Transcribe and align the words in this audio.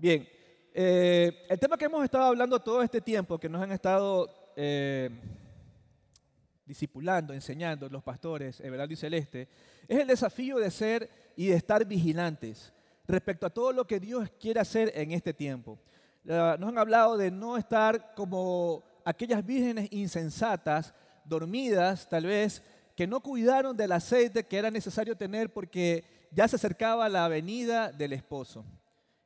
Bien, 0.00 0.28
eh, 0.72 1.44
el 1.48 1.58
tema 1.58 1.76
que 1.76 1.86
hemos 1.86 2.04
estado 2.04 2.26
hablando 2.26 2.60
todo 2.60 2.82
este 2.82 3.00
tiempo, 3.00 3.36
que 3.36 3.48
nos 3.48 3.60
han 3.60 3.72
estado 3.72 4.52
eh, 4.54 5.10
discipulando, 6.64 7.34
enseñando 7.34 7.88
los 7.88 8.04
pastores, 8.04 8.60
Everaldo 8.60 8.94
y 8.94 8.96
Celeste, 8.96 9.48
es 9.88 9.98
el 9.98 10.06
desafío 10.06 10.58
de 10.58 10.70
ser 10.70 11.10
y 11.34 11.48
de 11.48 11.56
estar 11.56 11.84
vigilantes 11.84 12.72
respecto 13.08 13.44
a 13.44 13.50
todo 13.50 13.72
lo 13.72 13.88
que 13.88 13.98
Dios 13.98 14.30
quiere 14.38 14.60
hacer 14.60 14.92
en 14.94 15.10
este 15.10 15.34
tiempo. 15.34 15.80
nos 16.22 16.68
han 16.68 16.78
hablado 16.78 17.16
de 17.16 17.32
no 17.32 17.56
estar 17.56 18.14
como 18.14 18.84
aquellas 19.04 19.44
vírgenes 19.44 19.88
insensatas, 19.90 20.94
dormidas 21.24 22.08
tal 22.08 22.26
vez, 22.26 22.62
que 22.94 23.08
no 23.08 23.18
cuidaron 23.18 23.76
del 23.76 23.90
aceite 23.90 24.46
que 24.46 24.58
era 24.58 24.70
necesario 24.70 25.16
tener 25.16 25.52
porque 25.52 26.28
ya 26.30 26.46
se 26.46 26.54
acercaba 26.54 27.08
la 27.08 27.26
venida 27.26 27.90
del 27.90 28.12
esposo. 28.12 28.64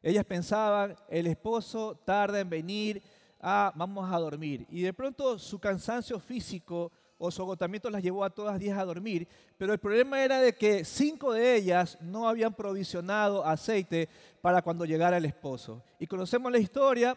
Ellas 0.03 0.25
pensaban, 0.25 0.97
el 1.09 1.27
esposo 1.27 1.97
tarda 2.05 2.41
en 2.41 2.51
venir, 2.51 3.03
ah, 3.41 3.73
vamos 3.77 4.13
a 4.13 4.19
dormir. 4.19 4.67
Y 4.69 4.83
de 4.83 4.93
pronto 4.93 5.39
su 5.39 5.59
cansancio 5.59 6.19
físico 6.19 6.91
o 7.19 7.31
su 7.31 7.41
agotamiento 7.41 7.89
las 7.89 8.03
llevó 8.03 8.25
a 8.25 8.31
todas 8.31 8.59
diez 8.59 8.77
a 8.77 8.85
dormir, 8.85 9.29
pero 9.57 9.73
el 9.73 9.79
problema 9.79 10.25
era 10.25 10.41
de 10.41 10.55
que 10.55 10.85
cinco 10.85 11.33
de 11.33 11.55
ellas 11.55 11.97
no 12.01 12.29
habían 12.29 12.53
provisionado 12.53 13.47
aceite 13.47 14.09
para 14.41 14.61
cuando 14.61 14.85
llegara 14.85 15.19
el 15.19 15.25
esposo. 15.25 15.85
Y 16.01 16.09
conocemos 16.09 16.51
la 16.51 16.59
historia 16.59 17.17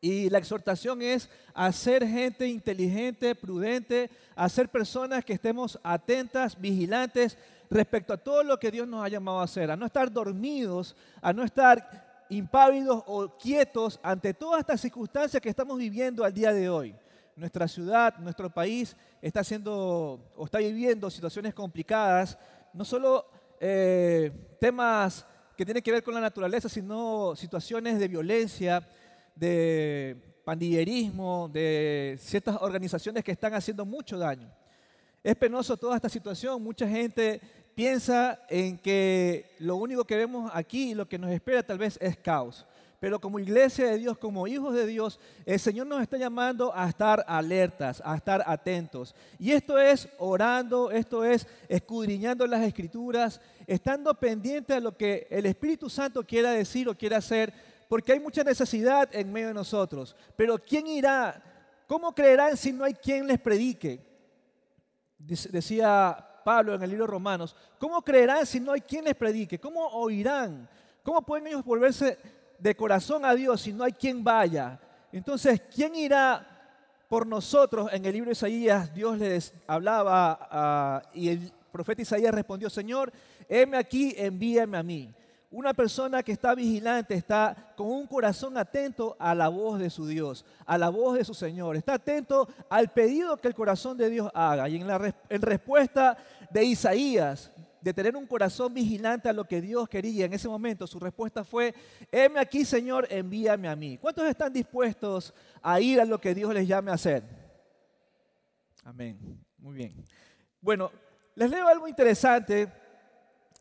y 0.00 0.30
la 0.30 0.38
exhortación 0.38 1.02
es 1.02 1.28
a 1.54 1.72
ser 1.72 2.06
gente 2.06 2.46
inteligente, 2.46 3.34
prudente, 3.34 4.10
a 4.36 4.48
ser 4.48 4.68
personas 4.68 5.24
que 5.24 5.32
estemos 5.32 5.78
atentas, 5.82 6.60
vigilantes 6.60 7.36
respecto 7.70 8.12
a 8.12 8.16
todo 8.16 8.42
lo 8.44 8.58
que 8.58 8.70
Dios 8.70 8.86
nos 8.86 9.04
ha 9.04 9.08
llamado 9.08 9.40
a 9.40 9.44
hacer, 9.44 9.70
a 9.70 9.76
no 9.76 9.86
estar 9.86 10.12
dormidos, 10.12 10.94
a 11.20 11.32
no 11.32 11.42
estar 11.42 12.26
impávidos 12.30 13.02
o 13.06 13.28
quietos 13.32 13.98
ante 14.02 14.34
todas 14.34 14.60
estas 14.60 14.80
circunstancias 14.80 15.42
que 15.42 15.48
estamos 15.48 15.78
viviendo 15.78 16.24
al 16.24 16.32
día 16.32 16.52
de 16.52 16.68
hoy. 16.68 16.94
Nuestra 17.34 17.68
ciudad, 17.68 18.16
nuestro 18.18 18.50
país 18.50 18.96
está 19.22 19.40
haciendo 19.40 20.20
o 20.36 20.44
está 20.44 20.58
viviendo 20.58 21.10
situaciones 21.10 21.54
complicadas, 21.54 22.38
no 22.72 22.84
solo 22.84 23.26
eh, 23.60 24.30
temas 24.60 25.26
que 25.56 25.64
tienen 25.64 25.82
que 25.82 25.90
ver 25.92 26.02
con 26.04 26.14
la 26.14 26.20
naturaleza, 26.20 26.68
sino 26.68 27.34
situaciones 27.34 27.98
de 27.98 28.08
violencia, 28.08 28.86
de 29.38 30.16
pandillerismo, 30.44 31.48
de 31.52 32.16
ciertas 32.20 32.56
organizaciones 32.60 33.22
que 33.22 33.32
están 33.32 33.54
haciendo 33.54 33.84
mucho 33.84 34.18
daño. 34.18 34.50
Es 35.22 35.36
penoso 35.36 35.76
toda 35.76 35.96
esta 35.96 36.08
situación, 36.08 36.62
mucha 36.62 36.88
gente 36.88 37.40
piensa 37.74 38.40
en 38.48 38.78
que 38.78 39.54
lo 39.58 39.76
único 39.76 40.04
que 40.04 40.16
vemos 40.16 40.50
aquí 40.52 40.94
lo 40.94 41.08
que 41.08 41.18
nos 41.18 41.30
espera 41.30 41.62
tal 41.62 41.78
vez 41.78 41.98
es 42.00 42.16
caos. 42.16 42.66
Pero 43.00 43.20
como 43.20 43.38
iglesia 43.38 43.86
de 43.86 43.98
Dios, 43.98 44.18
como 44.18 44.48
hijos 44.48 44.74
de 44.74 44.84
Dios, 44.84 45.20
el 45.46 45.60
Señor 45.60 45.86
nos 45.86 46.02
está 46.02 46.16
llamando 46.16 46.74
a 46.74 46.88
estar 46.88 47.24
alertas, 47.28 48.02
a 48.04 48.16
estar 48.16 48.42
atentos. 48.44 49.14
Y 49.38 49.52
esto 49.52 49.78
es 49.78 50.08
orando, 50.18 50.90
esto 50.90 51.24
es 51.24 51.46
escudriñando 51.68 52.44
las 52.48 52.62
escrituras, 52.62 53.40
estando 53.68 54.12
pendiente 54.14 54.74
a 54.74 54.80
lo 54.80 54.96
que 54.96 55.28
el 55.30 55.46
Espíritu 55.46 55.88
Santo 55.88 56.24
quiera 56.24 56.50
decir 56.50 56.88
o 56.88 56.96
quiera 56.96 57.18
hacer, 57.18 57.52
porque 57.88 58.12
hay 58.12 58.20
mucha 58.20 58.44
necesidad 58.44 59.08
en 59.12 59.32
medio 59.32 59.48
de 59.48 59.54
nosotros. 59.54 60.14
Pero 60.36 60.58
¿quién 60.58 60.86
irá? 60.86 61.42
¿Cómo 61.86 62.14
creerán 62.14 62.56
si 62.56 62.72
no 62.72 62.84
hay 62.84 62.94
quien 62.94 63.26
les 63.26 63.40
predique? 63.40 64.06
Decía 65.18 66.24
Pablo 66.44 66.74
en 66.74 66.82
el 66.82 66.90
libro 66.90 67.06
Romanos, 67.06 67.56
¿cómo 67.78 68.02
creerán 68.02 68.46
si 68.46 68.60
no 68.60 68.72
hay 68.72 68.80
quien 68.82 69.04
les 69.04 69.14
predique? 69.14 69.58
¿Cómo 69.58 69.86
oirán? 69.88 70.68
¿Cómo 71.02 71.22
pueden 71.22 71.46
ellos 71.46 71.64
volverse 71.64 72.18
de 72.58 72.74
corazón 72.74 73.24
a 73.24 73.34
Dios 73.34 73.60
si 73.60 73.72
no 73.72 73.84
hay 73.84 73.92
quien 73.92 74.22
vaya. 74.22 74.78
Entonces, 75.12 75.62
¿quién 75.74 75.94
irá 75.94 76.46
por 77.08 77.26
nosotros? 77.26 77.88
En 77.92 78.04
el 78.04 78.12
libro 78.12 78.28
de 78.28 78.32
Isaías, 78.32 78.92
Dios 78.92 79.18
les 79.18 79.54
hablaba 79.66 80.48
ah, 80.50 81.02
y 81.14 81.28
el 81.28 81.52
profeta 81.72 82.02
Isaías 82.02 82.34
respondió, 82.34 82.68
Señor, 82.68 83.12
heme 83.48 83.76
aquí, 83.76 84.14
envíame 84.16 84.76
a 84.76 84.82
mí. 84.82 85.14
Una 85.50 85.72
persona 85.72 86.22
que 86.22 86.32
está 86.32 86.54
vigilante, 86.54 87.14
está 87.14 87.72
con 87.74 87.86
un 87.86 88.06
corazón 88.06 88.58
atento 88.58 89.16
a 89.18 89.34
la 89.34 89.48
voz 89.48 89.78
de 89.78 89.88
su 89.88 90.06
Dios, 90.06 90.44
a 90.66 90.76
la 90.76 90.90
voz 90.90 91.16
de 91.16 91.24
su 91.24 91.32
Señor. 91.32 91.74
Está 91.74 91.94
atento 91.94 92.46
al 92.68 92.88
pedido 92.92 93.38
que 93.38 93.48
el 93.48 93.54
corazón 93.54 93.96
de 93.96 94.10
Dios 94.10 94.30
haga. 94.34 94.68
Y 94.68 94.76
en, 94.76 94.86
la, 94.86 94.98
respuesta 95.30 96.18
de 96.50 96.64
Isaías, 96.64 97.50
de 97.80 97.94
tener 97.94 98.14
un 98.14 98.26
corazón 98.26 98.74
vigilante 98.74 99.30
a 99.30 99.32
lo 99.32 99.46
que 99.46 99.62
Dios 99.62 99.88
quería 99.88 100.26
en 100.26 100.34
ese 100.34 100.48
momento, 100.48 100.86
su 100.86 101.00
respuesta 101.00 101.44
fue, 101.44 101.74
heme 102.12 102.40
aquí 102.40 102.66
Señor, 102.66 103.06
envíame 103.08 103.68
a 103.68 103.76
mí. 103.76 103.96
¿Cuántos 103.96 104.26
están 104.26 104.52
dispuestos 104.52 105.32
a 105.62 105.80
ir 105.80 105.98
a 105.98 106.04
lo 106.04 106.20
que 106.20 106.34
Dios 106.34 106.52
les 106.52 106.68
llame 106.68 106.90
a 106.90 106.94
hacer? 106.94 107.22
Amén. 108.84 109.18
Muy 109.56 109.74
bien. 109.74 110.04
Bueno, 110.60 110.90
les 111.34 111.50
leo 111.50 111.68
algo 111.68 111.88
interesante. 111.88 112.70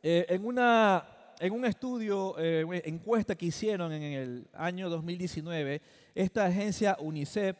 Eh, 0.01 0.25
en, 0.29 0.45
una, 0.45 1.05
en 1.39 1.53
un 1.53 1.65
estudio, 1.65 2.35
eh, 2.39 2.65
encuesta 2.85 3.35
que 3.35 3.47
hicieron 3.47 3.91
en 3.91 4.03
el 4.03 4.47
año 4.53 4.89
2019, 4.89 5.81
esta 6.15 6.45
agencia 6.45 6.97
UNICEF 6.99 7.57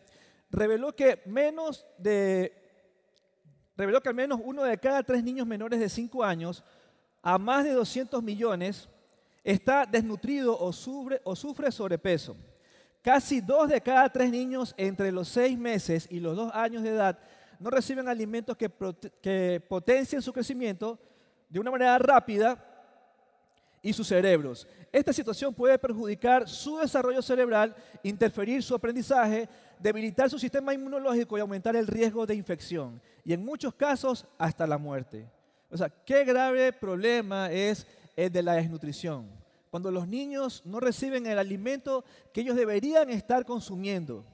reveló 0.49 0.95
que 0.95 1.21
menos 1.25 1.85
de 1.97 2.53
reveló 3.75 4.01
que 4.01 4.09
al 4.09 4.15
menos 4.15 4.39
uno 4.43 4.63
de 4.63 4.77
cada 4.79 5.03
tres 5.03 5.23
niños 5.23 5.45
menores 5.45 5.79
de 5.79 5.89
5 5.89 6.23
años, 6.23 6.63
a 7.21 7.37
más 7.37 7.63
de 7.63 7.73
200 7.73 8.23
millones, 8.23 8.89
está 9.43 9.85
desnutrido 9.85 10.57
o 10.57 10.73
sufre, 10.73 11.21
o 11.23 11.35
sufre 11.35 11.71
sobrepeso. 11.71 12.35
Casi 13.03 13.39
dos 13.39 13.69
de 13.69 13.79
cada 13.79 14.11
tres 14.11 14.31
niños 14.31 14.73
entre 14.77 15.11
los 15.11 15.27
6 15.29 15.57
meses 15.59 16.07
y 16.09 16.19
los 16.19 16.35
2 16.35 16.53
años 16.55 16.81
de 16.81 16.89
edad 16.89 17.19
no 17.59 17.69
reciben 17.69 18.07
alimentos 18.07 18.57
que, 18.57 18.71
que 19.21 19.63
potencien 19.69 20.21
su 20.21 20.33
crecimiento 20.33 20.99
de 21.49 21.59
una 21.59 21.71
manera 21.71 21.97
rápida 21.99 22.66
y 23.87 23.93
sus 23.93 24.09
cerebros. 24.09 24.67
Esta 24.91 25.13
situación 25.13 25.53
puede 25.53 25.79
perjudicar 25.79 26.49
su 26.49 26.77
desarrollo 26.77 27.21
cerebral, 27.21 27.73
interferir 28.03 28.61
su 28.61 28.75
aprendizaje, 28.75 29.47
debilitar 29.79 30.29
su 30.29 30.37
sistema 30.37 30.73
inmunológico 30.73 31.37
y 31.37 31.41
aumentar 31.41 31.73
el 31.77 31.87
riesgo 31.87 32.25
de 32.25 32.35
infección. 32.35 33.01
Y 33.23 33.31
en 33.31 33.45
muchos 33.45 33.73
casos 33.73 34.25
hasta 34.37 34.67
la 34.67 34.77
muerte. 34.77 35.25
O 35.71 35.77
sea, 35.77 35.87
qué 35.87 36.25
grave 36.25 36.73
problema 36.73 37.49
es 37.49 37.87
el 38.17 38.29
de 38.29 38.43
la 38.43 38.55
desnutrición. 38.55 39.29
Cuando 39.69 39.89
los 39.89 40.05
niños 40.05 40.63
no 40.65 40.81
reciben 40.81 41.25
el 41.25 41.39
alimento 41.39 42.03
que 42.33 42.41
ellos 42.41 42.57
deberían 42.57 43.09
estar 43.09 43.45
consumiendo. 43.45 44.25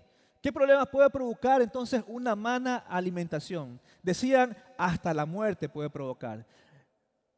¿Qué 0.42 0.52
problemas 0.52 0.88
puede 0.88 1.12
provocar 1.12 1.62
entonces 1.62 2.04
una 2.08 2.36
mala 2.36 2.78
alimentación? 2.90 3.80
Decían, 4.02 4.58
hasta 4.80 5.14
la 5.14 5.28
muerte 5.28 5.70
puede 5.70 5.92
provocar. 5.92 6.44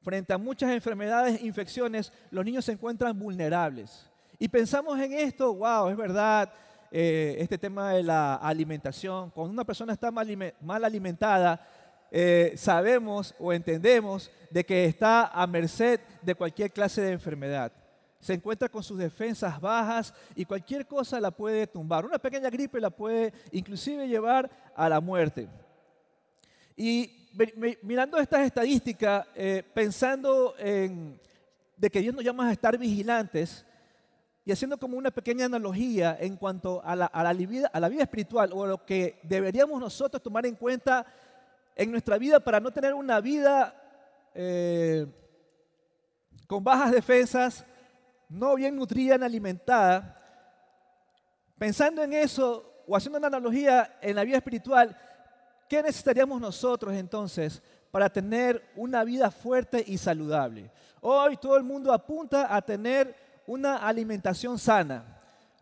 Frente 0.06 0.34
a 0.34 0.38
muchas 0.38 0.70
enfermedades 0.70 1.42
infecciones, 1.42 2.14
los 2.30 2.46
niños 2.46 2.64
se 2.64 2.74
encuentran 2.74 3.18
vulnerables. 3.18 4.08
Y 4.38 4.48
pensamos 4.48 5.00
en 5.00 5.14
esto, 5.14 5.52
wow, 5.56 5.90
es 5.90 5.98
verdad, 5.98 6.54
eh, 6.92 7.38
este 7.40 7.58
tema 7.58 7.92
de 7.94 8.04
la 8.04 8.36
alimentación. 8.36 9.32
Cuando 9.32 9.52
una 9.52 9.64
persona 9.64 9.94
está 9.94 10.12
mal, 10.12 10.84
alimentada, 10.84 11.60
eh, 12.12 12.54
sabemos 12.56 13.34
o 13.40 13.52
entendemos 13.52 14.30
de 14.52 14.64
que 14.64 14.86
está 14.86 15.26
a 15.26 15.48
merced 15.48 16.00
de 16.22 16.36
cualquier 16.36 16.72
clase 16.72 17.02
de 17.02 17.12
enfermedad. 17.12 17.72
Se 18.20 18.36
encuentra 18.36 18.70
con 18.70 18.84
sus 18.84 19.00
defensas 19.00 19.60
bajas 19.60 20.14
y 20.36 20.46
cualquier 20.46 20.86
cosa 20.86 21.20
la 21.20 21.32
puede 21.32 21.66
tumbar. 21.66 22.06
Una 22.06 22.20
pequeña 22.20 22.52
gripe 22.52 22.80
la 22.80 22.92
puede 22.92 23.34
inclusive 23.52 24.08
llevar 24.08 24.52
a 24.76 24.88
la 24.88 25.02
muerte. 25.02 25.50
Y 26.78 27.25
mirando 27.82 28.18
estas 28.18 28.42
estadísticas, 28.42 29.28
eh, 29.36 29.64
pensando 29.74 30.56
en 30.58 31.20
de 31.78 31.90
que 31.90 32.00
Dios 32.00 32.16
nos 32.16 32.24
llama 32.24 32.48
a 32.48 32.54
estar 32.54 32.78
vigilantes, 32.78 33.66
y 34.46 34.52
haciendo 34.52 34.78
como 34.78 34.98
una 34.98 35.10
pequeña 35.10 35.46
analogía 35.46 36.16
en 36.20 36.38
cuanto 36.38 36.82
a 36.86 36.96
la, 36.96 37.34
vida, 37.34 37.70
a 37.74 37.80
la 37.80 37.90
vida 37.90 38.04
espiritual 38.04 38.52
o 38.54 38.64
a 38.64 38.68
lo 38.68 38.86
que 38.86 39.20
deberíamos 39.24 39.80
nosotros 39.80 40.22
tomar 40.22 40.46
en 40.46 40.56
cuenta 40.56 41.04
en 41.76 41.90
nuestra 41.90 42.20
vida 42.20 42.40
para 42.40 42.60
no 42.60 42.72
tener 42.72 42.94
una 42.94 43.20
vida 43.20 43.74
eh, 44.36 45.08
con 46.46 46.64
bajas 46.64 46.92
defensas, 46.92 47.66
no 48.30 48.54
bien 48.54 48.76
nutrida, 48.76 49.18
ni 49.18 49.26
alimentada. 49.26 50.16
Pensando 51.58 52.04
en 52.04 52.14
eso 52.14 52.84
o 52.86 52.96
haciendo 52.96 53.18
una 53.18 53.28
analogía 53.28 53.98
en 54.00 54.16
la 54.16 54.24
vida 54.24 54.38
espiritual, 54.38 54.96
¿qué 55.68 55.82
necesitaríamos 55.82 56.40
nosotros 56.40 56.94
entonces 56.94 57.62
para 57.92 58.10
tener 58.10 58.64
una 58.76 59.04
vida 59.04 59.32
fuerte 59.32 59.84
y 59.86 59.98
saludable? 59.98 60.72
Hoy 61.02 61.38
todo 61.38 61.58
el 61.58 61.64
mundo 61.64 61.94
apunta 61.94 62.54
a 62.56 62.62
tener 62.62 63.16
una 63.48 63.78
alimentación 63.78 64.58
sana. 64.58 65.06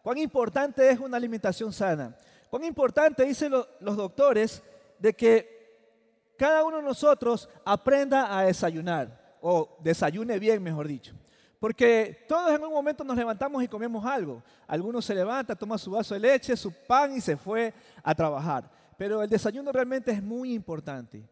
¿Cuán 0.02 0.18
importante 0.18 0.90
es 0.90 1.00
una 1.00 1.18
alimentación 1.18 1.72
sana? 1.72 2.16
¿Cuán 2.50 2.64
importante, 2.64 3.24
dicen 3.26 3.52
los 3.52 3.96
doctores, 3.98 4.62
de 5.00 5.14
que 5.14 6.34
cada 6.38 6.64
uno 6.64 6.78
de 6.78 6.84
nosotros 6.84 7.50
aprenda 7.66 8.38
a 8.38 8.44
desayunar, 8.44 9.36
o 9.42 9.78
desayune 9.82 10.40
bien, 10.40 10.62
mejor 10.62 10.88
dicho? 10.88 11.14
Porque 11.60 12.26
todos 12.28 12.52
en 12.52 12.62
un 12.64 12.74
momento 12.74 13.06
nos 13.06 13.16
levantamos 13.16 13.64
y 13.64 13.70
comemos 13.70 14.06
algo. 14.06 14.44
Algunos 14.68 15.06
se 15.06 15.16
levanta, 15.16 15.56
toma 15.56 15.78
su 15.78 15.92
vaso 15.92 16.14
de 16.14 16.20
leche, 16.20 16.58
su 16.58 16.74
pan 16.74 17.16
y 17.16 17.22
se 17.22 17.38
fue 17.38 17.74
a 18.04 18.14
trabajar. 18.14 18.70
Pero 18.98 19.24
el 19.24 19.30
desayuno 19.30 19.72
realmente 19.72 20.12
es 20.12 20.22
muy 20.22 20.54
importante. 20.54 21.24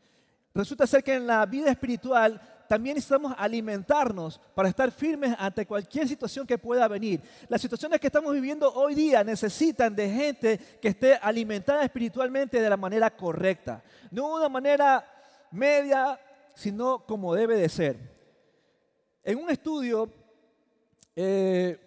Resulta 0.54 0.86
ser 0.86 1.04
que 1.04 1.14
en 1.14 1.28
la 1.28 1.46
vida 1.46 1.72
espiritual 1.72 2.42
también 2.68 2.96
necesitamos 2.96 3.34
alimentarnos 3.38 4.40
para 4.56 4.70
estar 4.70 4.92
firmes 4.92 5.36
ante 5.38 5.66
cualquier 5.66 6.08
situación 6.08 6.48
que 6.48 6.58
pueda 6.58 6.88
venir. 6.88 7.22
Las 7.50 7.62
situaciones 7.62 8.00
que 8.00 8.08
estamos 8.08 8.34
viviendo 8.34 8.72
hoy 8.74 8.96
día 8.96 9.24
necesitan 9.24 9.96
de 9.96 10.10
gente 10.10 10.58
que 10.82 10.90
esté 10.90 11.16
alimentada 11.16 11.84
espiritualmente 11.84 12.62
de 12.62 12.70
la 12.70 12.78
manera 12.78 13.10
correcta. 13.10 13.84
No 14.10 14.30
de 14.30 14.36
una 14.36 14.50
manera 14.50 15.06
media, 15.52 16.20
sino 16.56 17.06
como 17.06 17.36
debe 17.36 17.58
de 17.58 17.70
ser. 17.70 17.98
En 19.24 19.38
un 19.38 19.50
estudio 19.50 20.10
eh, 21.16 21.78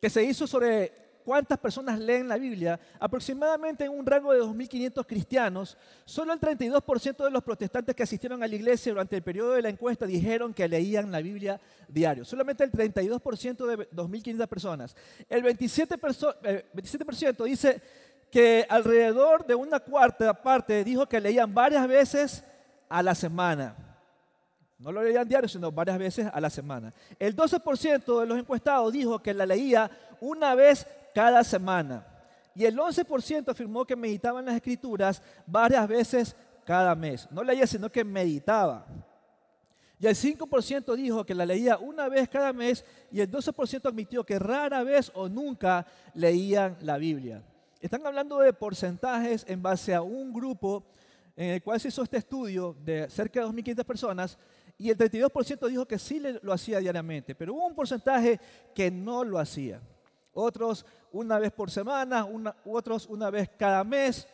que 0.00 0.10
se 0.10 0.24
hizo 0.24 0.46
sobre 0.46 1.07
cuántas 1.28 1.58
personas 1.58 1.98
leen 1.98 2.26
la 2.26 2.38
Biblia, 2.38 2.80
aproximadamente 2.98 3.84
en 3.84 3.90
un 3.90 4.06
rango 4.06 4.32
de 4.32 4.40
2.500 4.40 5.04
cristianos, 5.06 5.76
solo 6.06 6.32
el 6.32 6.40
32% 6.40 7.22
de 7.22 7.30
los 7.30 7.44
protestantes 7.44 7.94
que 7.94 8.02
asistieron 8.02 8.42
a 8.42 8.48
la 8.48 8.54
iglesia 8.54 8.92
durante 8.92 9.14
el 9.14 9.22
periodo 9.22 9.52
de 9.52 9.60
la 9.60 9.68
encuesta 9.68 10.06
dijeron 10.06 10.54
que 10.54 10.66
leían 10.66 11.12
la 11.12 11.20
Biblia 11.20 11.60
diario. 11.86 12.24
Solamente 12.24 12.64
el 12.64 12.72
32% 12.72 13.66
de 13.66 13.90
2.500 13.90 14.46
personas. 14.46 14.96
El 15.28 15.44
27%, 15.44 16.36
el 16.44 16.64
27 16.72 17.44
dice 17.44 17.82
que 18.30 18.64
alrededor 18.66 19.46
de 19.46 19.54
una 19.54 19.80
cuarta 19.80 20.32
parte 20.32 20.82
dijo 20.82 21.06
que 21.06 21.20
leían 21.20 21.52
varias 21.52 21.86
veces 21.86 22.42
a 22.88 23.02
la 23.02 23.14
semana. 23.14 23.76
No 24.78 24.92
lo 24.92 25.02
leían 25.02 25.28
diario, 25.28 25.48
sino 25.48 25.70
varias 25.72 25.98
veces 25.98 26.26
a 26.32 26.40
la 26.40 26.48
semana. 26.48 26.94
El 27.18 27.36
12% 27.36 28.20
de 28.20 28.26
los 28.26 28.38
encuestados 28.38 28.90
dijo 28.94 29.18
que 29.18 29.34
la 29.34 29.44
leía 29.44 29.90
una 30.20 30.54
vez 30.54 30.86
cada 31.14 31.42
semana. 31.44 32.06
Y 32.54 32.64
el 32.64 32.76
11% 32.76 33.48
afirmó 33.48 33.84
que 33.84 33.94
meditaban 33.94 34.44
las 34.44 34.56
escrituras 34.56 35.22
varias 35.46 35.86
veces 35.86 36.36
cada 36.64 36.94
mes. 36.94 37.28
No 37.30 37.42
leía, 37.42 37.66
sino 37.66 37.90
que 37.90 38.04
meditaba. 38.04 38.86
Y 40.00 40.06
el 40.06 40.14
5% 40.14 40.94
dijo 40.94 41.24
que 41.24 41.34
la 41.34 41.44
leía 41.44 41.76
una 41.78 42.08
vez 42.08 42.28
cada 42.28 42.52
mes 42.52 42.84
y 43.10 43.20
el 43.20 43.30
12% 43.30 43.88
admitió 43.88 44.24
que 44.24 44.38
rara 44.38 44.84
vez 44.84 45.10
o 45.14 45.28
nunca 45.28 45.86
leían 46.14 46.76
la 46.82 46.98
Biblia. 46.98 47.42
Están 47.80 48.06
hablando 48.06 48.38
de 48.38 48.52
porcentajes 48.52 49.44
en 49.48 49.62
base 49.62 49.94
a 49.94 50.02
un 50.02 50.32
grupo 50.32 50.84
en 51.36 51.50
el 51.50 51.62
cual 51.62 51.80
se 51.80 51.88
hizo 51.88 52.02
este 52.02 52.16
estudio 52.16 52.76
de 52.84 53.08
cerca 53.08 53.40
de 53.40 53.46
2.500 53.46 53.84
personas 53.84 54.38
y 54.76 54.90
el 54.90 54.96
32% 54.96 55.68
dijo 55.68 55.86
que 55.86 55.98
sí 55.98 56.22
lo 56.42 56.52
hacía 56.52 56.78
diariamente, 56.78 57.34
pero 57.34 57.54
hubo 57.54 57.66
un 57.66 57.74
porcentaje 57.74 58.40
que 58.74 58.90
no 58.90 59.24
lo 59.24 59.38
hacía. 59.38 59.80
Otros 60.40 60.86
una 61.10 61.36
vez 61.40 61.50
por 61.50 61.68
semana, 61.68 62.24
otros 62.64 63.06
una 63.06 63.28
vez 63.28 63.50
cada 63.58 63.82
mes. 63.82 64.24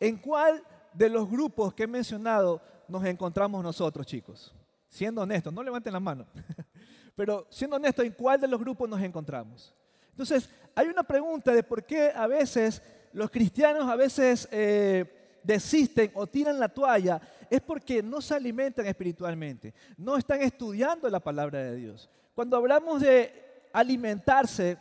¿En 0.00 0.16
cuál 0.16 0.60
de 0.92 1.08
los 1.08 1.30
grupos 1.30 1.72
que 1.74 1.84
he 1.84 1.86
mencionado 1.86 2.60
nos 2.88 3.04
encontramos 3.04 3.62
nosotros, 3.62 4.04
chicos? 4.04 4.52
Siendo 4.88 5.22
honestos, 5.22 5.52
no 5.52 5.62
levanten 5.62 5.92
la 5.92 6.00
mano, 6.00 6.26
pero 7.14 7.46
siendo 7.50 7.76
honestos, 7.76 8.04
¿en 8.04 8.12
cuál 8.14 8.40
de 8.40 8.48
los 8.48 8.58
grupos 8.58 8.88
nos 8.88 9.00
encontramos? 9.00 9.72
Entonces, 10.10 10.50
hay 10.74 10.88
una 10.88 11.04
pregunta 11.04 11.52
de 11.52 11.62
por 11.62 11.84
qué 11.84 12.10
a 12.12 12.26
veces 12.26 12.82
los 13.12 13.30
cristianos 13.30 13.88
a 13.88 13.94
veces 13.94 14.48
eh, 14.50 15.38
desisten 15.44 16.10
o 16.14 16.26
tiran 16.26 16.58
la 16.58 16.68
toalla 16.68 17.20
es 17.48 17.60
porque 17.60 18.02
no 18.02 18.20
se 18.20 18.34
alimentan 18.34 18.86
espiritualmente, 18.86 19.72
no 19.96 20.16
están 20.16 20.40
estudiando 20.42 21.08
la 21.08 21.20
palabra 21.20 21.60
de 21.60 21.76
Dios. 21.76 22.10
Cuando 22.34 22.56
hablamos 22.56 23.00
de 23.00 23.68
alimentarse 23.72 24.78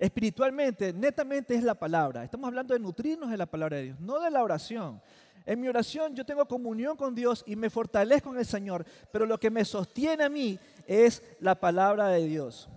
espiritualmente, 0.00 0.92
netamente 0.92 1.54
es 1.54 1.62
la 1.62 1.74
palabra. 1.74 2.24
Estamos 2.24 2.48
hablando 2.48 2.74
de 2.74 2.80
nutrirnos 2.80 3.30
de 3.30 3.36
la 3.36 3.46
palabra 3.46 3.76
de 3.76 3.82
Dios, 3.84 4.00
no 4.00 4.18
de 4.18 4.30
la 4.30 4.42
oración. 4.42 5.00
En 5.46 5.60
mi 5.60 5.68
oración 5.68 6.14
yo 6.14 6.24
tengo 6.24 6.46
comunión 6.46 6.96
con 6.96 7.14
Dios 7.14 7.44
y 7.46 7.54
me 7.54 7.70
fortalezco 7.70 8.32
en 8.32 8.38
el 8.38 8.46
Señor, 8.46 8.84
pero 9.12 9.26
lo 9.26 9.38
que 9.38 9.50
me 9.50 9.64
sostiene 9.64 10.24
a 10.24 10.28
mí 10.28 10.58
es 10.86 11.22
la 11.38 11.54
palabra 11.54 12.08
de 12.08 12.26
Dios. 12.26 12.68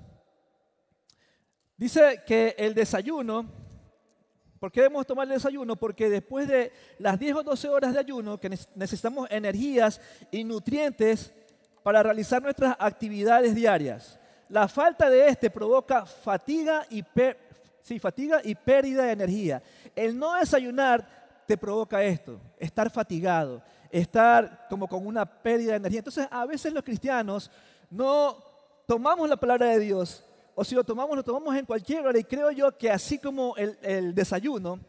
Dice 1.78 2.22
que 2.28 2.56
el 2.58 2.74
desayuno 2.74 3.64
¿Por 4.64 4.72
qué 4.72 4.80
debemos 4.80 5.06
tomar 5.06 5.28
el 5.28 5.34
desayuno? 5.34 5.76
Porque 5.76 6.10
después 6.10 6.48
de 6.48 6.72
las 6.98 7.20
10 7.20 7.36
o 7.36 7.44
12 7.44 7.68
horas 7.68 7.92
de 7.92 8.00
ayuno, 8.00 8.40
que 8.40 8.48
necesitamos 8.48 9.28
energías 9.30 10.00
y 10.32 10.46
nutrientes 10.46 11.34
para 11.84 12.02
realizar 12.02 12.42
nuestras 12.42 12.74
actividades 12.80 13.56
diarias. 13.56 14.18
La 14.54 14.68
falta 14.68 15.10
de 15.10 15.30
este 15.30 15.50
provoca 15.50 16.06
fatiga 16.06 16.86
y, 16.92 17.04
fatiga 17.98 18.40
y 18.44 18.54
pérdida 18.54 19.06
de 19.06 19.14
energía. 19.14 19.64
El 19.96 20.16
no 20.16 20.36
desayunar 20.36 21.44
te 21.48 21.58
provoca 21.58 22.04
esto, 22.04 22.40
estar 22.60 22.92
fatigado, 22.92 23.64
estar 23.90 24.68
como 24.70 24.88
con 24.88 25.08
una 25.08 25.26
pérdida 25.26 25.72
de 25.72 25.78
energía. 25.78 26.02
Entonces, 26.02 26.28
a 26.30 26.46
veces 26.46 26.72
los 26.72 26.84
cristianos 26.84 27.50
no 27.90 28.38
tomamos 28.86 29.28
la 29.28 29.38
palabra 29.38 29.70
de 29.70 29.80
Dios 29.80 30.24
o 30.54 30.64
si 30.64 30.76
lo 30.76 30.84
tomamos, 30.84 31.16
lo 31.18 31.24
tomamos 31.24 31.56
en 31.56 31.66
cualquier 31.66 32.06
hora. 32.06 32.20
Y 32.20 32.24
creo 32.24 32.52
yo 32.52 32.78
que 32.78 32.92
así 32.92 33.18
como 33.18 33.56
el, 33.58 34.14
desayuno, 34.14 34.80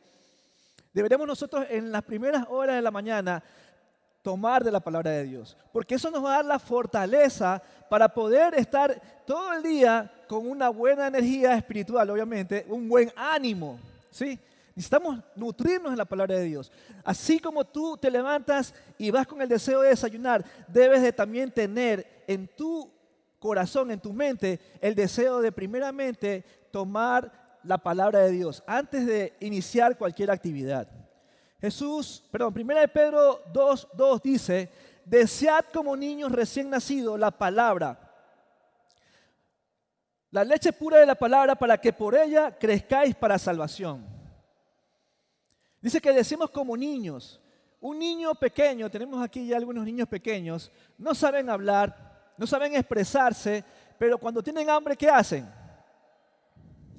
deberemos 0.93 1.27
nosotros 1.27 1.65
en 1.71 1.91
las 1.91 2.03
primeras 2.03 2.45
horas 2.51 2.77
de 2.77 2.83
la 2.83 2.91
mañana 2.91 3.43
tomar 4.25 4.65
de 4.65 4.73
la 4.73 4.81
palabra 4.81 5.11
de 5.11 5.25
Dios. 5.25 5.55
Porque 5.71 5.97
eso 5.97 6.11
nos 6.11 6.25
va 6.25 6.33
a 6.33 6.37
dar 6.37 6.45
la 6.47 6.59
fortaleza 6.59 7.63
para 7.91 8.09
poder 8.09 8.55
estar 8.55 8.99
todo 9.27 9.53
el 9.53 9.63
día 9.63 10.11
con 10.27 10.49
una 10.49 10.71
buena 10.71 11.09
energía 11.09 11.55
espiritual, 11.55 12.09
obviamente, 12.09 12.65
un 12.71 12.89
buen 12.89 13.13
ánimo. 13.15 13.79
¿sí? 14.11 14.39
Necesitamos 14.75 15.21
nutrirnos 15.37 15.93
en 15.93 15.99
la 15.99 16.07
palabra 16.07 16.37
de 16.37 16.45
Dios. 16.45 16.73
Así 17.05 17.39
como 17.39 17.67
tú 17.67 17.99
te 17.99 18.11
levantas 18.11 18.73
y 18.97 19.11
vas 19.11 19.27
con 19.27 19.43
el 19.43 19.49
deseo 19.49 19.83
de 19.83 19.91
desayunar, 19.91 20.43
debes 20.69 21.03
de 21.03 21.13
también 21.13 21.51
tener 21.51 22.25
en 22.27 22.49
tu 22.49 22.91
corazón, 23.39 23.91
en 23.91 24.01
tu 24.01 24.15
mente, 24.15 24.59
el 24.81 24.95
deseo 24.95 25.43
de 25.43 25.53
primeramente 25.53 26.43
tomar 26.71 27.59
la 27.63 27.77
palabra 27.77 28.21
de 28.21 28.31
Dios 28.31 28.63
antes 28.67 29.05
de 29.05 29.35
iniciar 29.41 29.99
cualquier 29.99 30.31
actividad. 30.31 31.04
Jesús, 31.65 32.23
perdón, 32.31 32.53
primera 32.53 32.83
de 32.83 32.89
Pedro 32.89 33.41
2, 33.51 33.89
2 33.95 34.23
dice, 34.23 34.71
desead 35.03 35.65
como 35.73 35.97
niños 35.97 36.31
recién 36.31 36.69
nacidos 36.69 37.19
la 37.19 37.31
palabra, 37.31 37.99
la 40.31 40.45
leche 40.45 40.75
pura 40.75 40.99
de 40.99 41.07
la 41.07 41.15
palabra 41.15 41.55
para 41.55 41.81
que 41.81 41.91
por 41.91 42.15
ella 42.15 42.55
crezcáis 42.59 43.15
para 43.15 43.39
salvación. 43.39 44.05
Dice 45.81 46.03
que 46.03 46.13
decimos 46.13 46.51
como 46.51 46.77
niños. 46.77 47.41
Un 47.81 47.99
niño 47.99 48.35
pequeño, 48.35 48.91
tenemos 48.91 49.25
aquí 49.25 49.47
ya 49.47 49.57
algunos 49.57 49.87
niños 49.87 50.07
pequeños, 50.07 50.71
no 50.99 51.15
saben 51.15 51.49
hablar, 51.49 52.35
no 52.37 52.47
saben 52.47 52.75
expresarse, 52.75 53.65
pero 53.99 54.19
cuando 54.19 54.43
tienen 54.43 54.69
hambre, 54.69 54.99
¿qué 54.99 55.09
hacen? 55.09 55.51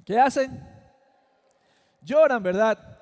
¿Qué 0.03 0.17
hacen? 0.17 0.60
Lloran, 2.01 2.41
¿verdad? 2.41 2.95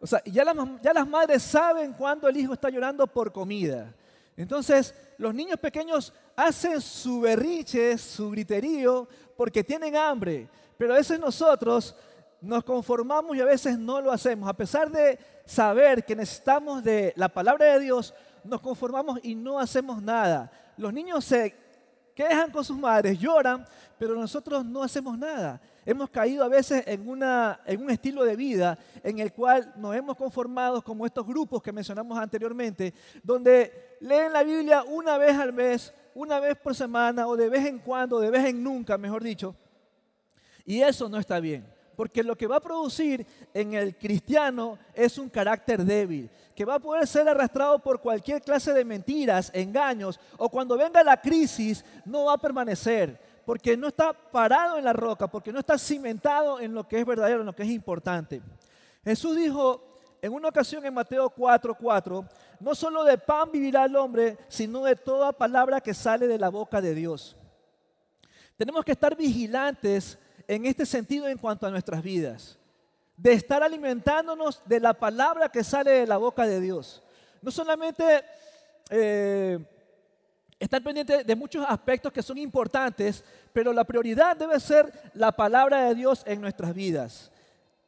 O 0.00 0.06
sea, 0.06 0.22
ya 0.24 0.44
las, 0.44 0.56
ya 0.82 0.92
las 0.92 1.08
madres 1.08 1.42
saben 1.42 1.92
cuando 1.92 2.28
el 2.28 2.36
hijo 2.36 2.52
está 2.52 2.70
llorando 2.70 3.06
por 3.06 3.32
comida. 3.32 3.92
Entonces, 4.36 4.94
los 5.16 5.34
niños 5.34 5.58
pequeños 5.58 6.12
hacen 6.36 6.80
su 6.80 7.20
berriche, 7.20 7.98
su 7.98 8.30
griterío, 8.30 9.08
porque 9.36 9.64
tienen 9.64 9.96
hambre. 9.96 10.48
Pero 10.76 10.94
a 10.94 10.98
veces 10.98 11.18
nosotros 11.18 11.96
nos 12.40 12.62
conformamos 12.62 13.36
y 13.36 13.40
a 13.40 13.44
veces 13.44 13.76
no 13.76 14.00
lo 14.00 14.12
hacemos. 14.12 14.48
A 14.48 14.54
pesar 14.54 14.90
de 14.90 15.18
saber 15.44 16.04
que 16.04 16.14
necesitamos 16.14 16.84
de 16.84 17.12
la 17.16 17.28
palabra 17.28 17.66
de 17.66 17.80
Dios, 17.80 18.14
nos 18.44 18.60
conformamos 18.60 19.18
y 19.22 19.34
no 19.34 19.58
hacemos 19.58 20.00
nada. 20.00 20.50
Los 20.76 20.92
niños 20.92 21.24
se 21.24 21.54
quejan 22.14 22.50
con 22.50 22.64
sus 22.64 22.78
madres, 22.78 23.18
lloran, 23.18 23.66
pero 23.98 24.14
nosotros 24.14 24.64
no 24.64 24.82
hacemos 24.82 25.18
nada. 25.18 25.60
Hemos 25.88 26.10
caído 26.10 26.44
a 26.44 26.48
veces 26.48 26.82
en, 26.86 27.08
una, 27.08 27.60
en 27.64 27.82
un 27.82 27.88
estilo 27.88 28.22
de 28.22 28.36
vida 28.36 28.78
en 29.02 29.20
el 29.20 29.32
cual 29.32 29.72
nos 29.78 29.96
hemos 29.96 30.16
conformado 30.16 30.84
como 30.84 31.06
estos 31.06 31.26
grupos 31.26 31.62
que 31.62 31.72
mencionamos 31.72 32.18
anteriormente, 32.18 32.92
donde 33.22 33.96
leen 34.00 34.34
la 34.34 34.42
Biblia 34.42 34.82
una 34.82 35.16
vez 35.16 35.34
al 35.34 35.54
mes, 35.54 35.94
una 36.14 36.40
vez 36.40 36.58
por 36.58 36.74
semana 36.74 37.26
o 37.26 37.34
de 37.38 37.48
vez 37.48 37.64
en 37.64 37.78
cuando, 37.78 38.20
de 38.20 38.30
vez 38.30 38.44
en 38.44 38.62
nunca, 38.62 38.98
mejor 38.98 39.22
dicho. 39.22 39.56
Y 40.66 40.82
eso 40.82 41.08
no 41.08 41.16
está 41.16 41.40
bien. 41.40 41.66
Porque 41.96 42.22
lo 42.22 42.36
que 42.36 42.46
va 42.46 42.56
a 42.56 42.60
producir 42.60 43.26
en 43.54 43.72
el 43.72 43.96
cristiano 43.96 44.78
es 44.92 45.16
un 45.16 45.30
carácter 45.30 45.82
débil, 45.82 46.28
que 46.54 46.66
va 46.66 46.74
a 46.74 46.80
poder 46.80 47.06
ser 47.06 47.26
arrastrado 47.30 47.78
por 47.78 48.02
cualquier 48.02 48.42
clase 48.42 48.74
de 48.74 48.84
mentiras, 48.84 49.50
engaños, 49.54 50.20
o 50.36 50.50
cuando 50.50 50.76
venga 50.76 51.02
la 51.02 51.18
crisis 51.18 51.82
no 52.04 52.26
va 52.26 52.34
a 52.34 52.38
permanecer, 52.38 53.18
porque 53.48 53.78
no 53.78 53.88
está 53.88 54.12
parado 54.12 54.76
en 54.76 54.84
la 54.84 54.92
roca, 54.92 55.26
porque 55.26 55.50
no 55.50 55.60
está 55.60 55.78
cimentado 55.78 56.60
en 56.60 56.74
lo 56.74 56.86
que 56.86 57.00
es 57.00 57.06
verdadero, 57.06 57.40
en 57.40 57.46
lo 57.46 57.56
que 57.56 57.62
es 57.62 57.70
importante. 57.70 58.42
Jesús 59.02 59.34
dijo 59.38 59.82
en 60.20 60.34
una 60.34 60.48
ocasión 60.48 60.84
en 60.84 60.92
Mateo 60.92 61.30
4:4, 61.30 62.28
no 62.60 62.74
solo 62.74 63.04
de 63.04 63.16
pan 63.16 63.50
vivirá 63.50 63.86
el 63.86 63.96
hombre, 63.96 64.36
sino 64.48 64.84
de 64.84 64.96
toda 64.96 65.32
palabra 65.32 65.80
que 65.80 65.94
sale 65.94 66.26
de 66.26 66.38
la 66.38 66.50
boca 66.50 66.82
de 66.82 66.94
Dios. 66.94 67.38
Tenemos 68.58 68.84
que 68.84 68.92
estar 68.92 69.16
vigilantes 69.16 70.18
en 70.46 70.66
este 70.66 70.84
sentido 70.84 71.26
en 71.26 71.38
cuanto 71.38 71.66
a 71.66 71.70
nuestras 71.70 72.02
vidas, 72.02 72.58
de 73.16 73.32
estar 73.32 73.62
alimentándonos 73.62 74.60
de 74.66 74.78
la 74.78 74.92
palabra 74.92 75.48
que 75.48 75.64
sale 75.64 75.92
de 75.92 76.06
la 76.06 76.18
boca 76.18 76.46
de 76.46 76.60
Dios. 76.60 77.02
No 77.40 77.50
solamente 77.50 78.26
eh, 78.90 79.58
estar 80.58 80.82
pendiente 80.82 81.22
de 81.22 81.36
muchos 81.36 81.64
aspectos 81.68 82.12
que 82.12 82.22
son 82.22 82.38
importantes, 82.38 83.24
pero 83.52 83.72
la 83.72 83.84
prioridad 83.84 84.36
debe 84.36 84.58
ser 84.58 84.92
la 85.14 85.32
palabra 85.32 85.84
de 85.84 85.94
Dios 85.94 86.22
en 86.26 86.40
nuestras 86.40 86.74
vidas. 86.74 87.30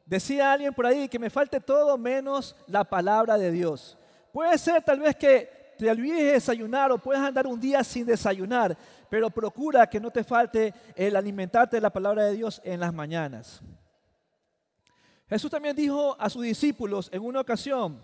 Decía 0.05 0.51
alguien 0.51 0.73
por 0.73 0.85
ahí 0.85 1.07
que 1.07 1.19
me 1.19 1.29
falte 1.29 1.59
todo 1.59 1.97
menos 1.97 2.55
la 2.67 2.83
palabra 2.83 3.37
de 3.37 3.51
Dios. 3.51 3.97
Puede 4.31 4.57
ser 4.57 4.81
tal 4.81 4.99
vez 4.99 5.15
que 5.15 5.73
te 5.77 5.89
olvides 5.89 6.19
de 6.19 6.31
desayunar 6.33 6.91
o 6.91 6.97
puedes 6.97 7.21
andar 7.21 7.47
un 7.47 7.59
día 7.59 7.83
sin 7.83 8.05
desayunar, 8.05 8.77
pero 9.09 9.29
procura 9.29 9.87
que 9.87 9.99
no 9.99 10.11
te 10.11 10.23
falte 10.23 10.73
el 10.95 11.15
alimentarte 11.15 11.77
de 11.77 11.81
la 11.81 11.89
palabra 11.89 12.25
de 12.25 12.35
Dios 12.35 12.61
en 12.63 12.79
las 12.79 12.93
mañanas. 12.93 13.61
Jesús 15.27 15.49
también 15.49 15.75
dijo 15.75 16.15
a 16.19 16.29
sus 16.29 16.43
discípulos 16.43 17.09
en 17.11 17.21
una 17.21 17.39
ocasión, 17.39 18.01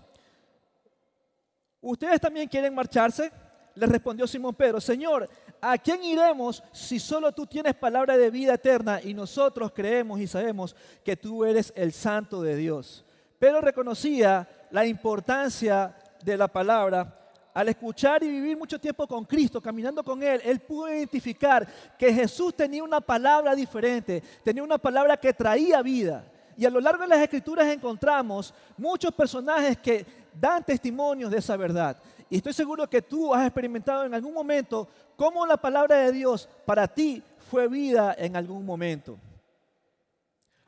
¿ustedes 1.82 2.20
también 2.20 2.48
quieren 2.48 2.74
marcharse? 2.74 3.32
Le 3.78 3.86
respondió 3.86 4.26
Simón 4.26 4.56
Pedro, 4.56 4.82
Señor, 4.82 5.30
¿a 5.62 5.78
quién 5.78 6.04
iremos 6.04 6.64
si 6.72 7.00
solo 7.00 7.32
tú 7.32 7.46
tienes 7.46 7.76
palabra 7.76 8.18
de 8.18 8.32
vida 8.32 8.56
eterna 8.56 9.00
y 9.04 9.14
nosotros 9.14 9.72
creemos 9.72 10.20
y 10.20 10.26
sabemos 10.26 10.76
que 11.04 11.16
tú 11.16 11.46
eres 11.46 11.72
el 11.76 11.94
santo 11.94 12.42
de 12.42 12.56
Dios? 12.56 13.06
Pero 13.38 13.62
reconocía 13.62 14.48
la 14.72 14.84
importancia 14.84 15.96
de 16.24 16.38
la 16.38 16.48
palabra. 16.48 17.14
Al 17.54 17.70
escuchar 17.70 18.24
y 18.24 18.30
vivir 18.30 18.58
mucho 18.58 18.80
tiempo 18.80 19.08
con 19.08 19.26
Cristo, 19.26 19.62
caminando 19.62 20.04
con 20.04 20.24
Él, 20.24 20.42
Él 20.44 20.60
pudo 20.60 20.92
identificar 20.92 21.68
que 22.00 22.12
Jesús 22.12 22.56
tenía 22.56 22.84
una 22.84 23.02
palabra 23.02 23.54
diferente, 23.54 24.24
tenía 24.44 24.64
una 24.64 24.80
palabra 24.80 25.18
que 25.18 25.34
traía 25.34 25.84
vida. 25.84 26.26
Y 26.58 26.66
a 26.66 26.72
lo 26.72 26.80
largo 26.80 27.04
de 27.04 27.10
las 27.10 27.20
escrituras 27.20 27.68
encontramos 27.68 28.52
muchos 28.76 29.14
personajes 29.14 29.78
que 29.78 30.04
dan 30.34 30.64
testimonios 30.64 31.30
de 31.30 31.38
esa 31.38 31.56
verdad. 31.56 31.98
Y 32.30 32.38
estoy 32.38 32.54
seguro 32.54 32.90
que 32.90 33.02
tú 33.02 33.34
has 33.34 33.46
experimentado 33.46 34.06
en 34.06 34.14
algún 34.14 34.34
momento 34.34 34.88
cómo 35.16 35.46
la 35.46 35.58
palabra 35.58 35.98
de 35.98 36.12
Dios 36.12 36.50
para 36.66 36.88
ti 36.88 37.24
fue 37.50 37.68
vida 37.68 38.16
en 38.18 38.36
algún 38.36 38.66
momento. 38.66 39.18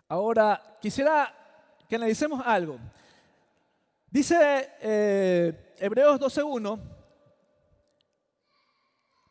Ahora, 0.08 0.78
quisiera 0.82 1.34
que 1.88 1.96
analicemos 1.96 2.42
algo. 2.46 2.80
Dice 4.10 4.72
eh, 4.82 5.76
Hebreos 5.78 6.20
12.1, 6.20 6.80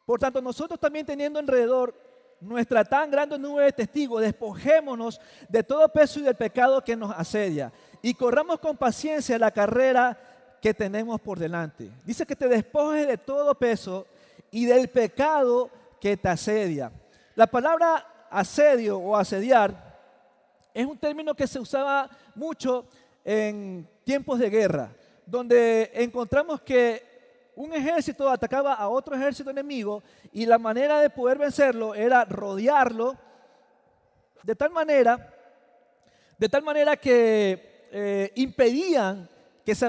por 0.05 0.21
tanto 0.21 0.41
nosotros 0.41 0.79
también 0.79 1.05
teniendo 1.05 1.39
alrededor 1.39 1.95
nuestra 2.41 2.85
tan 2.85 3.11
grande 3.11 3.39
nube 3.39 3.65
de 3.65 3.73
testigos, 3.73 4.23
despojémonos 4.23 5.21
de 5.49 5.63
todo 5.63 5.89
peso 5.89 6.21
y 6.21 6.23
del 6.23 6.37
pecado 6.37 6.85
que 6.85 6.95
nos 6.95 7.11
asedia 7.11 7.73
y 8.03 8.15
corramos 8.15 8.61
con 8.61 8.77
paciencia 8.77 9.39
la 9.39 9.51
carrera 9.51 10.28
que 10.61 10.75
tenemos 10.75 11.21
por 11.21 11.39
delante. 11.39 11.91
Dice 12.05 12.27
que 12.27 12.37
te 12.37 12.49
despojes 12.49 13.07
de 13.07 13.19
todo 13.19 13.55
peso 13.55 14.07
y 14.51 14.67
del 14.67 14.89
pecado 14.89 15.71
que 16.01 16.17
te 16.17 16.29
asedia. 16.29 16.93
La 17.35 17.47
palabra 17.47 18.27
asedio 18.31 18.99
o 18.99 19.17
asediar 19.17 19.89
es 20.75 20.87
un 20.87 20.99
término 20.99 21.35
que 21.35 21.47
se 21.47 21.59
usaba 21.59 22.09
mucho 22.35 22.87
en 23.25 23.89
tiempos 24.05 24.39
de 24.39 24.51
guerra, 24.51 24.91
donde 25.27 25.91
encontramos 25.95 26.61
que 26.63 27.07
un 27.57 27.73
ejército 27.75 28.29
atacaba 28.29 28.75
a 28.75 28.89
otro 28.89 29.15
ejército 29.17 29.51
enemigo 29.51 30.03
y 30.33 30.47
la 30.47 30.59
manera 30.59 31.01
de 31.01 31.11
poder 31.11 31.39
vencerlo 31.39 31.95
era 31.95 32.25
rodearlo 32.25 33.17
de 34.43 34.55
tal 34.55 34.71
manera, 34.71 35.35
de 36.39 36.49
tal 36.49 36.63
manera 36.63 36.97
que 36.97 37.87
eh, 37.91 38.33
impedían 38.37 39.29
que 39.69 39.75
se, 39.75 39.85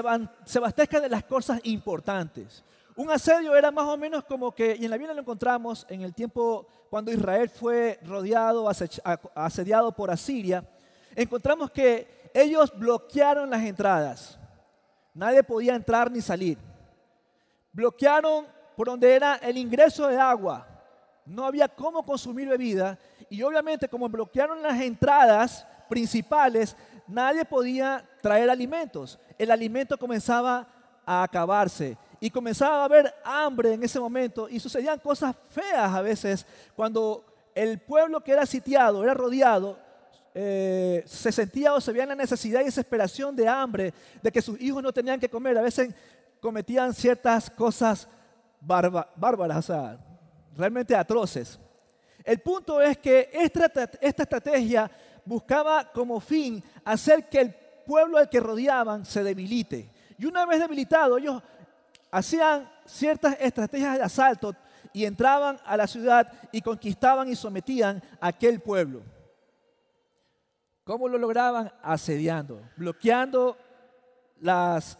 abastezca 0.58 1.00
de 1.00 1.08
las 1.08 1.24
cosas 1.24 1.58
importantes. 1.62 2.62
Un 2.96 3.10
asedio 3.10 3.56
era 3.56 3.70
más 3.70 3.86
o 3.86 3.96
menos 3.96 4.24
como 4.24 4.54
que, 4.54 4.76
y 4.78 4.84
en 4.84 4.90
la 4.90 4.98
Biblia 4.98 5.14
lo 5.14 5.22
encontramos 5.22 5.86
en 5.88 6.02
el 6.02 6.12
tiempo 6.12 6.66
cuando 6.90 7.10
Israel 7.10 7.48
fue 7.48 7.98
rodeado, 8.04 8.70
asediado 9.34 9.90
por 9.92 10.10
Asiria, 10.10 10.62
encontramos 11.16 11.70
que 11.70 12.30
ellos 12.34 12.70
bloquearon 12.76 13.48
las 13.48 13.62
entradas. 13.62 14.38
Nadie 15.14 15.42
podía 15.42 15.74
entrar 15.74 16.10
ni 16.10 16.20
salir. 16.20 16.58
Bloquearon 17.72 18.44
por 18.76 18.88
donde 18.88 19.14
era 19.14 19.36
el 19.36 19.56
ingreso 19.56 20.08
de 20.08 20.20
agua. 20.20 20.66
No 21.24 21.46
había 21.46 21.68
cómo 21.68 22.04
consumir 22.04 22.50
bebida. 22.50 22.98
Y 23.30 23.42
obviamente 23.42 23.88
como 23.88 24.10
bloquearon 24.10 24.60
las 24.60 24.78
entradas 24.78 25.66
principales, 25.88 26.76
nadie 27.10 27.44
podía 27.44 28.08
traer 28.22 28.48
alimentos 28.50 29.18
el 29.40 29.50
alimento 29.50 29.96
comenzaba 29.96 30.68
a 31.06 31.22
acabarse 31.22 31.96
y 32.20 32.28
comenzaba 32.28 32.82
a 32.82 32.84
haber 32.84 33.14
hambre 33.24 33.72
en 33.72 33.82
ese 33.82 33.98
momento 33.98 34.50
y 34.50 34.60
sucedían 34.60 34.98
cosas 34.98 35.34
feas 35.50 35.94
a 35.94 36.02
veces 36.02 36.44
cuando 36.76 37.24
el 37.54 37.78
pueblo 37.78 38.20
que 38.20 38.32
era 38.32 38.44
sitiado, 38.44 39.02
era 39.02 39.14
rodeado, 39.14 39.78
eh, 40.34 41.02
se 41.06 41.32
sentía 41.32 41.72
o 41.72 41.80
se 41.80 41.90
veía 41.92 42.04
la 42.04 42.14
necesidad 42.14 42.60
y 42.60 42.64
desesperación 42.64 43.34
de 43.34 43.48
hambre, 43.48 43.94
de 44.22 44.30
que 44.30 44.42
sus 44.42 44.60
hijos 44.60 44.82
no 44.82 44.92
tenían 44.92 45.18
que 45.18 45.30
comer. 45.30 45.56
A 45.56 45.62
veces 45.62 45.94
cometían 46.38 46.92
ciertas 46.92 47.48
cosas 47.48 48.06
bárbaras, 48.60 49.56
o 49.56 49.62
sea, 49.62 49.98
realmente 50.54 50.94
atroces. 50.94 51.58
El 52.22 52.40
punto 52.40 52.80
es 52.82 52.98
que 52.98 53.30
esta 53.32 53.72
estrategia 54.20 54.90
buscaba 55.30 55.84
como 55.92 56.18
fin 56.18 56.60
hacer 56.84 57.28
que 57.28 57.40
el 57.40 57.54
pueblo 57.86 58.18
al 58.18 58.28
que 58.28 58.40
rodeaban 58.40 59.06
se 59.06 59.22
debilite. 59.22 59.88
Y 60.18 60.26
una 60.26 60.44
vez 60.44 60.58
debilitado, 60.58 61.18
ellos 61.18 61.40
hacían 62.10 62.68
ciertas 62.84 63.36
estrategias 63.38 63.96
de 63.96 64.02
asalto 64.02 64.56
y 64.92 65.04
entraban 65.04 65.60
a 65.64 65.76
la 65.76 65.86
ciudad 65.86 66.32
y 66.50 66.60
conquistaban 66.60 67.28
y 67.28 67.36
sometían 67.36 68.02
a 68.20 68.26
aquel 68.26 68.58
pueblo. 68.58 69.02
¿Cómo 70.82 71.08
lo 71.08 71.16
lograban? 71.16 71.72
Asediando, 71.80 72.60
bloqueando, 72.76 73.56
las, 74.40 74.98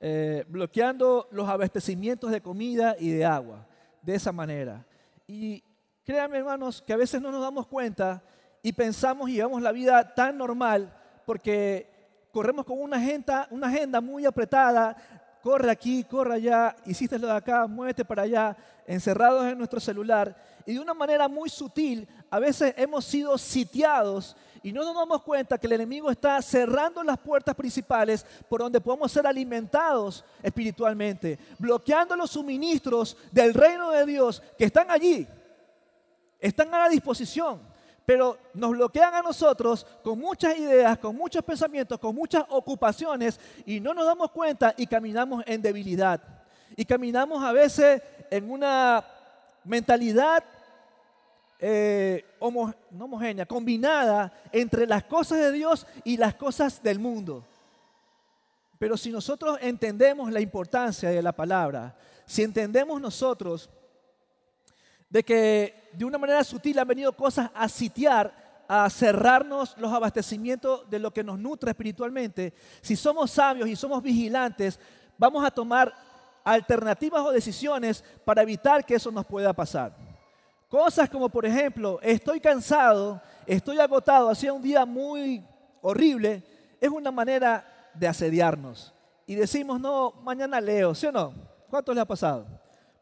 eh, 0.00 0.44
bloqueando 0.48 1.28
los 1.30 1.48
abastecimientos 1.48 2.30
de 2.30 2.42
comida 2.42 2.94
y 2.98 3.08
de 3.08 3.24
agua. 3.24 3.66
De 4.02 4.16
esa 4.16 4.32
manera. 4.32 4.84
Y 5.26 5.64
créanme 6.04 6.36
hermanos 6.36 6.82
que 6.82 6.92
a 6.92 6.98
veces 6.98 7.22
no 7.22 7.32
nos 7.32 7.40
damos 7.40 7.66
cuenta 7.66 8.22
y 8.66 8.72
pensamos 8.72 9.30
y 9.30 9.34
llevamos 9.34 9.62
la 9.62 9.70
vida 9.70 10.12
tan 10.12 10.36
normal 10.36 10.92
porque 11.24 11.88
corremos 12.32 12.66
con 12.66 12.80
una 12.80 12.96
agenda, 12.96 13.46
una 13.52 13.68
agenda 13.68 14.00
muy 14.00 14.26
apretada, 14.26 14.96
corre 15.40 15.70
aquí, 15.70 16.02
corre 16.02 16.34
allá, 16.34 16.74
hiciste 16.84 17.16
lo 17.16 17.28
de 17.28 17.34
acá, 17.34 17.68
muévete 17.68 18.04
para 18.04 18.22
allá, 18.22 18.56
encerrados 18.84 19.46
en 19.46 19.56
nuestro 19.56 19.78
celular. 19.78 20.36
Y 20.66 20.74
de 20.74 20.80
una 20.80 20.94
manera 20.94 21.28
muy 21.28 21.48
sutil, 21.48 22.08
a 22.28 22.40
veces 22.40 22.74
hemos 22.76 23.04
sido 23.04 23.38
sitiados 23.38 24.36
y 24.64 24.72
no 24.72 24.82
nos 24.82 24.96
damos 24.96 25.22
cuenta 25.22 25.58
que 25.58 25.68
el 25.68 25.74
enemigo 25.74 26.10
está 26.10 26.42
cerrando 26.42 27.04
las 27.04 27.18
puertas 27.18 27.54
principales 27.54 28.26
por 28.48 28.62
donde 28.62 28.80
podemos 28.80 29.12
ser 29.12 29.28
alimentados 29.28 30.24
espiritualmente, 30.42 31.38
bloqueando 31.56 32.16
los 32.16 32.32
suministros 32.32 33.16
del 33.30 33.54
reino 33.54 33.92
de 33.92 34.04
Dios 34.06 34.42
que 34.58 34.64
están 34.64 34.90
allí, 34.90 35.24
están 36.40 36.74
a 36.74 36.80
la 36.80 36.88
disposición 36.88 37.75
pero 38.06 38.38
nos 38.54 38.70
bloquean 38.70 39.14
a 39.14 39.20
nosotros 39.20 39.84
con 40.04 40.20
muchas 40.20 40.56
ideas, 40.56 40.96
con 40.98 41.16
muchos 41.16 41.42
pensamientos, 41.42 41.98
con 41.98 42.14
muchas 42.14 42.44
ocupaciones 42.50 43.38
y 43.66 43.80
no 43.80 43.92
nos 43.92 44.06
damos 44.06 44.30
cuenta 44.30 44.72
y 44.76 44.86
caminamos 44.86 45.42
en 45.44 45.60
debilidad. 45.60 46.22
Y 46.76 46.84
caminamos 46.84 47.42
a 47.42 47.50
veces 47.50 48.00
en 48.30 48.48
una 48.48 49.04
mentalidad 49.64 50.44
eh, 51.58 52.24
homogénea, 52.38 53.44
combinada 53.44 54.32
entre 54.52 54.86
las 54.86 55.02
cosas 55.04 55.38
de 55.38 55.50
Dios 55.50 55.84
y 56.04 56.16
las 56.16 56.36
cosas 56.36 56.80
del 56.80 57.00
mundo. 57.00 57.44
Pero 58.78 58.96
si 58.96 59.10
nosotros 59.10 59.58
entendemos 59.60 60.30
la 60.30 60.40
importancia 60.40 61.10
de 61.10 61.22
la 61.22 61.32
palabra, 61.32 61.96
si 62.24 62.44
entendemos 62.44 63.00
nosotros 63.00 63.68
de 65.08 65.22
que 65.22 65.90
de 65.92 66.04
una 66.04 66.18
manera 66.18 66.44
sutil 66.44 66.78
han 66.78 66.88
venido 66.88 67.12
cosas 67.12 67.50
a 67.54 67.68
sitiar, 67.68 68.32
a 68.68 68.90
cerrarnos 68.90 69.76
los 69.78 69.92
abastecimientos 69.92 70.88
de 70.90 70.98
lo 70.98 71.12
que 71.12 71.24
nos 71.24 71.38
nutre 71.38 71.70
espiritualmente. 71.70 72.52
Si 72.80 72.96
somos 72.96 73.30
sabios 73.30 73.68
y 73.68 73.76
somos 73.76 74.02
vigilantes, 74.02 74.78
vamos 75.16 75.44
a 75.44 75.50
tomar 75.50 75.92
alternativas 76.44 77.22
o 77.22 77.32
decisiones 77.32 78.04
para 78.24 78.42
evitar 78.42 78.84
que 78.84 78.94
eso 78.94 79.10
nos 79.10 79.26
pueda 79.26 79.52
pasar. 79.52 79.96
Cosas 80.68 81.08
como, 81.08 81.28
por 81.28 81.46
ejemplo, 81.46 81.98
estoy 82.02 82.40
cansado, 82.40 83.20
estoy 83.46 83.78
agotado, 83.78 84.28
hacía 84.28 84.52
un 84.52 84.62
día 84.62 84.84
muy 84.84 85.44
horrible, 85.80 86.42
es 86.80 86.88
una 86.88 87.10
manera 87.10 87.90
de 87.94 88.08
asediarnos. 88.08 88.92
Y 89.26 89.34
decimos, 89.34 89.80
no, 89.80 90.12
mañana 90.22 90.60
leo, 90.60 90.94
¿sí 90.94 91.06
o 91.06 91.12
no? 91.12 91.32
¿Cuánto 91.70 91.94
le 91.94 92.00
ha 92.00 92.04
pasado? 92.04 92.46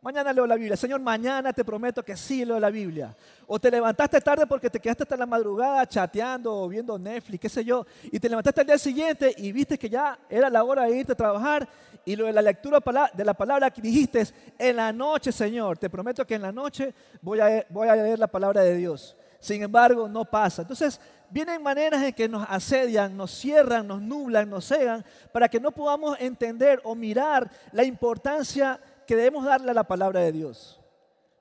Mañana 0.04 0.34
leo 0.34 0.46
la 0.46 0.56
Biblia. 0.56 0.76
Señor, 0.76 1.00
mañana 1.00 1.50
te 1.50 1.64
prometo 1.64 2.02
que 2.02 2.14
sí 2.14 2.44
leo 2.44 2.60
la 2.60 2.68
Biblia. 2.68 3.16
O 3.46 3.58
te 3.58 3.70
levantaste 3.70 4.20
tarde 4.20 4.46
porque 4.46 4.68
te 4.68 4.78
quedaste 4.78 5.04
hasta 5.04 5.16
la 5.16 5.24
madrugada 5.24 5.86
chateando 5.86 6.54
o 6.54 6.68
viendo 6.68 6.98
Netflix, 6.98 7.40
qué 7.40 7.48
sé 7.48 7.64
yo. 7.64 7.86
Y 8.12 8.20
te 8.20 8.28
levantaste 8.28 8.60
al 8.60 8.66
día 8.66 8.76
siguiente 8.76 9.34
y 9.38 9.50
viste 9.50 9.78
que 9.78 9.88
ya 9.88 10.18
era 10.28 10.50
la 10.50 10.62
hora 10.62 10.82
de 10.84 10.94
irte 10.94 11.12
a 11.12 11.14
trabajar. 11.14 11.66
Y 12.04 12.16
lo 12.16 12.26
de 12.26 12.34
la 12.34 12.42
lectura 12.42 12.82
de 13.14 13.24
la 13.24 13.32
palabra 13.32 13.70
que 13.70 13.80
dijiste, 13.80 14.26
en 14.58 14.76
la 14.76 14.92
noche, 14.92 15.32
Señor, 15.32 15.78
te 15.78 15.88
prometo 15.88 16.26
que 16.26 16.34
en 16.34 16.42
la 16.42 16.52
noche 16.52 16.92
voy 17.22 17.40
a, 17.40 17.64
leer 17.96 18.18
la 18.18 18.26
palabra 18.26 18.60
de 18.60 18.76
Dios. 18.76 19.16
Sin 19.40 19.62
embargo, 19.62 20.06
no 20.06 20.26
pasa. 20.26 20.60
Entonces, 20.60 21.00
vienen 21.30 21.62
maneras 21.62 22.02
en 22.02 22.12
que 22.12 22.28
nos 22.28 22.46
asedian, 22.50 23.16
nos 23.16 23.30
cierran, 23.30 23.86
nos 23.86 24.02
nublan, 24.02 24.50
nos 24.50 24.66
cegan, 24.68 25.02
para 25.32 25.48
que 25.48 25.60
no 25.60 25.70
podamos 25.70 26.20
entender 26.20 26.78
o 26.84 26.94
mirar 26.94 27.50
la 27.72 27.84
importancia 27.84 28.78
que 29.06 29.16
debemos 29.16 29.44
darle 29.44 29.70
a 29.70 29.74
la 29.74 29.84
palabra 29.84 30.20
de 30.20 30.32
Dios. 30.32 30.80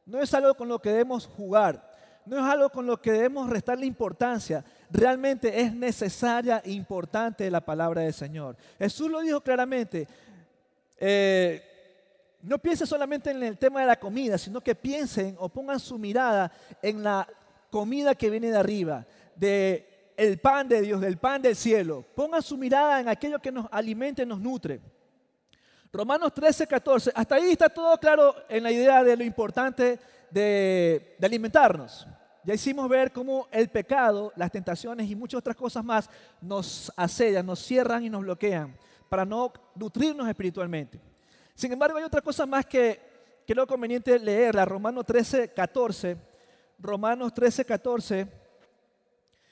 No 0.05 0.21
es 0.21 0.33
algo 0.33 0.53
con 0.55 0.67
lo 0.67 0.79
que 0.79 0.89
debemos 0.89 1.25
jugar, 1.25 1.91
no 2.25 2.37
es 2.37 2.43
algo 2.43 2.69
con 2.69 2.85
lo 2.85 3.01
que 3.01 3.11
debemos 3.11 3.49
restarle 3.49 3.85
importancia. 3.85 4.63
Realmente 4.89 5.61
es 5.61 5.73
necesaria 5.73 6.61
e 6.63 6.71
importante 6.71 7.49
la 7.49 7.61
palabra 7.61 8.01
del 8.01 8.13
Señor. 8.13 8.55
Jesús 8.79 9.09
lo 9.09 9.21
dijo 9.21 9.41
claramente. 9.41 10.07
Eh, 10.97 11.61
no 12.41 12.59
piensen 12.59 12.87
solamente 12.87 13.31
en 13.31 13.41
el 13.41 13.57
tema 13.57 13.81
de 13.81 13.87
la 13.87 13.99
comida, 13.99 14.37
sino 14.37 14.61
que 14.61 14.75
piensen 14.75 15.35
o 15.39 15.49
pongan 15.49 15.79
su 15.79 15.97
mirada 15.97 16.51
en 16.81 17.03
la 17.03 17.27
comida 17.69 18.15
que 18.15 18.29
viene 18.29 18.51
de 18.51 18.57
arriba, 18.57 19.05
de 19.35 20.11
el 20.17 20.37
pan 20.39 20.67
de 20.67 20.81
Dios, 20.81 21.01
del 21.01 21.17
pan 21.17 21.41
del 21.41 21.55
cielo. 21.55 22.05
Pongan 22.15 22.41
su 22.41 22.57
mirada 22.57 22.99
en 22.99 23.09
aquello 23.09 23.39
que 23.39 23.51
nos 23.51 23.67
alimenta 23.71 24.21
y 24.21 24.25
nos 24.25 24.39
nutre. 24.39 24.81
Romanos 25.93 26.33
13, 26.33 26.65
14. 26.65 27.11
Hasta 27.13 27.35
ahí 27.35 27.51
está 27.51 27.69
todo 27.69 27.95
claro 27.99 28.35
en 28.49 28.63
la 28.63 28.71
idea 28.71 29.03
de 29.03 29.15
lo 29.15 29.23
importante 29.23 29.99
de, 30.31 31.15
alimentarnos. 31.21 32.07
Ya 32.43 32.55
hicimos 32.55 32.89
ver 32.89 33.11
cómo 33.11 33.47
el 33.51 33.69
pecado, 33.69 34.33
las 34.35 34.51
tentaciones 34.51 35.07
y 35.07 35.15
muchas 35.15 35.37
otras 35.37 35.55
cosas 35.55 35.85
más 35.85 36.09
nos 36.41 36.91
asedian, 36.97 37.45
nos 37.45 37.59
cierran 37.59 38.03
y 38.03 38.09
nos 38.09 38.23
bloquean 38.23 38.75
para 39.07 39.23
no 39.23 39.53
nutrirnos 39.75 40.27
espiritualmente. 40.27 40.99
Sin 41.53 41.71
embargo, 41.71 41.99
hay 41.99 42.03
otra 42.03 42.21
cosa 42.21 42.47
más 42.47 42.65
que 42.65 42.99
creo 43.45 43.67
conveniente 43.67 44.17
leerla. 44.17 44.65
Romanos 44.65 45.05
13, 45.05 45.53
14. 45.53 46.17
Romanos 46.79 47.31
13, 47.35 47.63
14. 47.65 48.27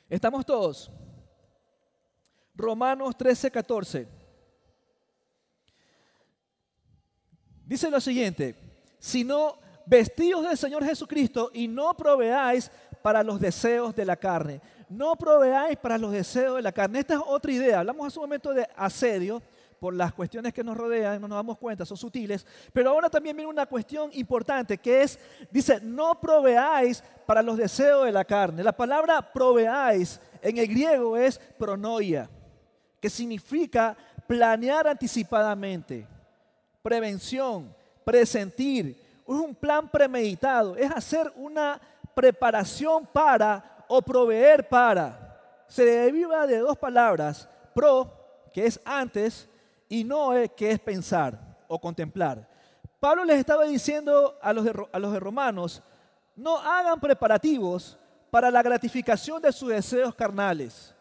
¿Estamos 0.09 0.43
todos? 0.43 0.91
Romanos 2.55 3.15
13, 3.15 3.51
14. 3.51 4.20
Dice 7.71 7.89
lo 7.89 8.01
siguiente, 8.01 8.53
sino 8.99 9.57
vestidos 9.85 10.43
del 10.43 10.57
Señor 10.57 10.83
Jesucristo 10.83 11.51
y 11.53 11.69
no 11.69 11.93
proveáis 11.93 12.69
para 13.01 13.23
los 13.23 13.39
deseos 13.39 13.95
de 13.95 14.03
la 14.03 14.17
carne. 14.17 14.59
No 14.89 15.15
proveáis 15.15 15.77
para 15.77 15.97
los 15.97 16.11
deseos 16.11 16.57
de 16.57 16.63
la 16.63 16.73
carne. 16.73 16.99
Esta 16.99 17.13
es 17.13 17.21
otra 17.25 17.49
idea. 17.49 17.79
Hablamos 17.79 18.07
hace 18.07 18.19
un 18.19 18.23
momento 18.23 18.53
de 18.53 18.67
asedio 18.75 19.41
por 19.79 19.93
las 19.93 20.13
cuestiones 20.13 20.51
que 20.51 20.65
nos 20.65 20.75
rodean, 20.75 21.21
no 21.21 21.29
nos 21.29 21.37
damos 21.37 21.57
cuenta, 21.57 21.85
son 21.85 21.95
sutiles. 21.95 22.45
Pero 22.73 22.89
ahora 22.89 23.09
también 23.09 23.37
viene 23.37 23.49
una 23.49 23.65
cuestión 23.65 24.09
importante 24.15 24.77
que 24.77 25.03
es, 25.03 25.17
dice, 25.49 25.79
no 25.81 26.19
proveáis 26.19 27.01
para 27.25 27.41
los 27.41 27.55
deseos 27.55 28.03
de 28.03 28.11
la 28.11 28.25
carne. 28.25 28.65
La 28.65 28.75
palabra 28.75 29.21
proveáis 29.31 30.19
en 30.41 30.57
el 30.57 30.67
griego 30.67 31.15
es 31.15 31.39
pronoia, 31.57 32.29
que 32.99 33.09
significa 33.09 33.95
planear 34.27 34.89
anticipadamente 34.89 36.10
prevención, 36.81 37.75
presentir, 38.03 39.01
es 39.27 39.35
un 39.35 39.55
plan 39.55 39.89
premeditado, 39.89 40.75
es 40.75 40.91
hacer 40.91 41.31
una 41.35 41.79
preparación 42.13 43.05
para 43.05 43.85
o 43.87 44.01
proveer 44.01 44.67
para. 44.67 45.65
Se 45.67 45.85
deriva 45.85 46.45
de 46.47 46.57
dos 46.57 46.77
palabras, 46.77 47.47
pro, 47.73 48.11
que 48.53 48.65
es 48.65 48.79
antes, 48.83 49.47
y 49.87 50.03
no, 50.03 50.31
que 50.55 50.71
es 50.71 50.79
pensar 50.79 51.37
o 51.67 51.79
contemplar. 51.79 52.47
Pablo 52.99 53.23
les 53.23 53.39
estaba 53.39 53.63
diciendo 53.65 54.37
a 54.41 54.53
los 54.53 54.67
a 54.91 54.99
los 54.99 55.19
Romanos, 55.19 55.81
no 56.35 56.57
hagan 56.57 56.99
preparativos 56.99 57.97
para 58.29 58.51
la 58.51 58.61
gratificación 58.61 59.41
de 59.41 59.51
sus 59.51 59.69
deseos 59.69 60.13
carnales. 60.15 60.93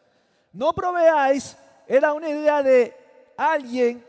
No 0.53 0.73
proveáis, 0.73 1.57
era 1.87 2.13
una 2.13 2.29
idea 2.29 2.63
de 2.63 2.95
alguien 3.37 4.05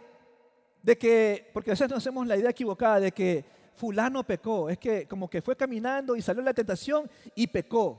de 0.81 0.97
que, 0.97 1.49
porque 1.53 1.71
a 1.71 1.73
veces 1.73 1.89
nos 1.89 1.99
hacemos 1.99 2.25
la 2.27 2.37
idea 2.37 2.49
equivocada 2.49 2.99
de 2.99 3.11
que 3.11 3.45
fulano 3.75 4.23
pecó, 4.23 4.69
es 4.69 4.77
que 4.77 5.07
como 5.07 5.29
que 5.29 5.41
fue 5.41 5.55
caminando 5.55 6.15
y 6.15 6.21
salió 6.21 6.41
la 6.41 6.53
tentación 6.53 7.09
y 7.35 7.47
pecó, 7.47 7.97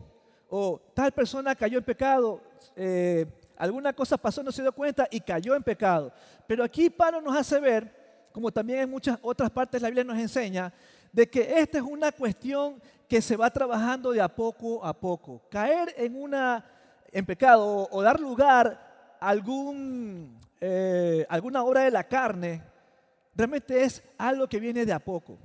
o 0.49 0.81
tal 0.95 1.13
persona 1.13 1.55
cayó 1.55 1.79
en 1.79 1.85
pecado, 1.85 2.41
eh, 2.77 3.27
alguna 3.57 3.93
cosa 3.93 4.17
pasó, 4.17 4.43
no 4.43 4.53
se 4.53 4.63
dio 4.63 4.73
cuenta 4.73 5.09
y 5.11 5.21
cayó 5.21 5.55
en 5.55 5.63
pecado. 5.63 6.13
Pero 6.47 6.63
aquí 6.63 6.91
Pablo 6.91 7.21
nos 7.21 7.37
hace 7.37 7.59
ver, 7.59 8.29
como 8.33 8.51
también 8.51 8.81
en 8.81 8.91
muchas 8.91 9.19
otras 9.23 9.51
partes 9.51 9.81
la 9.81 9.89
Biblia 9.89 10.05
nos 10.05 10.19
enseña, 10.19 10.73
de 11.13 11.29
que 11.29 11.59
esta 11.59 11.79
es 11.79 11.85
una 11.85 12.13
cuestión 12.13 12.81
que 13.09 13.21
se 13.21 13.37
va 13.37 13.51
trabajando 13.51 14.11
de 14.13 14.21
a 14.21 14.29
poco 14.29 14.85
a 14.85 14.99
poco. 14.99 15.43
Caer 15.51 15.95
en, 15.97 16.21
una, 16.21 16.65
en 17.11 17.27
pecado 17.27 17.89
o, 17.91 18.03
dar 18.03 18.19
lugar 18.19 19.17
a 19.21 19.29
algún, 19.29 20.39
eh, 20.61 21.27
alguna 21.29 21.63
obra 21.63 21.83
de 21.83 21.91
la 21.91 22.05
carne 22.05 22.72
realmente 23.35 23.83
es 23.83 24.03
algo 24.19 24.49
que 24.49 24.61
viene 24.61 24.85
de 24.85 24.93
a 24.93 24.99
poco. 24.99 25.39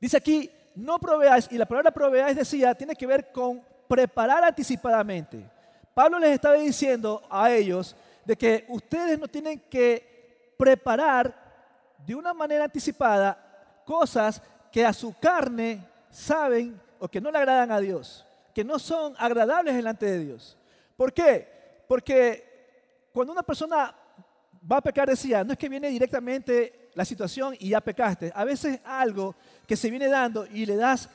Dice 0.00 0.16
aquí, 0.16 0.50
no 0.74 0.98
proveáis, 0.98 1.48
y 1.50 1.58
la 1.58 1.66
palabra 1.66 1.90
proveáis 1.90 2.36
decía, 2.36 2.74
tiene 2.74 2.96
que 2.96 3.06
ver 3.06 3.30
con 3.30 3.62
preparar 3.88 4.42
anticipadamente. 4.44 5.44
Pablo 5.94 6.18
les 6.18 6.30
estaba 6.30 6.54
diciendo 6.54 7.22
a 7.30 7.50
ellos 7.50 7.94
de 8.24 8.36
que 8.36 8.64
ustedes 8.68 9.18
no 9.18 9.28
tienen 9.28 9.60
que 9.68 10.54
preparar 10.56 11.34
de 12.06 12.14
una 12.14 12.32
manera 12.32 12.64
anticipada 12.64 13.82
cosas 13.84 14.40
que 14.70 14.84
a 14.84 14.92
su 14.92 15.14
carne 15.18 15.86
saben 16.10 16.80
o 16.98 17.08
que 17.08 17.20
no 17.20 17.30
le 17.30 17.38
agradan 17.38 17.70
a 17.70 17.80
Dios, 17.80 18.24
que 18.54 18.64
no 18.64 18.78
son 18.78 19.14
agradables 19.18 19.74
delante 19.74 20.06
de 20.06 20.18
Dios. 20.20 20.56
¿Por 20.96 21.12
qué? 21.12 21.84
Porque 21.86 23.08
cuando 23.12 23.32
una 23.32 23.42
persona 23.42 23.94
va 24.70 24.78
a 24.78 24.82
pecar, 24.82 25.08
decía, 25.08 25.44
no 25.44 25.52
es 25.52 25.58
que 25.58 25.68
viene 25.68 25.88
directamente 25.88 26.90
la 26.94 27.04
situación 27.04 27.54
y 27.58 27.70
ya 27.70 27.80
pecaste. 27.80 28.32
A 28.34 28.44
veces 28.44 28.80
algo 28.84 29.34
que 29.66 29.76
se 29.76 29.90
viene 29.90 30.08
dando 30.08 30.46
y 30.46 30.66
le 30.66 30.76
das, 30.76 31.08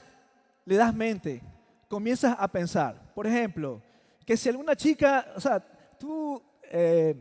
le 0.66 0.76
das 0.76 0.94
mente, 0.94 1.42
comienzas 1.88 2.36
a 2.38 2.48
pensar. 2.48 3.14
Por 3.14 3.28
ejemplo, 3.28 3.82
que 4.26 4.36
si 4.36 4.50
alguna 4.50 4.76
chica, 4.76 5.34
o 5.36 5.42
sea, 5.42 5.60
tú 5.98 6.42
eh, 6.64 7.16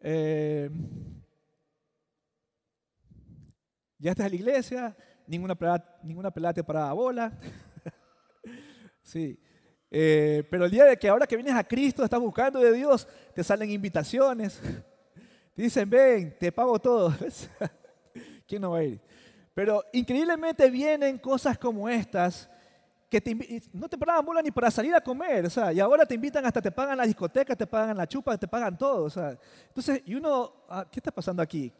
eh, 0.00 0.70
ya 3.98 4.10
estás 4.10 4.26
en 4.26 4.32
la 4.32 4.36
iglesia, 4.36 4.96
ninguna 5.26 5.54
pelada, 5.54 5.98
ninguna 6.02 6.30
pelada 6.30 6.54
te 6.54 6.62
bola. 6.62 7.32
sí. 9.02 9.38
Eh, 9.96 10.42
pero 10.50 10.64
el 10.64 10.72
día 10.72 10.86
de 10.86 10.96
que 10.96 11.08
ahora 11.08 11.24
que 11.24 11.36
vienes 11.36 11.54
a 11.54 11.62
Cristo, 11.62 12.02
estás 12.02 12.18
buscando 12.18 12.58
de 12.58 12.72
Dios, 12.72 13.06
te 13.32 13.44
salen 13.44 13.70
invitaciones. 13.70 14.60
Te 15.54 15.62
dicen, 15.62 15.88
ven, 15.88 16.36
te 16.36 16.50
pago 16.50 16.80
todo. 16.80 17.14
¿Quién 18.48 18.60
no 18.60 18.72
va 18.72 18.78
a 18.78 18.82
ir? 18.82 19.00
Pero 19.54 19.84
increíblemente 19.92 20.68
vienen 20.68 21.16
cosas 21.18 21.56
como 21.56 21.88
estas 21.88 22.50
que 23.08 23.68
no 23.72 23.88
te 23.88 23.96
paraban 23.96 24.26
bola 24.26 24.42
ni 24.42 24.50
para 24.50 24.68
salir 24.68 24.92
a 24.96 25.00
comer, 25.00 25.46
o 25.46 25.50
sea, 25.50 25.72
y 25.72 25.78
ahora 25.78 26.04
te 26.04 26.16
invitan 26.16 26.44
hasta 26.44 26.60
te 26.60 26.72
pagan 26.72 26.98
la 26.98 27.06
discoteca, 27.06 27.54
te 27.54 27.68
pagan 27.68 27.96
la 27.96 28.08
chupa, 28.08 28.36
te 28.36 28.48
pagan 28.48 28.76
todo, 28.76 29.04
o 29.04 29.10
sea. 29.10 29.38
Entonces, 29.68 30.02
y 30.06 30.16
uno, 30.16 30.64
ah, 30.68 30.84
¿qué 30.90 30.98
está 30.98 31.12
pasando 31.12 31.40
aquí? 31.40 31.72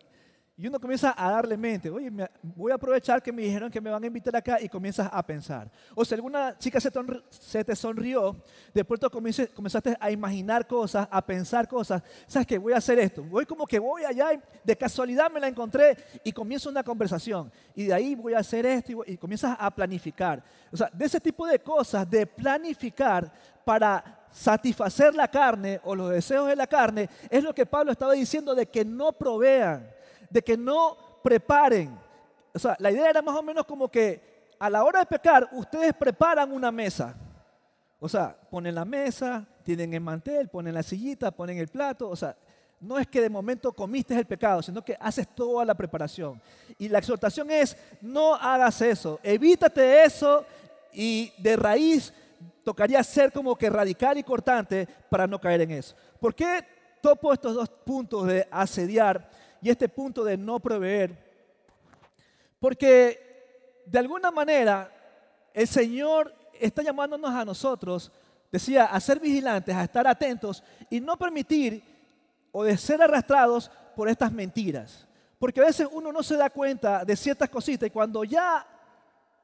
Y 0.56 0.68
uno 0.68 0.78
comienza 0.78 1.12
a 1.16 1.32
darle 1.32 1.56
mente, 1.56 1.90
oye, 1.90 2.12
voy 2.40 2.70
a 2.70 2.76
aprovechar 2.76 3.20
que 3.20 3.32
me 3.32 3.42
dijeron 3.42 3.72
que 3.72 3.80
me 3.80 3.90
van 3.90 4.04
a 4.04 4.06
invitar 4.06 4.36
acá 4.36 4.58
y 4.60 4.68
comienzas 4.68 5.08
a 5.12 5.20
pensar. 5.26 5.68
O 5.96 6.04
si 6.04 6.14
alguna 6.14 6.56
chica 6.56 6.80
se, 6.80 6.92
se 7.28 7.64
te 7.64 7.74
sonrió, 7.74 8.36
de 8.72 8.84
pronto 8.84 9.10
comenzaste 9.10 9.96
a 9.98 10.12
imaginar 10.12 10.64
cosas, 10.64 11.08
a 11.10 11.26
pensar 11.26 11.66
cosas. 11.66 12.04
¿Sabes 12.28 12.46
qué? 12.46 12.56
Voy 12.56 12.72
a 12.72 12.76
hacer 12.76 13.00
esto. 13.00 13.24
Voy 13.24 13.44
como 13.46 13.66
que 13.66 13.80
voy 13.80 14.04
allá, 14.04 14.32
y 14.32 14.40
de 14.62 14.76
casualidad 14.76 15.28
me 15.28 15.40
la 15.40 15.48
encontré 15.48 15.96
y 16.22 16.30
comienzo 16.30 16.70
una 16.70 16.84
conversación. 16.84 17.50
Y 17.74 17.86
de 17.86 17.94
ahí 17.94 18.14
voy 18.14 18.34
a 18.34 18.38
hacer 18.38 18.64
esto 18.64 18.92
y, 18.92 19.14
y 19.14 19.16
comienzas 19.16 19.56
a 19.58 19.68
planificar. 19.74 20.40
O 20.70 20.76
sea, 20.76 20.88
de 20.92 21.04
ese 21.04 21.18
tipo 21.18 21.48
de 21.48 21.58
cosas, 21.58 22.08
de 22.08 22.28
planificar 22.28 23.32
para 23.64 24.24
satisfacer 24.30 25.16
la 25.16 25.26
carne 25.26 25.80
o 25.82 25.96
los 25.96 26.10
deseos 26.10 26.46
de 26.46 26.54
la 26.54 26.68
carne, 26.68 27.10
es 27.28 27.42
lo 27.42 27.52
que 27.52 27.66
Pablo 27.66 27.90
estaba 27.90 28.12
diciendo 28.12 28.54
de 28.54 28.66
que 28.66 28.84
no 28.84 29.12
provean 29.12 29.93
de 30.34 30.42
que 30.42 30.56
no 30.56 30.96
preparen. 31.22 31.96
O 32.52 32.58
sea, 32.58 32.76
la 32.80 32.90
idea 32.90 33.08
era 33.08 33.22
más 33.22 33.36
o 33.36 33.42
menos 33.42 33.64
como 33.64 33.88
que 33.88 34.50
a 34.58 34.68
la 34.68 34.82
hora 34.82 34.98
de 34.98 35.06
pecar, 35.06 35.48
ustedes 35.52 35.94
preparan 35.94 36.52
una 36.52 36.72
mesa. 36.72 37.14
O 38.00 38.08
sea, 38.08 38.36
ponen 38.50 38.74
la 38.74 38.84
mesa, 38.84 39.46
tienen 39.62 39.94
el 39.94 40.00
mantel, 40.00 40.48
ponen 40.48 40.74
la 40.74 40.82
sillita, 40.82 41.30
ponen 41.30 41.58
el 41.58 41.68
plato. 41.68 42.08
O 42.08 42.16
sea, 42.16 42.36
No 42.80 42.98
es 42.98 43.06
que 43.06 43.20
de 43.20 43.30
momento 43.30 43.72
comiste 43.72 44.12
el 44.14 44.26
pecado, 44.26 44.60
sino 44.60 44.84
que 44.84 44.96
haces 45.00 45.28
toda 45.28 45.64
la 45.64 45.74
preparación. 45.74 46.42
Y 46.78 46.88
la 46.88 46.98
exhortación 46.98 47.50
es, 47.52 47.76
no 48.02 48.34
hagas 48.34 48.82
eso, 48.82 49.20
evítate 49.22 50.04
eso 50.04 50.44
y 50.92 51.32
de 51.38 51.56
raíz 51.56 52.12
tocaría 52.64 53.02
ser 53.04 53.30
como 53.32 53.56
que 53.56 53.70
radical 53.70 54.18
y 54.18 54.24
cortante 54.24 54.86
para 55.08 55.28
no 55.28 55.40
caer 55.40 55.60
en 55.60 55.70
eso. 55.70 55.94
¿Por 56.20 56.34
qué 56.34 56.64
topo 57.00 57.32
estos 57.32 57.54
dos 57.54 57.68
puntos 57.68 58.26
de 58.26 58.48
asediar 58.50 59.28
y 59.64 59.70
este 59.70 59.88
punto 59.88 60.22
de 60.24 60.36
no 60.36 60.60
proveer? 60.60 61.16
Porque 62.60 63.82
de 63.86 63.98
alguna 63.98 64.30
manera 64.30 64.92
el 65.54 65.66
Señor 65.66 66.34
está 66.60 66.82
llamándonos 66.82 67.30
a 67.30 67.46
nosotros, 67.46 68.12
decía, 68.52 68.84
a 68.84 69.00
ser 69.00 69.18
vigilantes, 69.18 69.74
a 69.74 69.84
estar 69.84 70.06
atentos 70.06 70.62
y 70.90 71.00
no 71.00 71.16
permitir 71.16 71.82
o 72.52 72.62
de 72.62 72.76
ser 72.76 73.00
arrastrados 73.00 73.70
por 73.96 74.06
estas 74.06 74.30
mentiras. 74.30 75.08
Porque 75.38 75.62
a 75.62 75.64
veces 75.64 75.88
uno 75.90 76.12
no 76.12 76.22
se 76.22 76.36
da 76.36 76.50
cuenta 76.50 77.02
de 77.02 77.16
ciertas 77.16 77.48
cositas 77.48 77.86
y 77.86 77.90
cuando 77.90 78.22
ya 78.22 78.66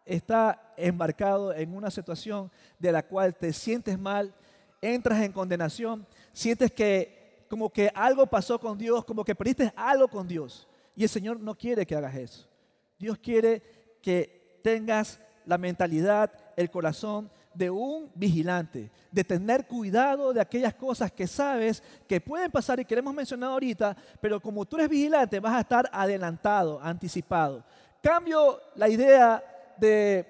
está 0.04 0.74
embarcado 0.76 1.54
en 1.54 1.74
una 1.74 1.90
situación 1.90 2.52
de 2.78 2.92
la 2.92 3.02
cual 3.04 3.34
te 3.34 3.54
sientes 3.54 3.98
mal, 3.98 4.34
entras 4.82 5.22
en 5.22 5.32
condenación, 5.32 6.06
sientes 6.34 6.70
que 6.72 7.19
como 7.50 7.68
que 7.68 7.90
algo 7.96 8.28
pasó 8.28 8.60
con 8.60 8.78
Dios, 8.78 9.04
como 9.04 9.24
que 9.24 9.34
perdiste 9.34 9.72
algo 9.74 10.06
con 10.06 10.28
Dios. 10.28 10.68
Y 10.94 11.02
el 11.02 11.08
Señor 11.08 11.40
no 11.40 11.56
quiere 11.58 11.84
que 11.84 11.96
hagas 11.96 12.14
eso. 12.14 12.48
Dios 12.96 13.18
quiere 13.18 13.60
que 14.00 14.60
tengas 14.62 15.20
la 15.44 15.58
mentalidad, 15.58 16.30
el 16.56 16.70
corazón 16.70 17.28
de 17.52 17.68
un 17.68 18.08
vigilante, 18.14 18.92
de 19.10 19.24
tener 19.24 19.66
cuidado 19.66 20.32
de 20.32 20.40
aquellas 20.40 20.74
cosas 20.74 21.10
que 21.10 21.26
sabes 21.26 21.82
que 22.06 22.20
pueden 22.20 22.52
pasar 22.52 22.78
y 22.78 22.84
que 22.84 22.94
hemos 22.94 23.12
mencionado 23.12 23.54
ahorita, 23.54 23.96
pero 24.20 24.38
como 24.38 24.64
tú 24.64 24.76
eres 24.76 24.88
vigilante 24.88 25.40
vas 25.40 25.54
a 25.54 25.60
estar 25.62 25.90
adelantado, 25.92 26.80
anticipado. 26.80 27.64
Cambio 28.00 28.60
la 28.76 28.88
idea 28.88 29.42
de 29.76 30.24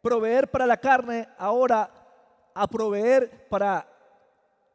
proveer 0.00 0.50
para 0.50 0.66
la 0.66 0.78
carne 0.78 1.28
ahora 1.36 1.90
a 2.54 2.66
proveer 2.66 3.46
para 3.50 3.91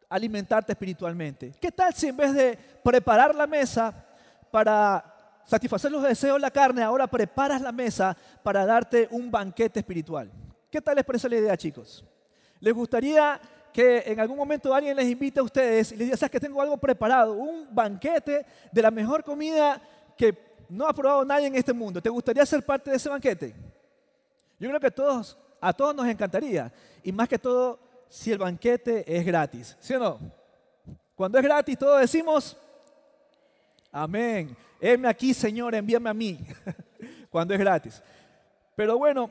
alimentarte 0.09 0.71
espiritualmente. 0.71 1.53
¿Qué 1.59 1.71
tal 1.71 1.93
si 1.93 2.07
en 2.07 2.17
vez 2.17 2.33
de 2.33 2.57
preparar 2.83 3.35
la 3.35 3.47
mesa 3.47 3.93
para 4.51 5.13
satisfacer 5.45 5.91
los 5.91 6.03
deseos 6.03 6.35
de 6.35 6.41
la 6.41 6.51
carne, 6.51 6.83
ahora 6.83 7.07
preparas 7.07 7.61
la 7.61 7.71
mesa 7.71 8.15
para 8.43 8.65
darte 8.65 9.07
un 9.11 9.29
banquete 9.31 9.79
espiritual? 9.79 10.31
¿Qué 10.69 10.81
tal 10.81 10.95
les 10.95 11.05
parece 11.05 11.29
la 11.29 11.37
idea, 11.37 11.57
chicos? 11.57 12.05
¿Les 12.59 12.73
gustaría 12.73 13.39
que 13.71 14.03
en 14.05 14.19
algún 14.19 14.37
momento 14.37 14.73
alguien 14.73 14.95
les 14.95 15.07
invite 15.07 15.39
a 15.39 15.43
ustedes 15.43 15.91
y 15.91 15.97
les 15.97 16.07
diga, 16.07 16.17
sabes 16.17 16.31
que 16.31 16.39
tengo 16.39 16.61
algo 16.61 16.77
preparado, 16.77 17.33
un 17.33 17.67
banquete 17.73 18.45
de 18.71 18.81
la 18.81 18.91
mejor 18.91 19.23
comida 19.23 19.81
que 20.17 20.35
no 20.69 20.87
ha 20.87 20.93
probado 20.93 21.23
nadie 21.23 21.47
en 21.47 21.55
este 21.55 21.73
mundo? 21.73 22.01
¿Te 22.01 22.09
gustaría 22.09 22.45
ser 22.45 22.65
parte 22.65 22.89
de 22.89 22.97
ese 22.97 23.09
banquete? 23.09 23.53
Yo 24.59 24.69
creo 24.69 24.79
que 24.79 24.91
todos, 24.91 25.37
a 25.61 25.71
todos 25.71 25.95
nos 25.95 26.07
encantaría. 26.07 26.71
Y 27.03 27.11
más 27.11 27.27
que 27.27 27.37
todo, 27.37 27.79
si 28.09 28.31
el 28.31 28.37
banquete 28.37 29.03
es 29.07 29.25
gratis. 29.25 29.77
¿Sí 29.79 29.93
o 29.93 29.99
no? 29.99 30.19
Cuando 31.15 31.37
es 31.37 31.43
gratis, 31.43 31.77
todos 31.77 31.99
decimos, 31.99 32.55
amén. 33.91 34.55
Heme 34.79 35.07
aquí, 35.07 35.33
Señor, 35.33 35.73
envíame 35.75 36.09
a 36.09 36.13
mí. 36.13 36.39
Cuando 37.29 37.53
es 37.53 37.59
gratis. 37.59 38.01
Pero 38.75 38.97
bueno, 38.97 39.29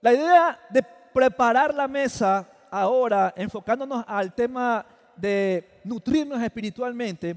la 0.00 0.12
idea 0.12 0.60
de 0.70 0.82
preparar 1.12 1.74
la 1.74 1.86
mesa 1.86 2.48
ahora, 2.70 3.32
enfocándonos 3.36 4.04
al 4.06 4.34
tema 4.34 4.84
de 5.14 5.80
nutrirnos 5.84 6.42
espiritualmente, 6.42 7.36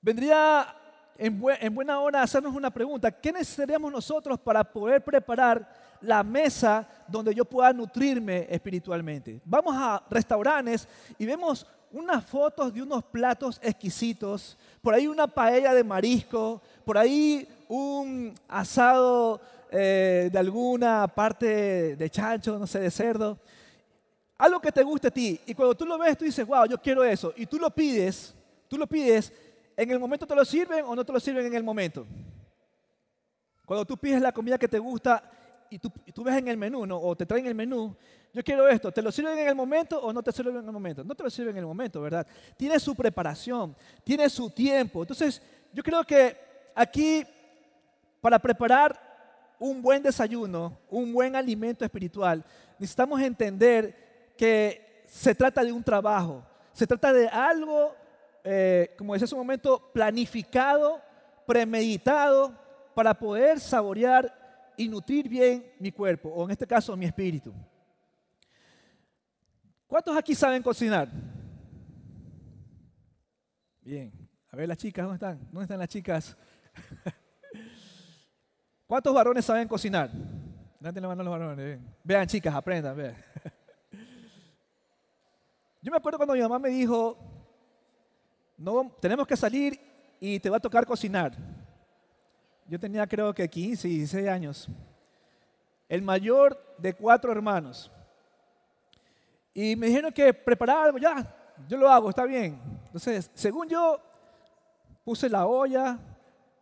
vendría 0.00 0.74
en, 1.18 1.74
buena 1.74 2.00
hora 2.00 2.22
hacernos 2.22 2.54
una 2.54 2.70
pregunta. 2.70 3.10
¿Qué 3.10 3.32
necesitaríamos 3.32 3.90
nosotros 3.90 4.38
para 4.38 4.64
poder 4.64 5.02
preparar 5.02 5.85
la 6.00 6.22
mesa 6.22 6.86
donde 7.08 7.34
yo 7.34 7.44
pueda 7.44 7.72
nutrirme 7.72 8.46
espiritualmente? 8.48 9.40
Vamos 9.44 9.74
a 9.76 10.02
restaurantes 10.10 10.88
y 11.18 11.26
vemos 11.26 11.66
unas 11.92 12.24
fotos 12.24 12.74
de 12.74 12.82
unos 12.82 13.04
platos 13.04 13.58
exquisitos, 13.62 14.58
por 14.82 14.94
ahí 14.94 15.06
una 15.06 15.26
paella 15.26 15.72
de 15.72 15.84
marisco, 15.84 16.60
por 16.84 16.98
ahí 16.98 17.48
un 17.68 18.34
asado 18.48 19.40
eh, 19.70 20.28
de 20.30 20.38
alguna 20.38 21.08
parte 21.08 21.96
de 21.96 22.10
chancho, 22.10 22.58
no 22.58 22.66
sé, 22.66 22.80
de 22.80 22.90
cerdo. 22.90 23.38
Algo 24.38 24.60
que 24.60 24.70
te 24.70 24.82
guste 24.82 25.08
a 25.08 25.10
ti. 25.10 25.40
Y 25.46 25.54
cuando 25.54 25.74
tú 25.74 25.86
lo 25.86 25.98
ves, 25.98 26.18
tú 26.18 26.24
dices, 26.24 26.46
wow, 26.46 26.66
yo 26.66 26.80
quiero 26.80 27.02
eso. 27.02 27.32
Y 27.36 27.46
tú 27.46 27.58
lo 27.58 27.70
pides, 27.70 28.34
tú 28.68 28.76
lo 28.76 28.86
pides, 28.86 29.32
¿en 29.76 29.90
el 29.90 29.98
momento 29.98 30.26
te 30.26 30.34
lo 30.34 30.44
sirven 30.44 30.84
o 30.84 30.94
no 30.94 31.04
te 31.04 31.12
lo 31.12 31.20
sirven 31.20 31.46
en 31.46 31.54
el 31.54 31.64
momento? 31.64 32.06
Cuando 33.64 33.84
tú 33.84 33.96
pides 33.96 34.20
la 34.20 34.32
comida 34.32 34.58
que 34.58 34.68
te 34.68 34.78
gusta 34.78 35.22
y 35.70 35.78
tú, 35.78 35.90
tú 36.14 36.24
ves 36.24 36.36
en 36.36 36.48
el 36.48 36.56
menú, 36.56 36.86
¿no? 36.86 36.98
o 36.98 37.16
te 37.16 37.26
traen 37.26 37.46
el 37.46 37.54
menú, 37.54 37.96
yo 38.32 38.44
quiero 38.44 38.68
esto, 38.68 38.92
¿te 38.92 39.00
lo 39.00 39.10
sirven 39.10 39.38
en 39.38 39.48
el 39.48 39.54
momento 39.54 39.98
o 39.98 40.12
no 40.12 40.22
te 40.22 40.30
sirven 40.30 40.56
en 40.56 40.66
el 40.66 40.72
momento? 40.72 41.02
No 41.02 41.14
te 41.14 41.22
lo 41.22 41.30
sirven 41.30 41.56
en 41.56 41.60
el 41.60 41.66
momento, 41.66 42.02
¿verdad? 42.02 42.26
Tiene 42.56 42.78
su 42.78 42.94
preparación, 42.94 43.74
tiene 44.04 44.28
su 44.28 44.50
tiempo. 44.50 45.02
Entonces, 45.02 45.40
yo 45.72 45.82
creo 45.82 46.04
que 46.04 46.36
aquí, 46.74 47.24
para 48.20 48.38
preparar 48.38 48.98
un 49.58 49.80
buen 49.80 50.02
desayuno, 50.02 50.76
un 50.90 51.12
buen 51.12 51.34
alimento 51.34 51.84
espiritual, 51.84 52.44
necesitamos 52.78 53.20
entender 53.22 54.34
que 54.36 55.04
se 55.06 55.34
trata 55.34 55.64
de 55.64 55.72
un 55.72 55.82
trabajo, 55.82 56.44
se 56.72 56.86
trata 56.86 57.12
de 57.12 57.28
algo, 57.28 57.94
eh, 58.44 58.94
como 58.98 59.14
decía 59.14 59.24
hace 59.24 59.34
un 59.34 59.40
momento, 59.40 59.90
planificado, 59.94 61.00
premeditado, 61.46 62.52
para 62.94 63.14
poder 63.14 63.60
saborear 63.60 64.45
y 64.76 64.88
nutrir 64.88 65.28
bien 65.28 65.72
mi 65.78 65.92
cuerpo, 65.92 66.28
o 66.28 66.44
en 66.44 66.50
este 66.50 66.66
caso 66.66 66.96
mi 66.96 67.06
espíritu. 67.06 67.52
¿Cuántos 69.86 70.16
aquí 70.16 70.34
saben 70.34 70.62
cocinar? 70.62 71.08
Bien. 73.80 74.12
A 74.50 74.56
ver 74.56 74.68
las 74.68 74.78
chicas, 74.78 75.04
¿dónde 75.04 75.16
están? 75.16 75.38
¿Dónde 75.52 75.62
están 75.62 75.78
las 75.78 75.88
chicas? 75.88 76.36
¿Cuántos 78.86 79.14
varones 79.14 79.44
saben 79.44 79.68
cocinar? 79.68 80.10
Levanten 80.80 81.02
la 81.02 81.08
mano 81.08 81.22
los 81.22 81.30
varones. 81.30 81.80
Vean, 82.02 82.26
chicas, 82.26 82.54
aprendan. 82.54 82.96
Yo 85.82 85.90
me 85.90 85.96
acuerdo 85.96 86.18
cuando 86.18 86.34
mi 86.34 86.40
mamá 86.40 86.58
me 86.58 86.68
dijo, 86.70 87.18
no, 88.56 88.96
tenemos 89.00 89.26
que 89.26 89.36
salir 89.36 89.78
y 90.18 90.40
te 90.40 90.50
va 90.50 90.56
a 90.56 90.60
tocar 90.60 90.86
cocinar. 90.86 91.36
Yo 92.68 92.80
tenía 92.80 93.06
creo 93.06 93.32
que 93.32 93.48
15, 93.48 93.86
16 93.86 94.28
años. 94.28 94.68
El 95.88 96.02
mayor 96.02 96.60
de 96.78 96.94
cuatro 96.94 97.30
hermanos. 97.30 97.90
Y 99.54 99.76
me 99.76 99.86
dijeron 99.86 100.12
que 100.12 100.34
preparar 100.34 100.86
algo, 100.86 100.98
ya, 100.98 101.34
yo 101.68 101.76
lo 101.76 101.88
hago, 101.88 102.10
está 102.10 102.24
bien. 102.24 102.60
Entonces, 102.86 103.30
según 103.34 103.68
yo, 103.68 104.00
puse 105.04 105.28
la 105.28 105.46
olla, 105.46 105.98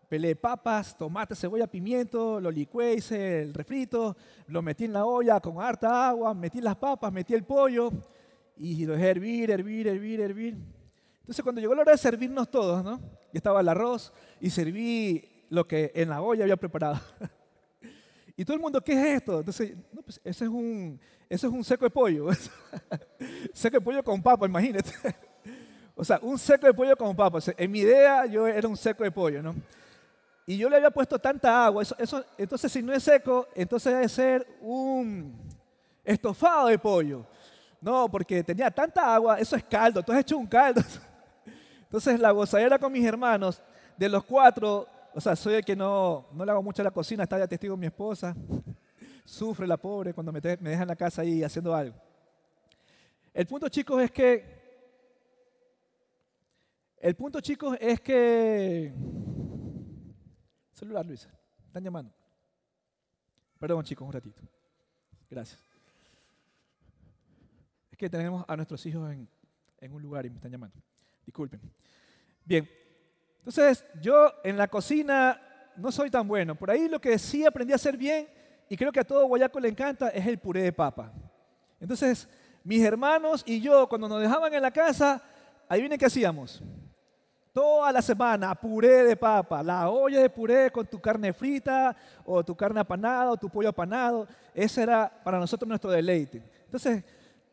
pelé 0.08 0.36
papas, 0.36 0.96
tomate, 0.96 1.34
cebolla, 1.34 1.66
pimiento, 1.66 2.38
lo 2.40 2.50
licué, 2.50 2.94
hice 2.94 3.42
el 3.42 3.54
refrito, 3.54 4.16
lo 4.46 4.62
metí 4.62 4.84
en 4.84 4.92
la 4.92 5.06
olla 5.06 5.40
con 5.40 5.60
harta 5.60 6.08
agua, 6.08 6.34
metí 6.34 6.60
las 6.60 6.76
papas, 6.76 7.12
metí 7.12 7.34
el 7.34 7.44
pollo 7.44 7.90
y 8.56 8.84
lo 8.86 8.92
dejé 8.92 9.08
hervir, 9.08 9.50
hervir, 9.50 9.88
hervir, 9.88 10.20
hervir. 10.20 10.56
Entonces 11.20 11.42
cuando 11.42 11.60
llegó 11.60 11.74
la 11.74 11.82
hora 11.82 11.92
de 11.92 11.98
servirnos 11.98 12.50
todos, 12.50 12.84
¿no? 12.84 12.98
Ya 13.32 13.38
estaba 13.38 13.60
el 13.60 13.68
arroz 13.68 14.12
y 14.40 14.50
serví 14.50 15.33
lo 15.54 15.66
que 15.66 15.92
en 15.94 16.10
la 16.10 16.20
olla 16.20 16.44
había 16.44 16.56
preparado. 16.56 17.00
y 18.36 18.44
todo 18.44 18.56
el 18.56 18.62
mundo, 18.62 18.82
¿qué 18.82 18.92
es 18.92 19.16
esto? 19.18 19.38
Entonces, 19.38 19.74
no, 19.92 20.02
pues 20.02 20.20
ese 20.24 20.44
es 20.44 20.50
un, 20.50 21.00
ese 21.28 21.46
es 21.46 21.52
un 21.52 21.64
seco 21.64 21.84
de 21.84 21.90
pollo. 21.90 22.28
seco 23.52 23.78
de 23.78 23.80
pollo 23.80 24.02
con 24.02 24.22
papa, 24.22 24.46
imagínate. 24.46 24.90
o 25.94 26.04
sea, 26.04 26.18
un 26.22 26.38
seco 26.38 26.66
de 26.66 26.74
pollo 26.74 26.96
con 26.96 27.14
papa. 27.14 27.38
En 27.56 27.70
mi 27.70 27.80
idea 27.80 28.26
yo 28.26 28.46
era 28.46 28.68
un 28.68 28.76
seco 28.76 29.04
de 29.04 29.10
pollo, 29.10 29.42
¿no? 29.42 29.54
Y 30.46 30.58
yo 30.58 30.68
le 30.68 30.76
había 30.76 30.90
puesto 30.90 31.18
tanta 31.18 31.64
agua. 31.64 31.82
Eso, 31.82 32.24
entonces, 32.36 32.70
si 32.70 32.82
no 32.82 32.92
es 32.92 33.02
seco, 33.02 33.48
entonces 33.54 33.92
debe 33.92 34.08
ser 34.08 34.46
un 34.60 35.34
estofado 36.04 36.68
de 36.68 36.78
pollo. 36.78 37.24
No, 37.80 38.10
porque 38.10 38.42
tenía 38.42 38.70
tanta 38.70 39.14
agua, 39.14 39.38
eso 39.38 39.56
es 39.56 39.64
caldo. 39.64 40.00
Entonces 40.00 40.18
he 40.18 40.22
hecho 40.22 40.36
un 40.36 40.46
caldo. 40.46 40.82
Entonces 41.82 42.18
la 42.18 42.30
gozadera 42.32 42.78
con 42.78 42.92
mis 42.92 43.06
hermanos, 43.06 43.62
de 43.96 44.08
los 44.08 44.24
cuatro, 44.24 44.88
o 45.14 45.20
sea, 45.20 45.36
soy 45.36 45.54
el 45.54 45.64
que 45.64 45.76
no, 45.76 46.28
no 46.32 46.44
le 46.44 46.50
hago 46.50 46.62
mucho 46.62 46.82
a 46.82 46.84
la 46.84 46.90
cocina, 46.90 47.22
está 47.22 47.38
ya 47.38 47.46
testigo 47.46 47.76
mi 47.76 47.86
esposa. 47.86 48.34
Sufre 49.24 49.66
la 49.66 49.76
pobre 49.76 50.12
cuando 50.12 50.32
me, 50.32 50.40
en 50.42 50.88
la 50.88 50.96
casa 50.96 51.22
ahí 51.22 51.42
haciendo 51.42 51.74
algo. 51.74 51.96
El 53.32 53.46
punto, 53.46 53.68
chicos, 53.68 54.02
es 54.02 54.10
que... 54.10 54.54
El 56.98 57.14
punto, 57.14 57.40
chicos, 57.40 57.76
es 57.80 58.00
que 58.00 58.92
Celular, 60.74 61.06
Luisa. 61.06 61.30
Están 61.66 61.82
llamando. 61.82 62.12
Perdón, 63.58 63.84
chicos, 63.84 64.06
un 64.06 64.12
ratito. 64.12 64.42
Gracias. 65.30 65.60
Es 67.90 67.96
que 67.96 68.10
tenemos 68.10 68.44
a 68.46 68.56
nuestros 68.56 68.84
hijos 68.86 69.10
en, 69.10 69.28
un 69.92 70.02
lugar 70.02 70.26
y 70.26 70.30
me 70.30 70.36
están 70.36 70.50
llamando. 70.50 70.76
Disculpen. 71.24 71.60
Bien, 72.44 72.68
entonces 73.44 73.84
yo 74.00 74.32
en 74.42 74.56
la 74.56 74.68
cocina 74.68 75.38
no 75.76 75.92
soy 75.92 76.10
tan 76.10 76.26
bueno. 76.26 76.54
Por 76.54 76.70
ahí 76.70 76.88
lo 76.88 76.98
que 76.98 77.18
sí 77.18 77.44
aprendí 77.44 77.74
a 77.74 77.76
hacer 77.76 77.94
bien, 77.98 78.26
y 78.70 78.76
creo 78.76 78.90
que 78.90 79.00
a 79.00 79.04
todo 79.04 79.26
guayaco 79.26 79.60
le 79.60 79.68
encanta, 79.68 80.08
es 80.08 80.26
el 80.26 80.38
puré 80.38 80.62
de 80.62 80.72
papa. 80.72 81.12
Entonces, 81.78 82.26
mis 82.62 82.82
hermanos 82.82 83.42
y 83.44 83.60
yo, 83.60 83.86
cuando 83.86 84.08
nos 84.08 84.22
dejaban 84.22 84.54
en 84.54 84.62
la 84.62 84.70
casa, 84.70 85.20
ahí 85.68 85.80
viene 85.80 85.98
qué 85.98 86.06
hacíamos. 86.06 86.62
Toda 87.52 87.92
la 87.92 88.00
semana, 88.00 88.54
puré 88.54 89.04
de 89.04 89.14
papa, 89.14 89.62
la 89.62 89.90
olla 89.90 90.22
de 90.22 90.30
puré 90.30 90.70
con 90.70 90.86
tu 90.86 90.98
carne 90.98 91.34
frita, 91.34 91.94
o 92.24 92.42
tu 92.42 92.56
carne 92.56 92.80
apanada, 92.80 93.32
o 93.32 93.36
tu 93.36 93.50
pollo 93.50 93.68
apanado. 93.68 94.26
Ese 94.54 94.82
era 94.82 95.12
para 95.22 95.38
nosotros 95.38 95.68
nuestro 95.68 95.90
deleite. 95.90 96.42
Entonces, 96.64 97.04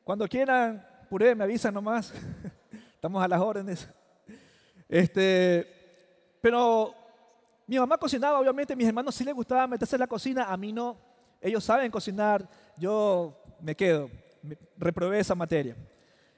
cuando 0.05 0.25
quieran 0.25 0.87
puré, 1.09 1.35
me 1.35 1.43
avisan 1.43 1.73
nomás. 1.73 2.13
Estamos 2.95 3.21
a 3.21 3.27
las 3.27 3.41
órdenes. 3.41 3.87
Este, 4.87 5.80
pero 6.41 6.93
mi 7.67 7.79
mamá 7.79 7.97
cocinaba, 7.97 8.39
obviamente, 8.39 8.75
mis 8.75 8.87
hermanos 8.87 9.15
sí 9.15 9.23
les 9.23 9.33
gustaba 9.33 9.67
meterse 9.67 9.95
en 9.95 10.01
la 10.01 10.07
cocina, 10.07 10.45
a 10.45 10.57
mí 10.57 10.73
no. 10.73 10.97
Ellos 11.39 11.63
saben 11.63 11.89
cocinar, 11.89 12.47
yo 12.77 13.37
me 13.59 13.75
quedo, 13.75 14.09
reprobé 14.77 15.19
esa 15.19 15.35
materia. 15.35 15.75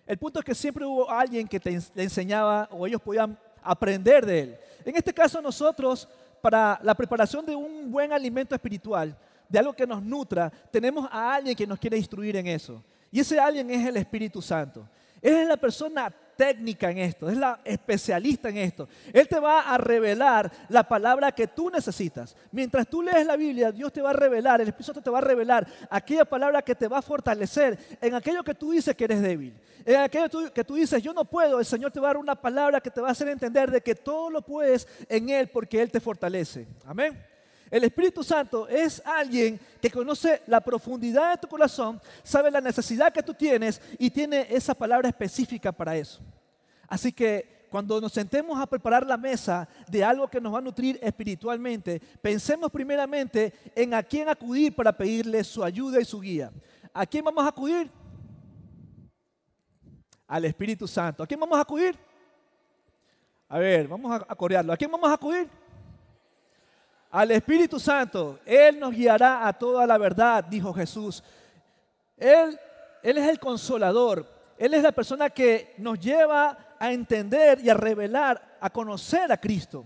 El 0.06 0.18
punto 0.18 0.40
es 0.40 0.46
que 0.46 0.54
siempre 0.54 0.86
hubo 0.86 1.10
alguien 1.10 1.48
que 1.48 1.60
te 1.60 1.80
enseñaba 1.96 2.68
o 2.72 2.86
ellos 2.86 3.02
podían 3.02 3.38
aprender 3.64 4.26
de 4.26 4.40
él. 4.40 4.58
En 4.86 4.96
este 4.96 5.14
caso 5.14 5.42
nosotros, 5.42 6.08
para 6.42 6.80
la 6.84 6.94
preparación 6.94 7.46
de 7.46 7.56
un 7.56 7.90
buen 7.90 8.12
alimento 8.12 8.54
espiritual, 8.54 9.18
de 9.48 9.60
algo 9.60 9.74
que 9.74 9.88
nos 9.88 10.04
nutra, 10.04 10.52
tenemos 10.72 11.08
a 11.12 11.36
alguien 11.36 11.56
que 11.56 11.66
nos 11.66 11.80
quiere 11.80 11.98
instruir 11.98 12.36
en 12.36 12.48
eso. 12.48 12.84
Y 13.12 13.20
ese 13.20 13.40
alguien 13.40 13.70
es 13.70 13.88
el 13.88 13.98
Espíritu 13.98 14.42
Santo. 14.42 14.88
Él 15.22 15.36
es 15.36 15.48
la 15.48 15.58
persona 15.58 16.14
técnica 16.36 16.90
en 16.92 17.00
esto, 17.00 17.30
es 17.30 17.38
la 17.38 17.60
especialista 17.64 18.50
en 18.50 18.58
esto. 18.58 18.88
Él 19.12 19.28
te 19.28 19.40
va 19.40 19.62
a 19.62 19.78
revelar 19.78 20.52
la 20.70 20.84
palabra 20.84 21.32
que 21.32 21.48
tú 21.48 21.70
necesitas. 21.70 22.36
Mientras 22.52 22.88
tú 22.88 23.02
lees 23.02 23.26
la 23.26 23.36
Biblia, 23.36 23.72
Dios 23.72 23.92
te 23.92 24.02
va 24.02 24.12
a 24.12 24.14
revelar, 24.14 24.62
el 24.62 24.68
Espíritu 24.68 24.88
Santo 24.88 25.02
te 25.02 25.10
va 25.10 25.20
a 25.20 25.22
revelar 25.22 25.68
aquella 25.90 26.26
palabra 26.26 26.62
que 26.62 26.76
te 26.76 26.88
va 26.88 27.00
a 27.00 27.02
fortalecer 27.02 27.78
en 28.02 28.16
aquello 28.16 28.44
que 28.44 28.56
tú 28.56 28.72
dices 28.72 28.96
que 28.96 29.04
eres 29.06 29.22
débil. 29.22 29.54
En 29.86 29.98
aquello 29.98 30.52
que 30.52 30.64
tú 30.64 30.76
dices, 30.76 31.02
yo 31.02 31.14
no 31.14 31.26
puedo, 31.26 31.60
el 31.60 31.66
Señor 31.66 31.92
te 31.92 32.00
va 32.00 32.08
a 32.08 32.14
dar 32.14 32.18
una 32.18 32.36
palabra 32.36 32.80
que 32.80 32.92
te 32.92 33.02
va 33.02 33.10
a 33.10 33.12
hacer 33.12 33.28
entender 33.28 33.70
de 33.70 33.82
que 33.82 33.96
todo 33.96 34.30
lo 34.30 34.42
puedes 34.42 34.88
en 35.10 35.30
Él 35.30 35.50
porque 35.50 35.82
Él 35.82 35.92
te 35.92 36.00
fortalece. 36.00 36.68
Amén. 36.86 37.33
El 37.74 37.86
Espíritu 37.86 38.24
Santo 38.24 38.68
es 38.68 39.02
alguien 39.04 39.60
que 39.82 39.90
conoce 39.90 40.44
la 40.46 40.62
profundidad 40.62 41.32
de 41.32 41.38
tu 41.40 41.48
corazón, 41.48 42.00
sabe 42.22 42.52
la 42.52 42.62
necesidad 42.62 43.12
que 43.12 43.24
tú 43.24 43.34
tienes 43.34 43.82
y 43.98 44.12
tiene 44.12 44.46
esa 44.52 44.76
palabra 44.76 45.10
específica 45.10 45.72
para 45.72 45.98
eso. 45.98 46.22
Así 46.88 47.12
que 47.12 47.66
cuando 47.72 48.00
nos 48.00 48.14
sentemos 48.14 48.62
a 48.62 48.68
preparar 48.68 49.08
la 49.08 49.18
mesa 49.18 49.68
de 49.88 50.04
algo 50.04 50.28
que 50.28 50.40
nos 50.40 50.54
va 50.54 50.60
a 50.60 50.62
nutrir 50.62 51.00
espiritualmente, 51.02 52.00
pensemos 52.22 52.70
primeramente 52.70 53.52
en 53.76 53.96
a 53.96 54.04
quién 54.04 54.30
acudir 54.30 54.76
para 54.76 54.96
pedirle 54.96 55.44
su 55.44 55.64
ayuda 55.64 56.00
y 56.00 56.06
su 56.06 56.22
guía. 56.22 56.52
¿A 56.94 57.08
quién 57.08 57.26
vamos 57.26 57.44
a 57.44 57.48
acudir? 57.48 57.90
Al 60.28 60.46
Espíritu 60.46 60.88
Santo. 60.88 61.24
¿A 61.24 61.26
quién 61.26 61.40
vamos 61.40 61.58
a 61.58 61.62
acudir? 61.62 61.98
A 63.50 63.58
ver, 63.58 63.88
vamos 63.88 64.22
a 64.28 64.36
corearlo. 64.36 64.72
¿A 64.74 64.78
quién 64.78 64.92
vamos 64.92 65.10
a 65.10 65.14
acudir? 65.14 65.63
Al 67.14 67.30
Espíritu 67.30 67.80
Santo. 67.80 68.40
Él 68.44 68.80
nos 68.80 68.92
guiará 68.92 69.48
a 69.48 69.54
toda 69.54 69.86
la 69.86 70.00
verdad, 70.00 70.44
dijo 70.44 70.74
Jesús. 70.74 71.24
Él, 72.18 72.60
él 73.04 73.18
es 73.20 73.30
el 73.30 73.40
consolador. 73.40 74.28
Él 74.58 74.74
es 74.74 74.82
la 74.82 74.92
persona 74.92 75.30
que 75.30 75.76
nos 75.78 76.00
lleva 76.00 76.76
a 76.80 76.92
entender 76.92 77.60
y 77.64 77.70
a 77.70 77.76
revelar, 77.76 78.58
a 78.60 78.70
conocer 78.72 79.32
a 79.32 79.40
Cristo. 79.40 79.86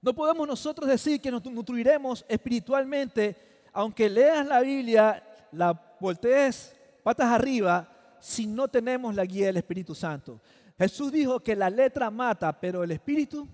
No 0.00 0.14
podemos 0.14 0.46
nosotros 0.46 0.88
decir 0.88 1.20
que 1.20 1.30
nos 1.30 1.44
nutriremos 1.44 2.24
espiritualmente, 2.28 3.64
aunque 3.72 4.08
leas 4.08 4.46
la 4.46 4.60
Biblia, 4.60 5.20
la 5.50 5.72
voltees 5.98 6.76
patas 7.02 7.32
arriba, 7.32 7.88
si 8.20 8.46
no 8.46 8.68
tenemos 8.68 9.12
la 9.16 9.24
guía 9.24 9.46
del 9.46 9.56
Espíritu 9.56 9.92
Santo. 9.92 10.40
Jesús 10.78 11.10
dijo 11.10 11.40
que 11.40 11.56
la 11.56 11.68
letra 11.68 12.12
mata, 12.12 12.52
pero 12.52 12.84
el 12.84 12.92
Espíritu 12.92 13.48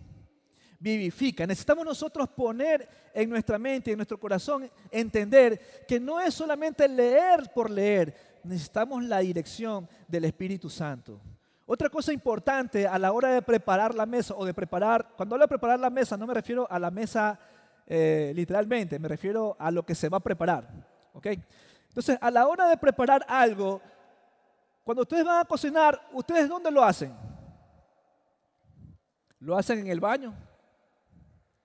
vivifica. 0.78 1.46
Necesitamos 1.46 1.84
nosotros 1.84 2.28
poner 2.28 2.88
en 3.12 3.28
nuestra 3.28 3.58
mente 3.58 3.90
y 3.90 3.92
en 3.92 3.98
nuestro 3.98 4.18
corazón, 4.18 4.70
entender 4.90 5.84
que 5.86 5.98
no 5.98 6.20
es 6.20 6.34
solamente 6.34 6.86
leer 6.88 7.50
por 7.54 7.70
leer, 7.70 8.14
necesitamos 8.44 9.02
la 9.04 9.18
dirección 9.18 9.88
del 10.06 10.24
Espíritu 10.24 10.70
Santo. 10.70 11.20
Otra 11.66 11.90
cosa 11.90 12.12
importante 12.12 12.86
a 12.86 12.98
la 12.98 13.12
hora 13.12 13.34
de 13.34 13.42
preparar 13.42 13.94
la 13.94 14.06
mesa 14.06 14.34
o 14.36 14.44
de 14.46 14.54
preparar, 14.54 15.10
cuando 15.16 15.34
hablo 15.34 15.44
de 15.44 15.48
preparar 15.48 15.78
la 15.78 15.90
mesa 15.90 16.16
no 16.16 16.26
me 16.26 16.34
refiero 16.34 16.66
a 16.70 16.78
la 16.78 16.90
mesa 16.90 17.38
eh, 17.86 18.32
literalmente, 18.34 18.98
me 18.98 19.08
refiero 19.08 19.56
a 19.58 19.70
lo 19.70 19.84
que 19.84 19.94
se 19.94 20.08
va 20.08 20.18
a 20.18 20.20
preparar. 20.20 20.68
Entonces, 21.88 22.16
a 22.20 22.30
la 22.30 22.46
hora 22.46 22.68
de 22.68 22.76
preparar 22.76 23.24
algo, 23.28 23.80
cuando 24.84 25.02
ustedes 25.02 25.24
van 25.24 25.40
a 25.40 25.44
cocinar, 25.44 26.00
¿ustedes 26.12 26.48
dónde 26.48 26.70
lo 26.70 26.82
hacen? 26.82 27.14
¿Lo 29.40 29.56
hacen 29.56 29.80
en 29.80 29.88
el 29.88 30.00
baño? 30.00 30.34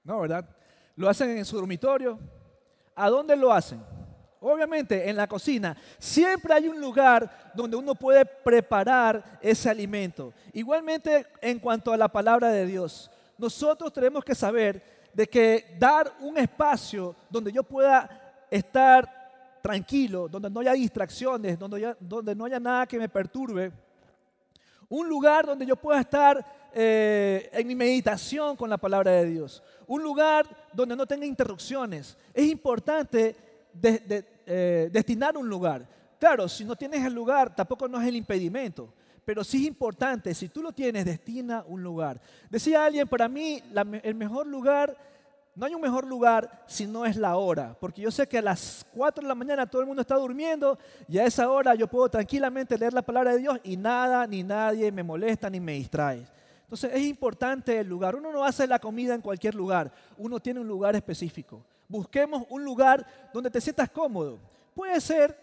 ¿No? 0.04 0.20
¿Verdad? 0.22 0.48
Lo 0.96 1.10
hacen 1.10 1.38
en 1.38 1.46
su 1.46 1.56
dormitorio. 1.56 2.20
¿A 2.96 3.10
dónde 3.10 3.36
lo 3.36 3.52
hacen? 3.52 3.82
Obviamente 4.40 5.10
en 5.10 5.16
la 5.16 5.28
cocina. 5.28 5.76
Siempre 5.98 6.54
hay 6.54 6.68
un 6.68 6.80
lugar 6.80 7.52
donde 7.56 7.78
uno 7.78 7.96
puede 7.96 8.26
preparar 8.26 9.40
ese 9.42 9.70
alimento. 9.70 10.34
Igualmente 10.52 11.26
en 11.42 11.60
cuanto 11.60 11.94
a 11.94 11.98
la 11.98 12.10
palabra 12.10 12.50
de 12.50 12.66
Dios. 12.66 13.10
Nosotros 13.38 13.92
tenemos 13.92 14.24
que 14.24 14.36
saber 14.36 14.84
de 15.14 15.28
que 15.28 15.76
dar 15.80 16.12
un 16.20 16.38
espacio 16.38 17.16
donde 17.30 17.52
yo 17.52 17.64
pueda 17.64 18.46
estar 18.50 19.60
tranquilo, 19.62 20.28
donde 20.28 20.50
no 20.50 20.60
haya 20.60 20.74
distracciones, 20.74 21.58
donde, 21.58 21.96
donde 22.00 22.36
no 22.36 22.46
haya 22.46 22.60
nada 22.60 22.86
que 22.86 23.00
me 23.00 23.08
perturbe. 23.08 23.72
Un 24.90 25.08
lugar 25.08 25.46
donde 25.46 25.66
yo 25.66 25.76
pueda 25.76 26.02
estar 26.02 26.46
eh, 26.74 27.50
en 27.54 27.68
mi 27.68 27.76
meditación 27.76 28.56
con 28.56 28.70
la 28.70 28.78
palabra 28.78 29.12
de 29.12 29.26
Dios. 29.26 29.62
Un 29.88 30.02
lugar 30.02 30.48
donde 30.74 30.96
no 30.96 31.06
tenga 31.06 31.26
interrupciones. 31.26 32.18
Es 32.34 32.46
importante 32.48 33.36
eh, 33.82 34.90
destinar 34.92 35.38
un 35.38 35.48
lugar. 35.48 35.88
Claro, 36.20 36.48
si 36.48 36.64
no 36.64 36.76
tienes 36.76 37.06
el 37.06 37.14
lugar, 37.14 37.56
tampoco 37.56 37.88
no 37.88 38.02
es 38.02 38.08
el 38.08 38.16
impedimento. 38.16 38.94
Pero 39.26 39.44
sí 39.44 39.62
es 39.62 39.68
importante, 39.68 40.34
si 40.34 40.50
tú 40.50 40.62
lo 40.62 40.72
tienes, 40.72 41.06
destina 41.06 41.64
un 41.68 41.82
lugar. 41.82 42.20
Decía 42.50 42.86
alguien, 42.86 43.08
para 43.08 43.30
mí 43.30 43.64
el 44.04 44.16
mejor 44.16 44.48
lugar, 44.48 44.98
no 45.56 45.66
hay 45.66 45.74
un 45.76 45.82
mejor 45.82 46.06
lugar 46.06 46.64
si 46.68 46.86
no 46.86 47.06
es 47.06 47.16
la 47.16 47.38
hora. 47.38 47.76
Porque 47.80 48.02
yo 48.02 48.12
sé 48.12 48.28
que 48.28 48.40
a 48.40 48.42
las 48.42 48.86
4 48.94 49.22
de 49.22 49.28
la 49.28 49.36
mañana 49.36 49.66
todo 49.66 49.82
el 49.82 49.88
mundo 49.88 50.02
está 50.02 50.16
durmiendo 50.16 50.78
y 51.08 51.20
a 51.20 51.26
esa 51.26 51.50
hora 51.50 51.76
yo 51.76 51.88
puedo 51.88 52.10
tranquilamente 52.10 52.78
leer 52.78 52.94
la 52.94 53.02
palabra 53.02 53.32
de 53.32 53.40
Dios 53.40 53.60
y 53.64 53.78
nada 53.78 54.28
ni 54.28 54.44
nadie 54.44 54.92
me 54.92 55.04
molesta 55.04 55.50
ni 55.50 55.60
me 55.60 55.74
distrae. 55.74 56.26
Entonces 56.64 56.92
es 56.94 57.02
importante 57.04 57.80
el 57.80 57.88
lugar. 57.88 58.16
Uno 58.16 58.32
no 58.32 58.44
hace 58.44 58.66
la 58.68 58.80
comida 58.80 59.14
en 59.14 59.22
cualquier 59.22 59.56
lugar, 59.56 59.92
uno 60.18 60.40
tiene 60.40 60.60
un 60.60 60.68
lugar 60.68 60.96
específico. 60.96 61.64
Busquemos 61.88 62.46
un 62.50 62.64
lugar 62.64 63.06
donde 63.34 63.52
te 63.52 63.62
sientas 63.62 63.90
cómodo. 63.90 64.40
Puede 64.74 65.00
ser 65.00 65.38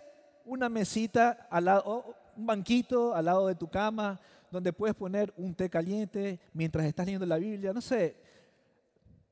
una 0.44 0.68
mesita 0.68 1.46
al 1.50 1.66
lado, 1.66 2.16
un 2.36 2.46
banquito 2.46 3.14
al 3.14 3.24
lado 3.26 3.46
de 3.46 3.54
tu 3.54 3.68
cama, 3.68 4.18
donde 4.50 4.72
puedes 4.72 4.96
poner 4.96 5.32
un 5.36 5.54
té 5.54 5.70
caliente 5.70 6.40
mientras 6.52 6.84
estás 6.86 7.06
leyendo 7.06 7.26
la 7.26 7.36
Biblia, 7.36 7.72
no 7.72 7.80
sé. 7.80 8.16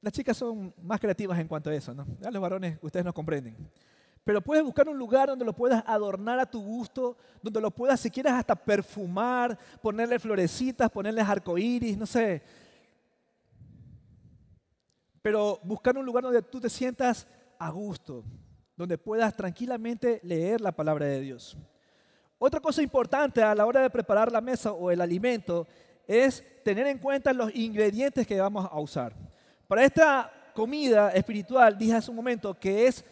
Las 0.00 0.12
chicas 0.12 0.36
son 0.36 0.72
más 0.80 1.00
creativas 1.00 1.38
en 1.40 1.48
cuanto 1.48 1.70
a 1.70 1.74
eso, 1.74 1.92
¿no? 1.92 2.06
Ya 2.20 2.30
los 2.30 2.40
varones, 2.40 2.78
ustedes 2.82 3.04
nos 3.04 3.14
comprenden. 3.14 3.56
Pero 4.28 4.42
puedes 4.42 4.62
buscar 4.62 4.86
un 4.86 4.98
lugar 4.98 5.30
donde 5.30 5.42
lo 5.42 5.54
puedas 5.54 5.82
adornar 5.86 6.38
a 6.38 6.44
tu 6.44 6.62
gusto, 6.62 7.16
donde 7.40 7.62
lo 7.62 7.70
puedas, 7.70 7.98
si 7.98 8.10
quieres, 8.10 8.34
hasta 8.34 8.54
perfumar, 8.54 9.58
ponerle 9.80 10.18
florecitas, 10.18 10.90
ponerle 10.90 11.22
arcoíris, 11.22 11.96
no 11.96 12.04
sé. 12.04 12.42
Pero 15.22 15.58
buscar 15.62 15.96
un 15.96 16.04
lugar 16.04 16.24
donde 16.24 16.42
tú 16.42 16.60
te 16.60 16.68
sientas 16.68 17.26
a 17.58 17.70
gusto, 17.70 18.22
donde 18.76 18.98
puedas 18.98 19.34
tranquilamente 19.34 20.20
leer 20.22 20.60
la 20.60 20.72
palabra 20.72 21.06
de 21.06 21.20
Dios. 21.22 21.56
Otra 22.38 22.60
cosa 22.60 22.82
importante 22.82 23.42
a 23.42 23.54
la 23.54 23.64
hora 23.64 23.80
de 23.80 23.88
preparar 23.88 24.30
la 24.30 24.42
mesa 24.42 24.72
o 24.72 24.90
el 24.90 25.00
alimento 25.00 25.66
es 26.06 26.44
tener 26.62 26.86
en 26.86 26.98
cuenta 26.98 27.32
los 27.32 27.50
ingredientes 27.54 28.26
que 28.26 28.38
vamos 28.38 28.68
a 28.70 28.78
usar. 28.78 29.14
Para 29.66 29.86
esta 29.86 30.30
comida 30.52 31.12
espiritual, 31.12 31.78
dije 31.78 31.94
hace 31.94 32.10
un 32.10 32.16
momento 32.18 32.52
que 32.52 32.88
es 32.88 33.02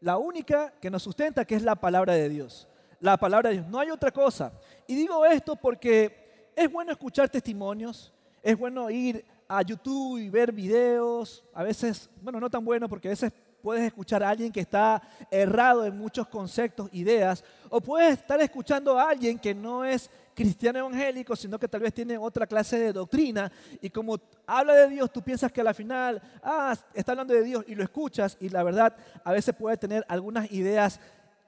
la 0.00 0.16
única 0.18 0.72
que 0.80 0.90
nos 0.90 1.02
sustenta, 1.02 1.44
que 1.44 1.54
es 1.54 1.62
la 1.62 1.74
palabra 1.74 2.14
de 2.14 2.28
Dios. 2.28 2.68
La 3.00 3.16
palabra 3.16 3.50
de 3.50 3.56
Dios, 3.56 3.68
no 3.68 3.78
hay 3.78 3.90
otra 3.90 4.10
cosa. 4.10 4.52
Y 4.86 4.94
digo 4.94 5.24
esto 5.24 5.56
porque 5.56 6.50
es 6.54 6.70
bueno 6.70 6.92
escuchar 6.92 7.28
testimonios, 7.28 8.12
es 8.42 8.56
bueno 8.58 8.90
ir 8.90 9.24
a 9.48 9.62
YouTube 9.62 10.18
y 10.18 10.28
ver 10.28 10.52
videos, 10.52 11.44
a 11.54 11.62
veces, 11.62 12.10
bueno, 12.20 12.38
no 12.38 12.50
tan 12.50 12.64
bueno 12.64 12.88
porque 12.88 13.08
a 13.08 13.12
veces 13.12 13.32
puedes 13.62 13.84
escuchar 13.84 14.22
a 14.22 14.30
alguien 14.30 14.52
que 14.52 14.60
está 14.60 15.02
errado 15.30 15.84
en 15.84 15.96
muchos 15.96 16.28
conceptos, 16.28 16.88
ideas, 16.92 17.44
o 17.70 17.80
puedes 17.80 18.18
estar 18.18 18.40
escuchando 18.40 18.98
a 18.98 19.10
alguien 19.10 19.38
que 19.38 19.54
no 19.54 19.84
es 19.84 20.10
cristiano 20.38 20.78
evangélico, 20.78 21.34
sino 21.34 21.58
que 21.58 21.66
tal 21.66 21.80
vez 21.80 21.92
tiene 21.92 22.16
otra 22.16 22.46
clase 22.46 22.78
de 22.78 22.92
doctrina 22.92 23.50
y 23.82 23.90
como 23.90 24.20
habla 24.46 24.72
de 24.72 24.88
Dios, 24.88 25.12
tú 25.12 25.20
piensas 25.20 25.50
que 25.50 25.62
a 25.62 25.64
la 25.64 25.74
final, 25.74 26.22
ah, 26.44 26.76
está 26.94 27.10
hablando 27.10 27.34
de 27.34 27.42
Dios 27.42 27.64
y 27.66 27.74
lo 27.74 27.82
escuchas 27.82 28.36
y 28.38 28.48
la 28.48 28.62
verdad 28.62 28.94
a 29.24 29.32
veces 29.32 29.52
puede 29.56 29.76
tener 29.76 30.04
algunas 30.08 30.52
ideas 30.52 31.00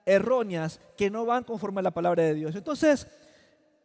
erróneas 0.05 0.81
que 0.97 1.09
no 1.09 1.25
van 1.25 1.45
conforme 1.45 1.79
a 1.79 1.85
la 1.85 1.93
palabra 1.93 2.25
de 2.25 2.35
Dios. 2.35 2.57
Entonces, 2.57 3.07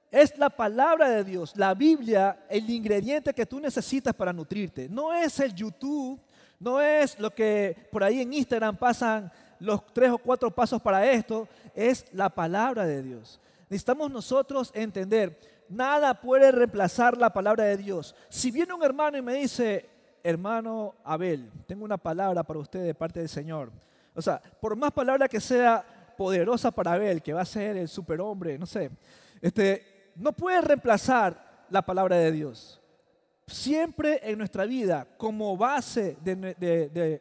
es 0.09 0.35
la 0.39 0.49
palabra 0.49 1.07
de 1.07 1.23
Dios, 1.23 1.55
la 1.55 1.75
Biblia, 1.75 2.39
el 2.49 2.67
ingrediente 2.67 3.31
que 3.31 3.45
tú 3.45 3.59
necesitas 3.59 4.15
para 4.15 4.33
nutrirte. 4.33 4.89
No 4.89 5.13
es 5.13 5.39
el 5.39 5.53
YouTube, 5.53 6.19
no 6.59 6.81
es 6.81 7.19
lo 7.19 7.29
que 7.29 7.77
por 7.91 8.03
ahí 8.03 8.21
en 8.21 8.33
Instagram 8.33 8.75
pasan 8.75 9.31
los 9.59 9.85
tres 9.93 10.09
o 10.09 10.17
cuatro 10.17 10.49
pasos 10.49 10.81
para 10.81 11.05
esto, 11.11 11.47
es 11.75 12.05
la 12.11 12.27
palabra 12.29 12.87
de 12.87 13.03
Dios. 13.03 13.39
Necesitamos 13.69 14.11
nosotros 14.11 14.71
entender, 14.73 15.39
nada 15.69 16.19
puede 16.21 16.51
reemplazar 16.51 17.17
la 17.17 17.31
palabra 17.31 17.65
de 17.65 17.77
Dios. 17.77 18.15
Si 18.29 18.51
viene 18.51 18.73
un 18.73 18.83
hermano 18.83 19.17
y 19.17 19.21
me 19.21 19.33
dice, 19.33 19.89
hermano 20.23 20.95
Abel, 21.03 21.51
tengo 21.67 21.85
una 21.85 21.97
palabra 21.97 22.43
para 22.43 22.59
usted 22.59 22.83
de 22.83 22.95
parte 22.95 23.19
del 23.19 23.29
Señor. 23.29 23.71
O 24.13 24.21
sea, 24.21 24.41
por 24.61 24.75
más 24.75 24.91
palabra 24.91 25.27
que 25.27 25.39
sea 25.39 26.13
poderosa 26.17 26.71
para 26.71 26.93
Abel, 26.93 27.21
que 27.21 27.33
va 27.33 27.41
a 27.41 27.45
ser 27.45 27.75
el 27.77 27.89
superhombre, 27.89 28.57
no 28.57 28.65
sé, 28.65 28.91
este, 29.41 30.11
no 30.15 30.31
puede 30.31 30.61
reemplazar 30.61 31.65
la 31.69 31.81
palabra 31.81 32.15
de 32.17 32.31
Dios 32.31 32.81
siempre 33.47 34.19
en 34.23 34.37
nuestra 34.37 34.65
vida, 34.65 35.07
como 35.17 35.55
base, 35.55 36.17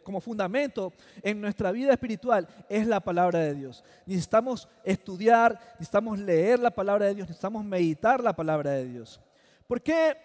como 0.02 0.20
fundamento 0.20 0.92
en 1.22 1.40
nuestra 1.40 1.70
vida 1.70 1.92
espiritual, 1.92 2.48
es 2.68 2.86
la 2.86 3.00
palabra 3.00 3.40
de 3.40 3.54
Dios. 3.54 3.84
Necesitamos 4.06 4.68
estudiar, 4.82 5.58
necesitamos 5.74 6.18
leer 6.18 6.58
la 6.60 6.70
palabra 6.70 7.06
de 7.06 7.14
Dios, 7.14 7.28
necesitamos 7.28 7.64
meditar 7.64 8.22
la 8.22 8.34
palabra 8.34 8.70
de 8.72 8.86
Dios. 8.86 9.20
¿Por 9.66 9.82
qué, 9.82 10.16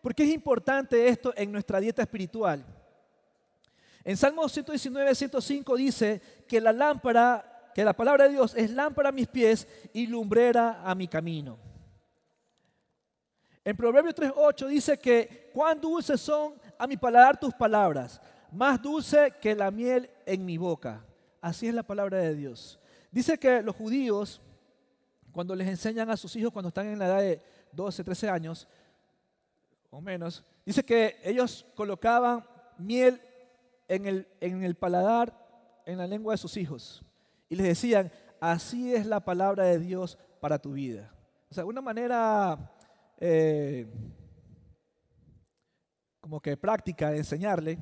¿Por 0.00 0.14
qué 0.14 0.24
es 0.24 0.30
importante 0.30 1.08
esto 1.08 1.32
en 1.36 1.52
nuestra 1.52 1.80
dieta 1.80 2.02
espiritual? 2.02 2.64
En 4.04 4.16
Salmo 4.16 4.48
119, 4.48 5.14
105 5.14 5.76
dice 5.76 6.20
que 6.48 6.60
la 6.60 6.72
lámpara, 6.72 7.70
que 7.74 7.84
la 7.84 7.92
palabra 7.92 8.24
de 8.24 8.30
Dios 8.30 8.54
es 8.56 8.70
lámpara 8.70 9.10
a 9.10 9.12
mis 9.12 9.28
pies 9.28 9.68
y 9.92 10.06
lumbrera 10.06 10.80
a 10.82 10.94
mi 10.94 11.06
camino. 11.06 11.71
En 13.64 13.76
Proverbios 13.76 14.14
3.8 14.16 14.66
dice 14.66 14.98
que 14.98 15.50
cuán 15.52 15.80
dulces 15.80 16.20
son 16.20 16.54
a 16.76 16.86
mi 16.86 16.96
paladar 16.96 17.38
tus 17.38 17.54
palabras, 17.54 18.20
más 18.50 18.82
dulce 18.82 19.34
que 19.40 19.54
la 19.54 19.70
miel 19.70 20.10
en 20.26 20.44
mi 20.44 20.58
boca. 20.58 21.04
Así 21.40 21.68
es 21.68 21.74
la 21.74 21.84
palabra 21.84 22.18
de 22.18 22.34
Dios. 22.34 22.80
Dice 23.10 23.38
que 23.38 23.62
los 23.62 23.76
judíos, 23.76 24.40
cuando 25.30 25.54
les 25.54 25.68
enseñan 25.68 26.10
a 26.10 26.16
sus 26.16 26.34
hijos 26.34 26.52
cuando 26.52 26.68
están 26.68 26.86
en 26.86 26.98
la 26.98 27.06
edad 27.06 27.20
de 27.20 27.40
12, 27.72 28.02
13 28.02 28.28
años 28.28 28.68
o 29.90 30.00
menos, 30.00 30.44
dice 30.66 30.82
que 30.82 31.16
ellos 31.22 31.64
colocaban 31.74 32.44
miel 32.78 33.20
en 33.86 34.06
el, 34.06 34.28
en 34.40 34.64
el 34.64 34.74
paladar, 34.74 35.32
en 35.86 35.98
la 35.98 36.06
lengua 36.06 36.34
de 36.34 36.38
sus 36.38 36.56
hijos. 36.56 37.02
Y 37.48 37.56
les 37.56 37.66
decían, 37.66 38.10
así 38.40 38.94
es 38.94 39.06
la 39.06 39.20
palabra 39.20 39.64
de 39.64 39.78
Dios 39.78 40.18
para 40.40 40.58
tu 40.58 40.72
vida. 40.72 41.12
O 41.50 41.54
sea, 41.54 41.64
una 41.64 41.80
manera 41.80 42.58
eh, 43.24 43.86
como 46.20 46.40
que 46.40 46.56
práctica 46.56 47.10
de 47.12 47.18
enseñarle, 47.18 47.78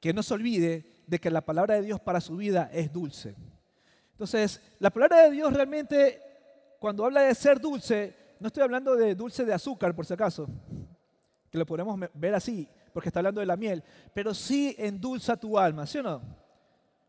que 0.00 0.14
no 0.14 0.22
se 0.22 0.32
olvide 0.32 1.02
de 1.06 1.18
que 1.20 1.30
la 1.30 1.42
palabra 1.42 1.74
de 1.74 1.82
Dios 1.82 2.00
para 2.00 2.18
su 2.18 2.38
vida 2.38 2.70
es 2.72 2.90
dulce. 2.90 3.34
Entonces, 4.12 4.62
la 4.78 4.88
palabra 4.88 5.24
de 5.24 5.32
Dios 5.32 5.52
realmente, 5.52 6.18
cuando 6.78 7.04
habla 7.04 7.20
de 7.20 7.34
ser 7.34 7.60
dulce, 7.60 8.16
no 8.40 8.46
estoy 8.46 8.62
hablando 8.62 8.96
de 8.96 9.14
dulce 9.14 9.44
de 9.44 9.52
azúcar, 9.52 9.94
por 9.94 10.06
si 10.06 10.14
acaso, 10.14 10.48
que 11.50 11.58
lo 11.58 11.66
podemos 11.66 12.00
ver 12.14 12.34
así, 12.34 12.66
porque 12.94 13.10
está 13.10 13.20
hablando 13.20 13.40
de 13.40 13.46
la 13.46 13.58
miel, 13.58 13.84
pero 14.14 14.32
sí 14.32 14.74
endulza 14.78 15.36
tu 15.36 15.58
alma, 15.58 15.86
¿sí 15.86 15.98
o 15.98 16.02
no? 16.02 16.22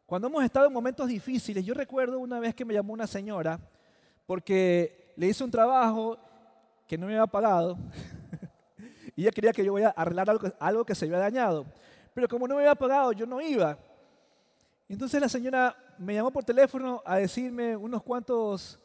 Cuando 0.05 0.27
hemos 0.27 0.43
estado 0.43 0.67
en 0.67 0.73
momentos 0.73 1.07
difíciles, 1.07 1.63
yo 1.63 1.73
recuerdo 1.73 2.19
una 2.19 2.41
vez 2.41 2.53
que 2.53 2.65
me 2.65 2.73
llamó 2.73 2.91
una 2.91 3.07
señora 3.07 3.61
porque 4.25 5.13
le 5.15 5.27
hice 5.27 5.43
un 5.43 5.51
trabajo 5.51 6.19
que 6.87 6.97
no 6.97 7.07
me 7.07 7.13
había 7.13 7.27
pagado 7.27 7.77
y 9.15 9.23
ella 9.23 9.31
quería 9.31 9.53
que 9.53 9.63
yo 9.63 9.73
vaya 9.73 9.89
a 9.89 10.01
arreglar 10.01 10.29
algo, 10.59 10.85
que 10.85 10.95
se 10.95 11.05
había 11.05 11.19
dañado. 11.19 11.65
Pero 12.13 12.27
como 12.27 12.47
no 12.47 12.55
me 12.55 12.61
había 12.61 12.75
pagado, 12.75 13.11
yo 13.11 13.25
no 13.25 13.41
iba. 13.41 13.77
Entonces 14.87 15.19
la 15.19 15.29
señora 15.29 15.75
me 15.97 16.13
llamó 16.13 16.31
por 16.31 16.43
teléfono 16.43 17.01
a 17.05 17.17
decirme 17.17 17.75
unos 17.75 18.03
cuantos, 18.03 18.79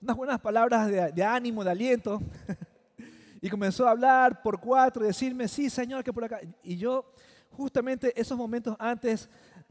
unas 0.00 0.16
buenas 0.16 0.40
palabras 0.40 0.88
de, 0.88 1.12
de 1.12 1.24
ánimo, 1.24 1.64
de 1.64 1.70
aliento. 1.70 2.20
y 3.40 3.48
comenzó 3.48 3.86
a 3.86 3.92
hablar 3.92 4.42
por 4.42 4.60
cuatro 4.60 5.04
y 5.04 5.08
decirme, 5.08 5.48
sí, 5.48 5.70
señor, 5.70 6.04
que 6.04 6.12
por 6.12 6.24
acá. 6.24 6.40
Y 6.62 6.76
yo, 6.76 7.12
justamente 7.50 8.12
esos 8.20 8.36
momentos 8.36 8.76
antes, 8.78 9.28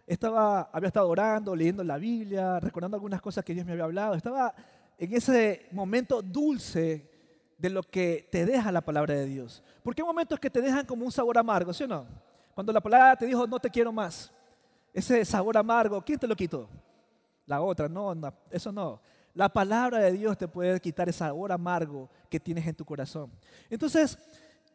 estaba, 0.08 0.70
había 0.72 0.88
estado 0.88 1.10
orando, 1.10 1.56
leyendo 1.56 1.84
la 1.84 1.98
Biblia, 1.98 2.60
recordando 2.60 2.96
algunas 2.96 3.22
cosas 3.22 3.44
que 3.44 3.54
Dios 3.54 3.66
me 3.66 3.72
había 3.72 3.86
hablado. 3.86 4.16
Estaba 4.16 4.54
en 4.98 5.14
ese 5.14 5.68
momento 5.72 6.22
dulce 6.22 7.10
de 7.58 7.70
lo 7.70 7.84
que 7.84 8.28
te 8.32 8.46
deja 8.46 8.72
la 8.72 8.82
palabra 8.82 9.14
de 9.14 9.26
Dios. 9.26 9.64
Porque 9.84 10.02
hay 10.02 10.08
momentos 10.08 10.40
que 10.40 10.50
te 10.50 10.62
dejan 10.62 10.86
como 10.86 11.06
un 11.06 11.12
sabor 11.12 11.38
amargo, 11.38 11.74
¿sí 11.74 11.84
o 11.84 11.88
no? 11.88 12.06
Cuando 12.54 12.72
la 12.72 12.82
palabra 12.82 13.16
te 13.16 13.26
dijo, 13.26 13.48
no 13.48 13.60
te 13.60 13.70
quiero 13.70 13.92
más. 13.92 14.32
Ese 14.94 15.24
sabor 15.26 15.58
amargo, 15.58 16.02
¿quién 16.02 16.20
te 16.20 16.28
lo 16.28 16.36
quitó? 16.36 16.70
La 17.46 17.62
otra, 17.62 17.88
no, 17.88 18.14
eso 18.50 18.72
no. 18.72 19.00
La 19.34 19.50
palabra 19.50 20.00
de 20.00 20.12
Dios 20.14 20.38
te 20.38 20.48
puede 20.48 20.80
quitar 20.80 21.10
ese 21.10 21.20
sabor 21.20 21.52
amargo 21.52 22.10
que 22.30 22.40
tienes 22.40 22.66
en 22.66 22.76
tu 22.76 22.86
corazón. 22.86 23.30
Entonces, 23.70 24.18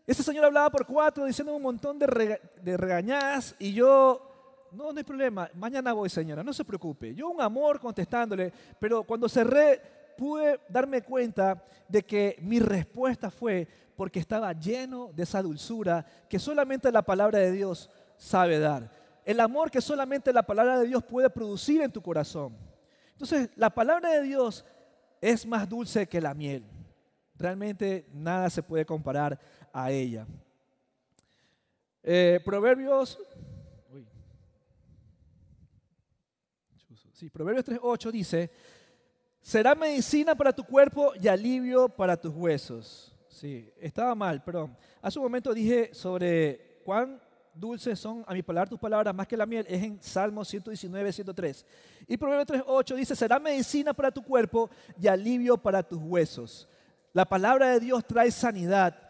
ese 0.06 0.22
señor 0.22 0.44
hablaba 0.44 0.70
por 0.70 0.86
cuatro, 0.86 1.24
diciendo 1.24 1.54
un 1.54 1.62
montón 1.62 1.98
de, 1.98 2.40
de 2.62 2.76
regañadas 2.76 3.54
y 3.58 3.72
yo, 3.72 4.30
no, 4.72 4.92
no 4.92 4.98
hay 4.98 5.04
problema, 5.04 5.50
mañana 5.54 5.92
voy, 5.92 6.10
señora, 6.10 6.42
no 6.42 6.52
se 6.52 6.64
preocupe. 6.64 7.14
Yo 7.14 7.28
un 7.28 7.40
amor 7.40 7.80
contestándole, 7.80 8.52
pero 8.78 9.02
cuando 9.04 9.28
cerré 9.28 9.99
pude 10.16 10.60
darme 10.68 11.02
cuenta 11.02 11.64
de 11.88 12.02
que 12.02 12.36
mi 12.40 12.60
respuesta 12.60 13.30
fue 13.30 13.66
porque 13.96 14.18
estaba 14.18 14.52
lleno 14.52 15.10
de 15.14 15.24
esa 15.24 15.42
dulzura 15.42 16.06
que 16.28 16.38
solamente 16.38 16.90
la 16.90 17.02
palabra 17.02 17.38
de 17.38 17.52
Dios 17.52 17.90
sabe 18.16 18.58
dar. 18.58 18.90
El 19.24 19.40
amor 19.40 19.70
que 19.70 19.80
solamente 19.80 20.32
la 20.32 20.42
palabra 20.42 20.78
de 20.78 20.86
Dios 20.86 21.04
puede 21.04 21.28
producir 21.28 21.82
en 21.82 21.92
tu 21.92 22.00
corazón. 22.00 22.56
Entonces, 23.12 23.50
la 23.56 23.68
palabra 23.70 24.10
de 24.10 24.22
Dios 24.22 24.64
es 25.20 25.46
más 25.46 25.68
dulce 25.68 26.06
que 26.06 26.20
la 26.20 26.32
miel. 26.32 26.64
Realmente 27.36 28.06
nada 28.12 28.48
se 28.48 28.62
puede 28.62 28.86
comparar 28.86 29.38
a 29.72 29.90
ella. 29.90 30.26
Eh, 32.02 32.40
Proverbios, 32.44 33.18
sí, 37.12 37.28
Proverbios 37.28 37.66
3.8 37.66 38.10
dice, 38.10 38.50
Será 39.40 39.74
medicina 39.74 40.34
para 40.34 40.52
tu 40.52 40.64
cuerpo 40.64 41.12
y 41.20 41.26
alivio 41.26 41.88
para 41.88 42.16
tus 42.16 42.34
huesos. 42.34 43.16
Sí, 43.28 43.72
estaba 43.80 44.14
mal, 44.14 44.42
perdón. 44.42 44.76
Hace 45.00 45.18
un 45.18 45.24
momento 45.24 45.54
dije 45.54 45.94
sobre 45.94 46.80
cuán 46.84 47.20
dulces 47.54 47.98
son 47.98 48.24
a 48.26 48.34
mi 48.34 48.42
palabra 48.42 48.68
tus 48.68 48.78
palabras 48.78 49.14
más 49.14 49.26
que 49.26 49.36
la 49.36 49.46
miel. 49.46 49.64
Es 49.68 49.82
en 49.82 50.02
Salmo 50.02 50.44
119, 50.44 51.12
103. 51.12 51.66
Y 52.06 52.16
Proverbio 52.16 52.64
3.8 52.64 52.94
dice, 52.96 53.16
será 53.16 53.38
medicina 53.38 53.94
para 53.94 54.10
tu 54.10 54.22
cuerpo 54.22 54.70
y 55.00 55.08
alivio 55.08 55.56
para 55.56 55.82
tus 55.82 56.00
huesos. 56.02 56.68
La 57.12 57.24
palabra 57.24 57.68
de 57.70 57.80
Dios 57.80 58.04
trae 58.06 58.30
sanidad 58.30 59.09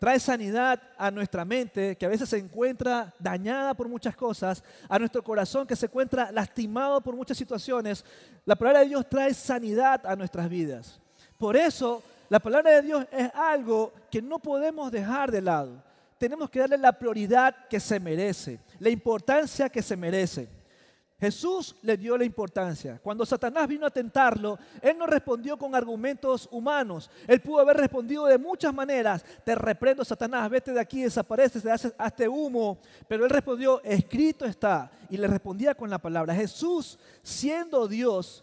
trae 0.00 0.18
sanidad 0.18 0.80
a 0.96 1.10
nuestra 1.10 1.44
mente, 1.44 1.94
que 1.94 2.06
a 2.06 2.08
veces 2.08 2.30
se 2.30 2.38
encuentra 2.38 3.14
dañada 3.18 3.74
por 3.74 3.86
muchas 3.86 4.16
cosas, 4.16 4.64
a 4.88 4.98
nuestro 4.98 5.22
corazón 5.22 5.66
que 5.66 5.76
se 5.76 5.84
encuentra 5.86 6.32
lastimado 6.32 7.02
por 7.02 7.14
muchas 7.14 7.36
situaciones. 7.36 8.02
La 8.46 8.56
palabra 8.56 8.80
de 8.80 8.86
Dios 8.86 9.06
trae 9.10 9.34
sanidad 9.34 10.06
a 10.06 10.16
nuestras 10.16 10.48
vidas. 10.48 10.98
Por 11.36 11.54
eso, 11.54 12.02
la 12.30 12.40
palabra 12.40 12.70
de 12.70 12.82
Dios 12.82 13.06
es 13.12 13.30
algo 13.34 13.92
que 14.10 14.22
no 14.22 14.38
podemos 14.38 14.90
dejar 14.90 15.30
de 15.30 15.42
lado. 15.42 15.84
Tenemos 16.16 16.48
que 16.48 16.60
darle 16.60 16.78
la 16.78 16.98
prioridad 16.98 17.54
que 17.68 17.78
se 17.78 18.00
merece, 18.00 18.58
la 18.78 18.88
importancia 18.88 19.68
que 19.68 19.82
se 19.82 19.98
merece. 19.98 20.48
Jesús 21.20 21.76
le 21.82 21.98
dio 21.98 22.16
la 22.16 22.24
importancia. 22.24 22.98
Cuando 23.02 23.26
Satanás 23.26 23.68
vino 23.68 23.86
a 23.86 23.90
tentarlo, 23.90 24.58
él 24.80 24.96
no 24.96 25.06
respondió 25.06 25.58
con 25.58 25.74
argumentos 25.74 26.48
humanos. 26.50 27.10
Él 27.26 27.42
pudo 27.42 27.60
haber 27.60 27.76
respondido 27.76 28.24
de 28.24 28.38
muchas 28.38 28.72
maneras. 28.72 29.22
Te 29.44 29.54
reprendo, 29.54 30.02
Satanás, 30.02 30.48
vete 30.48 30.72
de 30.72 30.80
aquí, 30.80 31.02
desapareces, 31.02 31.62
hazte 31.98 32.26
humo. 32.26 32.78
Pero 33.06 33.24
él 33.24 33.30
respondió, 33.30 33.82
escrito 33.84 34.46
está. 34.46 34.90
Y 35.10 35.18
le 35.18 35.26
respondía 35.26 35.74
con 35.74 35.90
la 35.90 35.98
palabra. 35.98 36.34
Jesús, 36.34 36.98
siendo 37.22 37.86
Dios, 37.86 38.42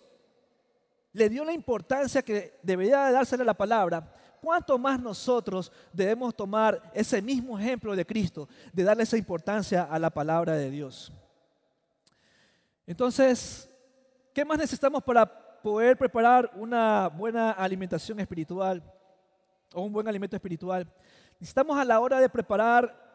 le 1.13 1.29
dio 1.29 1.43
la 1.43 1.53
importancia 1.53 2.21
que 2.21 2.59
debería 2.61 3.11
dársele 3.11 3.41
a 3.41 3.47
la 3.47 3.57
palabra. 3.57 4.13
¿Cuánto 4.39 4.77
más 4.77 4.99
nosotros 4.99 5.71
debemos 5.91 6.35
tomar 6.35 6.91
ese 6.93 7.23
mismo 7.23 7.57
ejemplo 7.57 7.95
de 7.95 8.05
Cristo, 8.05 8.47
de 8.71 8.83
darle 8.83 9.01
esa 9.01 9.17
importancia 9.17 9.83
a 9.83 9.97
la 9.97 10.11
palabra 10.11 10.53
de 10.53 10.69
Dios? 10.69 11.11
Entonces, 12.87 13.69
¿qué 14.33 14.45
más 14.45 14.57
necesitamos 14.57 15.03
para 15.03 15.25
poder 15.61 15.97
preparar 15.97 16.49
una 16.55 17.09
buena 17.09 17.51
alimentación 17.51 18.17
espiritual 18.21 18.81
o 19.73 19.81
un 19.81 19.91
buen 19.91 20.07
alimento 20.07 20.37
espiritual? 20.37 20.87
Necesitamos 21.37 21.77
a 21.77 21.83
la 21.83 21.99
hora 21.99 22.21
de 22.21 22.29
preparar 22.29 23.05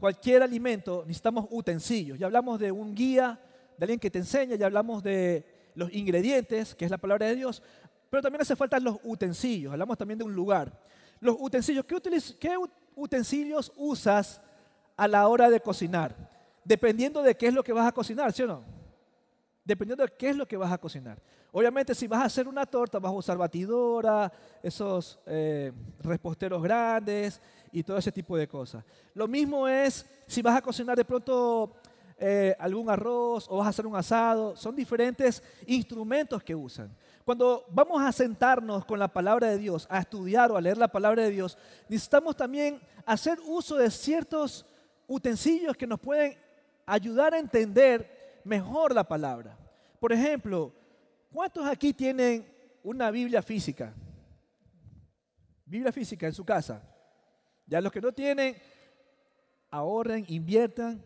cualquier 0.00 0.42
alimento, 0.42 1.04
necesitamos 1.06 1.46
utensilios. 1.50 2.18
Ya 2.18 2.26
hablamos 2.26 2.58
de 2.58 2.72
un 2.72 2.96
guía, 2.96 3.40
de 3.78 3.84
alguien 3.84 4.00
que 4.00 4.10
te 4.10 4.18
enseña, 4.18 4.56
ya 4.56 4.66
hablamos 4.66 5.04
de 5.04 5.70
los 5.76 5.92
ingredientes, 5.94 6.74
que 6.74 6.84
es 6.84 6.90
la 6.90 6.98
palabra 6.98 7.26
de 7.26 7.36
Dios, 7.36 7.62
pero 8.10 8.22
también 8.22 8.42
hace 8.42 8.56
falta 8.56 8.80
los 8.80 8.98
utensilios. 9.04 9.72
Hablamos 9.72 9.96
también 9.96 10.18
de 10.18 10.24
un 10.24 10.34
lugar. 10.34 10.72
Los 11.20 11.36
utensilios, 11.38 11.84
¿qué, 11.86 12.58
utensilios 12.96 13.72
usas 13.76 14.42
a 14.96 15.06
la 15.06 15.28
hora 15.28 15.48
de 15.48 15.60
cocinar? 15.60 16.28
Dependiendo 16.64 17.22
de 17.22 17.36
qué 17.36 17.46
es 17.46 17.54
lo 17.54 17.62
que 17.62 17.72
vas 17.72 17.86
a 17.86 17.92
cocinar, 17.92 18.32
¿sí 18.32 18.42
o 18.42 18.48
no? 18.48 18.81
Dependiendo 19.64 20.04
de 20.04 20.12
qué 20.12 20.30
es 20.30 20.36
lo 20.36 20.46
que 20.46 20.56
vas 20.56 20.72
a 20.72 20.78
cocinar. 20.78 21.20
Obviamente, 21.52 21.94
si 21.94 22.06
vas 22.06 22.22
a 22.22 22.24
hacer 22.24 22.48
una 22.48 22.66
torta, 22.66 22.98
vas 22.98 23.12
a 23.12 23.14
usar 23.14 23.36
batidora, 23.36 24.32
esos 24.62 25.20
eh, 25.26 25.70
reposteros 26.00 26.62
grandes 26.62 27.40
y 27.70 27.82
todo 27.82 27.98
ese 27.98 28.10
tipo 28.10 28.36
de 28.36 28.48
cosas. 28.48 28.84
Lo 29.14 29.28
mismo 29.28 29.68
es 29.68 30.06
si 30.26 30.42
vas 30.42 30.56
a 30.56 30.62
cocinar 30.62 30.96
de 30.96 31.04
pronto 31.04 31.74
eh, 32.18 32.54
algún 32.58 32.88
arroz 32.88 33.46
o 33.50 33.58
vas 33.58 33.66
a 33.66 33.70
hacer 33.70 33.86
un 33.86 33.96
asado. 33.96 34.56
Son 34.56 34.74
diferentes 34.74 35.42
instrumentos 35.66 36.42
que 36.42 36.54
usan. 36.54 36.90
Cuando 37.24 37.64
vamos 37.68 38.00
a 38.02 38.12
sentarnos 38.12 38.84
con 38.84 38.98
la 38.98 39.08
palabra 39.08 39.48
de 39.48 39.58
Dios, 39.58 39.86
a 39.90 39.98
estudiar 39.98 40.50
o 40.50 40.56
a 40.56 40.60
leer 40.60 40.78
la 40.78 40.88
palabra 40.88 41.22
de 41.22 41.30
Dios, 41.30 41.58
necesitamos 41.88 42.36
también 42.36 42.80
hacer 43.04 43.38
uso 43.44 43.76
de 43.76 43.90
ciertos 43.90 44.64
utensilios 45.06 45.76
que 45.76 45.86
nos 45.86 46.00
pueden 46.00 46.36
ayudar 46.86 47.34
a 47.34 47.38
entender 47.38 48.21
mejor 48.44 48.94
la 48.94 49.04
palabra. 49.04 49.58
Por 50.00 50.12
ejemplo, 50.12 50.72
¿cuántos 51.32 51.66
aquí 51.66 51.92
tienen 51.92 52.46
una 52.82 53.10
Biblia 53.10 53.42
física? 53.42 53.94
Biblia 55.64 55.92
física 55.92 56.26
en 56.26 56.34
su 56.34 56.44
casa. 56.44 56.82
Ya 57.66 57.80
los 57.80 57.92
que 57.92 58.00
no 58.00 58.12
tienen, 58.12 58.56
ahorren, 59.70 60.24
inviertan 60.28 61.04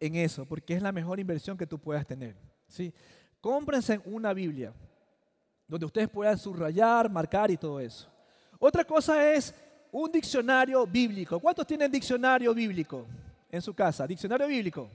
en 0.00 0.16
eso, 0.16 0.46
porque 0.46 0.74
es 0.74 0.82
la 0.82 0.92
mejor 0.92 1.20
inversión 1.20 1.56
que 1.56 1.66
tú 1.66 1.78
puedas 1.78 2.06
tener. 2.06 2.36
¿sí? 2.68 2.92
Cómprense 3.40 4.00
una 4.04 4.32
Biblia 4.32 4.72
donde 5.66 5.86
ustedes 5.86 6.08
puedan 6.08 6.38
subrayar, 6.38 7.10
marcar 7.10 7.50
y 7.50 7.56
todo 7.56 7.80
eso. 7.80 8.08
Otra 8.58 8.84
cosa 8.84 9.32
es 9.32 9.54
un 9.90 10.10
diccionario 10.10 10.86
bíblico. 10.86 11.38
¿Cuántos 11.38 11.66
tienen 11.66 11.90
diccionario 11.90 12.54
bíblico 12.54 13.06
en 13.50 13.60
su 13.60 13.74
casa? 13.74 14.06
Diccionario 14.06 14.46
bíblico. 14.46 14.88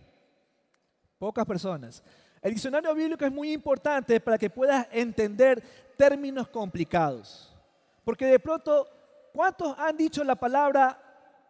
Pocas 1.22 1.46
personas. 1.46 2.02
El 2.42 2.56
diccionario 2.56 2.96
bíblico 2.96 3.24
es 3.24 3.32
muy 3.32 3.54
importante 3.54 4.20
para 4.20 4.40
que 4.40 4.50
puedas 4.50 4.88
entender 4.92 5.62
términos 5.96 6.48
complicados. 6.48 7.56
Porque 8.04 8.26
de 8.26 8.40
pronto, 8.40 8.88
¿cuántos 9.32 9.78
han 9.78 9.96
dicho 9.96 10.24
la 10.24 10.34
palabra, 10.34 11.00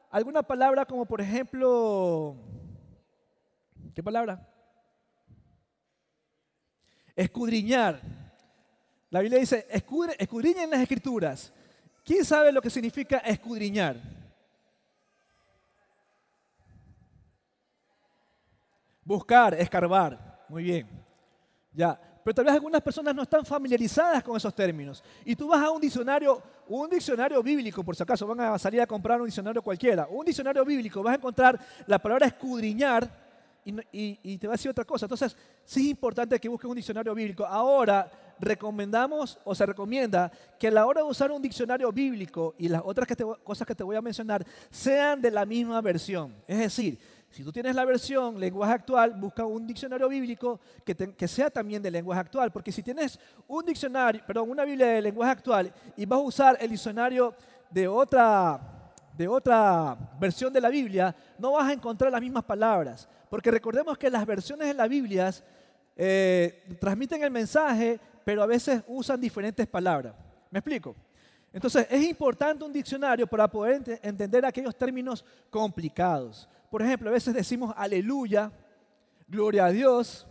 alguna 0.09 0.43
palabra 0.43 0.83
como 0.85 1.05
por 1.05 1.21
ejemplo, 1.21 2.35
¿qué 3.95 4.03
palabra? 4.03 4.45
Escudriñar. 7.15 8.01
La 9.09 9.21
Biblia 9.21 9.39
dice, 9.39 9.65
escudriñen 9.69 10.69
las 10.69 10.81
escrituras. 10.81 11.53
¿Quién 12.03 12.25
sabe 12.25 12.51
lo 12.51 12.61
que 12.61 12.69
significa 12.69 13.19
escudriñar? 13.19 13.95
Buscar, 19.03 19.53
escarbar. 19.55 20.45
Muy 20.47 20.63
bien. 20.63 20.87
Ya. 21.71 21.99
Pero 22.23 22.35
tal 22.35 22.45
vez 22.45 22.53
algunas 22.53 22.81
personas 22.81 23.15
no 23.15 23.23
están 23.23 23.43
familiarizadas 23.45 24.23
con 24.23 24.37
esos 24.37 24.53
términos. 24.53 25.03
Y 25.25 25.35
tú 25.35 25.47
vas 25.47 25.63
a 25.63 25.71
un 25.71 25.81
diccionario, 25.81 26.41
un 26.67 26.89
diccionario 26.89 27.41
bíblico, 27.41 27.83
por 27.83 27.95
si 27.95 28.03
acaso, 28.03 28.27
van 28.27 28.41
a 28.41 28.59
salir 28.59 28.79
a 28.81 28.85
comprar 28.85 29.19
un 29.19 29.25
diccionario 29.25 29.61
cualquiera. 29.61 30.07
Un 30.09 30.25
diccionario 30.25 30.63
bíblico, 30.63 31.01
vas 31.01 31.13
a 31.13 31.17
encontrar 31.17 31.59
la 31.87 31.97
palabra 31.97 32.27
escudriñar 32.27 33.09
y, 33.65 34.37
te 34.37 34.47
va 34.47 34.53
a 34.53 34.57
decir 34.57 34.69
otra 34.69 34.85
cosa. 34.85 35.05
Entonces, 35.05 35.35
sí 35.65 35.81
es 35.81 35.87
importante 35.87 36.39
que 36.39 36.49
busques 36.49 36.69
un 36.69 36.75
diccionario 36.75 37.13
bíblico. 37.15 37.45
Ahora, 37.45 38.11
recomendamos 38.39 39.39
o 39.43 39.53
se 39.55 39.65
recomienda 39.65 40.31
que 40.59 40.67
a 40.67 40.71
la 40.71 40.85
hora 40.85 41.01
de 41.01 41.07
usar 41.07 41.31
un 41.31 41.41
diccionario 41.41 41.91
bíblico 41.91 42.55
y 42.57 42.67
las 42.67 42.81
otras 42.83 43.07
cosas 43.43 43.67
que 43.67 43.75
te 43.75 43.83
voy 43.83 43.95
a 43.95 44.01
mencionar 44.01 44.45
sean 44.69 45.21
de 45.21 45.31
la 45.31 45.45
misma 45.45 45.79
versión. 45.81 46.35
Es 46.47 46.59
decir, 46.59 46.99
si 47.31 47.43
tú 47.43 47.51
tienes 47.51 47.75
la 47.75 47.85
versión 47.85 48.39
lenguaje 48.39 48.73
actual, 48.73 49.13
busca 49.13 49.45
un 49.45 49.65
diccionario 49.65 50.07
bíblico 50.07 50.59
que, 50.85 51.27
sea 51.27 51.49
también 51.49 51.81
de 51.81 51.89
lenguaje 51.89 52.21
actual, 52.21 52.51
porque 52.51 52.71
si 52.71 52.83
tienes 52.83 53.19
un 53.47 53.65
diccionario, 53.65 54.21
perdón, 54.27 54.51
una 54.51 54.65
Biblia 54.65 54.87
de 54.87 55.01
lenguaje 55.01 55.31
actual 55.31 55.73
y 55.97 56.05
vas 56.05 56.19
a 56.19 56.23
usar 56.23 56.57
el 56.59 56.69
diccionario 56.69 57.33
de 57.69 57.87
otra, 57.87 58.59
de 59.17 59.27
otra 59.27 59.97
versión 60.19 60.53
de 60.53 60.61
la 60.61 60.69
Biblia, 60.69 61.15
no 61.39 61.53
vas 61.53 61.69
a 61.69 61.73
encontrar 61.73 62.11
las 62.11 62.21
mismas 62.21 62.43
palabras, 62.43 63.07
porque 63.29 63.49
recordemos 63.49 63.97
que 63.97 64.09
las 64.09 64.25
versiones 64.25 64.67
de 64.67 64.73
la 64.73 64.87
Biblia 64.87 65.33
eh, 65.95 66.77
transmiten 66.79 67.23
el 67.23 67.31
mensaje 67.31 67.99
pero 68.23 68.43
a 68.43 68.45
veces 68.45 68.81
usan 68.87 69.19
diferentes 69.19 69.67
palabras. 69.67 70.13
¿Me 70.49 70.59
explico? 70.59 70.95
Entonces, 71.53 71.85
es 71.89 72.03
importante 72.03 72.63
un 72.63 72.71
diccionario 72.71 73.27
para 73.27 73.47
poder 73.49 73.99
entender 74.01 74.45
aquellos 74.45 74.75
términos 74.75 75.25
complicados. 75.49 76.47
Por 76.71 76.81
ejemplo, 76.81 77.09
a 77.09 77.13
veces 77.13 77.33
decimos 77.33 77.73
aleluya, 77.75 78.49
gloria 79.27 79.65
a 79.65 79.71
Dios, 79.71 80.25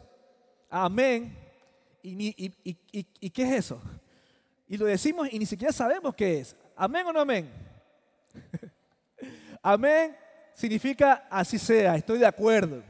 amén. 0.70 1.36
¿Y, 2.02 3.30
qué 3.30 3.42
es 3.42 3.52
eso? 3.52 3.82
Y 4.66 4.78
lo 4.78 4.86
decimos 4.86 5.28
y 5.30 5.38
ni 5.38 5.44
siquiera 5.44 5.70
sabemos 5.70 6.14
qué 6.14 6.40
es. 6.40 6.56
¿Amén 6.74 7.06
o 7.06 7.12
no 7.12 7.20
amén? 7.20 7.52
amén 9.62 10.16
significa 10.54 11.26
así 11.28 11.58
sea, 11.58 11.96
estoy 11.96 12.18
de 12.18 12.26
acuerdo, 12.26 12.82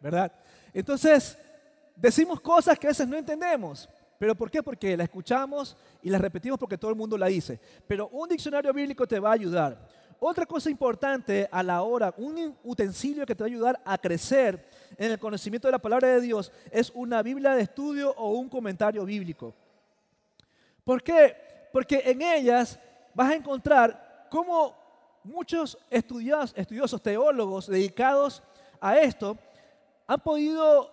¿verdad? 0.00 0.32
Entonces, 0.74 1.38
decimos 1.94 2.40
cosas 2.40 2.76
que 2.80 2.88
a 2.88 2.90
veces 2.90 3.06
no 3.06 3.16
entendemos. 3.16 3.88
¿Pero 4.18 4.34
por 4.34 4.50
qué? 4.50 4.60
Porque 4.60 4.96
la 4.96 5.04
escuchamos 5.04 5.76
y 6.02 6.10
la 6.10 6.18
repetimos 6.18 6.58
porque 6.58 6.76
todo 6.76 6.90
el 6.90 6.96
mundo 6.96 7.16
la 7.16 7.26
dice. 7.26 7.60
Pero 7.86 8.08
un 8.08 8.28
diccionario 8.28 8.74
bíblico 8.74 9.06
te 9.06 9.20
va 9.20 9.30
a 9.30 9.34
ayudar. 9.34 9.88
Otra 10.20 10.46
cosa 10.46 10.68
importante 10.68 11.48
a 11.50 11.62
la 11.62 11.82
hora, 11.82 12.12
un 12.16 12.56
utensilio 12.64 13.24
que 13.24 13.34
te 13.34 13.44
va 13.44 13.46
a 13.46 13.50
ayudar 13.50 13.80
a 13.84 13.96
crecer 13.96 14.68
en 14.96 15.12
el 15.12 15.18
conocimiento 15.18 15.68
de 15.68 15.72
la 15.72 15.78
palabra 15.78 16.08
de 16.08 16.20
Dios 16.20 16.50
es 16.72 16.90
una 16.94 17.22
Biblia 17.22 17.54
de 17.54 17.62
estudio 17.62 18.12
o 18.16 18.32
un 18.32 18.48
comentario 18.48 19.04
bíblico. 19.04 19.54
¿Por 20.82 21.02
qué? 21.02 21.36
Porque 21.72 22.02
en 22.04 22.22
ellas 22.22 22.78
vas 23.14 23.30
a 23.30 23.36
encontrar 23.36 24.26
cómo 24.30 24.74
muchos 25.22 25.78
estudiosos, 25.90 27.02
teólogos 27.02 27.66
dedicados 27.68 28.42
a 28.80 28.98
esto 28.98 29.36
han 30.06 30.20
podido 30.20 30.90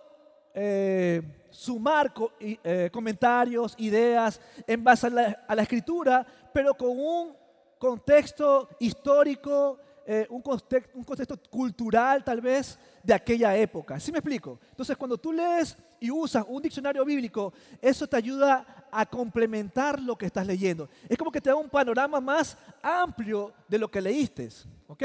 eh, 0.54 1.22
sumar 1.50 2.12
eh, 2.38 2.90
comentarios, 2.92 3.74
ideas 3.78 4.40
en 4.66 4.84
base 4.84 5.06
a 5.06 5.54
la, 5.54 5.62
escritura, 5.62 6.26
pero 6.52 6.74
con 6.74 6.90
un 6.90 7.45
contexto 7.78 8.68
histórico, 8.78 9.78
eh, 10.08 10.26
un, 10.30 10.40
contexto, 10.40 11.36
cultural 11.50 12.22
tal 12.22 12.40
vez 12.40 12.78
de 13.02 13.12
aquella 13.12 13.56
época. 13.56 13.98
¿Sí 13.98 14.12
me 14.12 14.18
explico? 14.18 14.60
Entonces, 14.70 14.96
cuando 14.96 15.18
tú 15.18 15.32
lees 15.32 15.76
y 15.98 16.10
usas 16.10 16.44
un 16.48 16.62
diccionario 16.62 17.04
bíblico, 17.04 17.52
eso 17.82 18.06
te 18.06 18.16
ayuda 18.16 18.86
a 18.90 19.04
complementar 19.04 20.00
lo 20.00 20.16
que 20.16 20.26
estás 20.26 20.46
leyendo. 20.46 20.88
Es 21.08 21.18
como 21.18 21.32
que 21.32 21.40
te 21.40 21.50
da 21.50 21.56
un 21.56 21.68
panorama 21.68 22.20
más 22.20 22.56
amplio 22.82 23.52
de 23.66 23.78
lo 23.78 23.90
que 23.90 24.00
leíste. 24.00 24.48
¿Ok? 24.86 25.02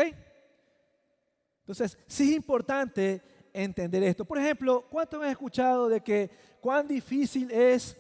Entonces, 1.62 1.98
sí 2.06 2.30
es 2.30 2.36
importante 2.36 3.22
entender 3.54 4.04
esto. 4.04 4.24
Por 4.24 4.38
ejemplo, 4.38 4.86
¿cuánto 4.90 5.22
han 5.22 5.30
escuchado 5.30 5.90
de 5.90 6.02
que 6.02 6.30
cuán 6.60 6.88
difícil 6.88 7.50
es, 7.50 7.98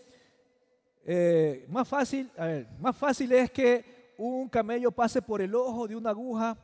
eh, 1.03 1.65
más 1.67 1.87
fácil, 1.87 2.29
a 2.37 2.45
ver, 2.45 2.67
más 2.79 2.95
fácil 2.95 3.31
es 3.31 3.49
que 3.49 4.00
un 4.21 4.49
camello 4.49 4.91
pase 4.91 5.21
por 5.21 5.41
el 5.41 5.55
ojo 5.55 5.87
de 5.87 5.95
una 5.95 6.11
aguja 6.11 6.57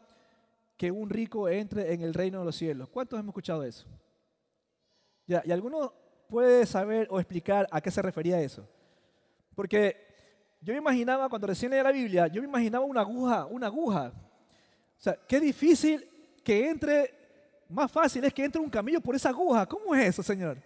que 0.75 0.91
un 0.91 1.09
rico 1.09 1.49
entre 1.49 1.93
en 1.93 2.01
el 2.01 2.13
reino 2.13 2.39
de 2.39 2.45
los 2.45 2.55
cielos? 2.55 2.89
¿Cuántos 2.89 3.19
hemos 3.19 3.31
escuchado 3.31 3.63
eso? 3.63 3.87
Ya, 5.25 5.41
¿Y 5.45 5.51
alguno 5.51 5.93
puede 6.29 6.65
saber 6.65 7.07
o 7.09 7.19
explicar 7.19 7.67
a 7.71 7.81
qué 7.81 7.89
se 7.89 8.01
refería 8.01 8.39
eso? 8.39 8.67
Porque 9.55 10.05
yo 10.61 10.73
me 10.73 10.79
imaginaba, 10.79 11.29
cuando 11.29 11.47
recién 11.47 11.71
leía 11.71 11.83
la 11.83 11.91
Biblia, 11.91 12.27
yo 12.27 12.41
me 12.41 12.47
imaginaba 12.47 12.85
una 12.85 13.01
aguja, 13.01 13.45
una 13.45 13.67
aguja. 13.67 14.11
O 14.97 15.01
sea, 15.01 15.17
qué 15.27 15.39
difícil 15.39 16.07
que 16.43 16.69
entre 16.69 17.13
más 17.69 17.91
fácil 17.91 18.23
es 18.23 18.33
que 18.33 18.45
entre 18.45 18.61
un 18.61 18.69
camello 18.69 19.01
por 19.01 19.15
esa 19.15 19.29
aguja. 19.29 19.65
¿Cómo 19.65 19.95
es 19.95 20.09
eso, 20.09 20.23
Señor? 20.23 20.57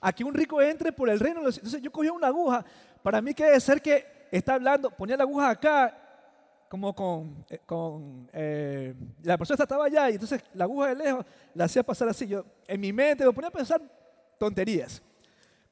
Aquí 0.00 0.24
un 0.24 0.34
rico 0.34 0.60
entre 0.60 0.92
por 0.92 1.08
el 1.08 1.20
reino. 1.20 1.40
Entonces 1.40 1.80
yo 1.80 1.90
cogía 1.90 2.12
una 2.12 2.26
aguja. 2.26 2.64
Para 3.02 3.22
mí 3.22 3.34
que 3.34 3.44
debe 3.44 3.60
ser 3.60 3.80
que 3.80 4.04
está 4.30 4.54
hablando, 4.54 4.90
ponía 4.90 5.16
la 5.16 5.24
aguja 5.24 5.50
acá, 5.50 6.09
como 6.70 6.94
con, 6.94 7.44
eh, 7.50 7.58
con 7.66 8.30
eh, 8.32 8.94
la 9.24 9.36
persona 9.36 9.60
estaba 9.60 9.86
allá 9.86 10.08
y 10.08 10.12
entonces 10.12 10.40
la 10.54 10.66
aguja 10.66 10.90
de 10.90 10.94
lejos 10.94 11.26
la 11.52 11.64
hacía 11.64 11.82
pasar 11.82 12.08
así. 12.08 12.28
Yo 12.28 12.44
en 12.68 12.80
mi 12.80 12.92
mente 12.92 13.26
me 13.26 13.32
ponía 13.32 13.48
a 13.48 13.50
pensar 13.50 13.82
tonterías. 14.38 15.02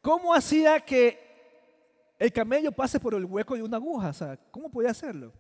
¿Cómo 0.03 0.35
hacía 0.35 0.81
que 0.81 1.17
el 2.19 2.33
camello 2.33 2.73
pase 2.73 2.99
por 2.99 3.15
el 3.15 3.25
hueco 3.25 3.55
de 3.55 3.63
una 3.63 3.77
aguja? 3.77 4.09
O 4.09 4.13
sea, 4.13 4.37
¿cómo 4.51 4.69
podía 4.69 4.91
hacerlo? 4.91 5.33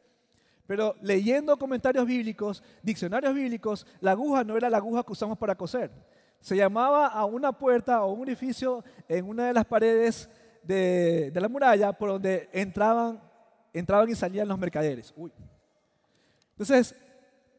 Pero 0.64 0.94
leyendo 1.02 1.58
comentarios 1.58 2.06
bíblicos, 2.06 2.62
diccionarios 2.80 3.34
bíblicos, 3.34 3.84
la 3.98 4.12
aguja 4.12 4.44
no 4.44 4.56
era 4.56 4.70
la 4.70 4.76
aguja 4.76 5.02
que 5.02 5.10
usamos 5.10 5.36
para 5.38 5.56
coser. 5.56 5.90
Se 6.38 6.54
llamaba 6.54 7.08
a 7.08 7.24
una 7.24 7.50
puerta 7.50 8.04
o 8.04 8.12
un 8.12 8.28
edificio 8.28 8.84
en 9.08 9.28
una 9.28 9.48
de 9.48 9.54
las 9.54 9.64
paredes 9.64 10.30
de, 10.62 11.32
la 11.34 11.48
muralla 11.48 11.92
por 11.92 12.10
donde 12.10 12.48
entraban, 12.52 13.20
entraban 13.78 14.08
y 14.10 14.14
salían 14.14 14.48
los 14.48 14.58
mercaderes. 14.58 15.14
Entonces, 16.52 16.94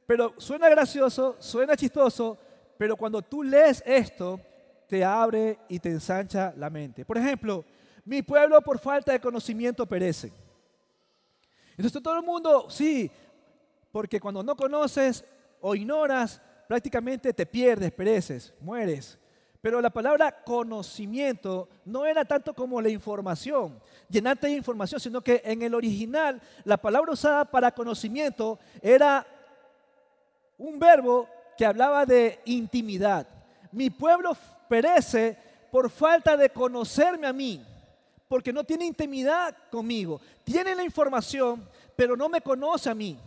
pero 0.05 0.33
suena 0.37 0.69
gracioso, 0.69 1.35
suena 1.39 1.77
chistoso, 1.77 2.37
pero 2.77 2.95
cuando 2.95 3.21
tú 3.21 3.43
lees 3.43 3.83
esto, 3.85 4.39
te 4.87 5.03
abre 5.03 5.59
y 5.67 5.79
te 5.79 5.89
ensancha 5.89 6.53
la 6.57 6.69
mente. 6.69 7.05
Por 7.05 7.17
ejemplo, 7.17 7.63
mi 8.05 8.21
pueblo 8.23 8.59
por 8.61 8.79
falta 8.79 9.11
de 9.11 9.19
conocimiento 9.19 9.85
perece. 9.85 10.33
Entonces 11.71 12.01
todo 12.01 12.17
el 12.17 12.25
mundo, 12.25 12.69
sí, 12.69 13.11
porque 13.91 14.19
cuando 14.19 14.41
no 14.41 14.55
conoces 14.55 15.23
o 15.61 15.75
ignoras, 15.75 16.41
prácticamente 16.67 17.33
te 17.33 17.45
pierdes, 17.45 17.91
pereces, 17.91 18.53
mueres. 18.59 19.17
Pero 19.61 19.81
la 19.81 19.89
palabra 19.89 20.43
conocimiento 20.43 21.67
no 21.85 22.05
era 22.05 22.23
tanto 22.23 22.53
como 22.53 22.81
la 22.81 22.89
información, 22.89 23.79
llenarte 24.07 24.47
de 24.47 24.53
información, 24.53 25.01
sino 25.01 25.21
que 25.21 25.41
en 25.43 25.61
el 25.61 25.75
original 25.75 26.41
la 26.63 26.77
palabra 26.77 27.11
usada 27.11 27.43
para 27.43 27.73
conocimiento 27.73 28.57
era 28.81 29.25
un 30.57 30.79
verbo 30.79 31.27
que 31.57 31.65
hablaba 31.65 32.05
de 32.05 32.39
intimidad. 32.45 33.27
Mi 33.71 33.89
pueblo 33.89 34.35
perece 34.69 35.37
por 35.71 35.89
falta 35.89 36.37
de 36.37 36.49
conocerme 36.49 37.27
a 37.27 37.33
mí 37.33 37.65
porque 38.29 38.53
no 38.53 38.63
tiene 38.63 38.85
intimidad 38.85 39.57
conmigo. 39.71 40.21
Tiene 40.43 40.75
la 40.75 40.83
información, 40.83 41.67
pero 41.95 42.15
no 42.15 42.29
me 42.29 42.41
conoce 42.41 42.89
a 42.89 42.95
mí. 42.95 43.17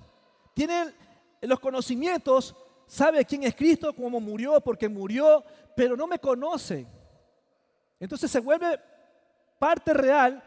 Tiene 0.55 0.95
los 1.43 1.59
conocimientos, 1.59 2.55
sabe 2.93 3.24
quién 3.24 3.43
es 3.45 3.55
Cristo, 3.55 3.95
cómo 3.95 4.20
murió, 4.20 4.61
porque 4.61 4.86
murió, 4.86 5.43
pero 5.74 5.97
no 5.97 6.07
me 6.07 6.18
conoce. 6.18 6.86
Entonces 7.99 8.30
se 8.30 8.38
vuelve 8.38 8.78
parte 9.59 9.95
real 9.95 10.43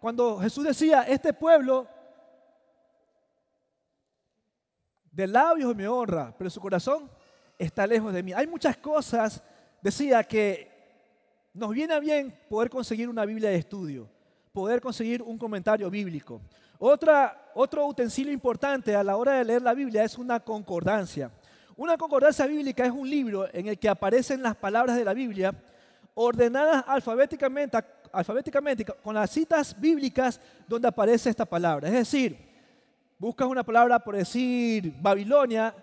cuando 0.00 0.38
Jesús 0.38 0.64
decía, 0.64 1.02
este 1.02 1.34
pueblo 1.34 1.86
de 5.10 5.26
labios 5.26 5.76
me 5.76 5.86
honra, 5.86 6.34
pero 6.38 6.48
su 6.48 6.62
corazón 6.62 7.10
está 7.58 7.86
lejos 7.86 8.14
de 8.14 8.22
mí. 8.22 8.32
Hay 8.32 8.46
muchas 8.46 8.78
cosas, 8.78 9.42
decía, 9.82 10.24
que 10.24 10.72
nos 11.52 11.72
viene 11.72 12.00
bien 12.00 12.34
poder 12.48 12.70
conseguir 12.70 13.10
una 13.10 13.26
Biblia 13.26 13.50
de 13.50 13.56
estudio, 13.56 14.08
poder 14.50 14.80
conseguir 14.80 15.20
un 15.20 15.36
comentario 15.36 15.90
bíblico. 15.90 16.40
Otra, 16.78 17.52
otro 17.54 17.86
utensilio 17.86 18.32
importante 18.32 18.96
a 18.96 19.04
la 19.04 19.14
hora 19.18 19.34
de 19.34 19.44
leer 19.44 19.60
la 19.60 19.74
Biblia 19.74 20.04
es 20.04 20.16
una 20.16 20.40
concordancia. 20.40 21.30
Una 21.82 21.98
concordancia 21.98 22.46
bíblica 22.46 22.86
es 22.86 22.92
un 22.92 23.10
libro 23.10 23.52
en 23.52 23.66
el 23.66 23.76
que 23.76 23.88
aparecen 23.88 24.40
las 24.40 24.54
palabras 24.54 24.96
de 24.96 25.04
la 25.04 25.12
Biblia 25.12 25.52
ordenadas 26.14 26.84
alfabéticamente, 26.86 28.84
con 29.02 29.16
las 29.16 29.28
citas 29.28 29.74
bíblicas 29.80 30.40
donde 30.68 30.86
aparece 30.86 31.28
esta 31.28 31.44
palabra. 31.44 31.88
Es 31.88 31.94
decir, 31.94 32.38
buscas 33.18 33.48
una 33.48 33.64
palabra 33.64 33.98
por 33.98 34.14
decir 34.14 34.94
Babilonia 35.00 35.74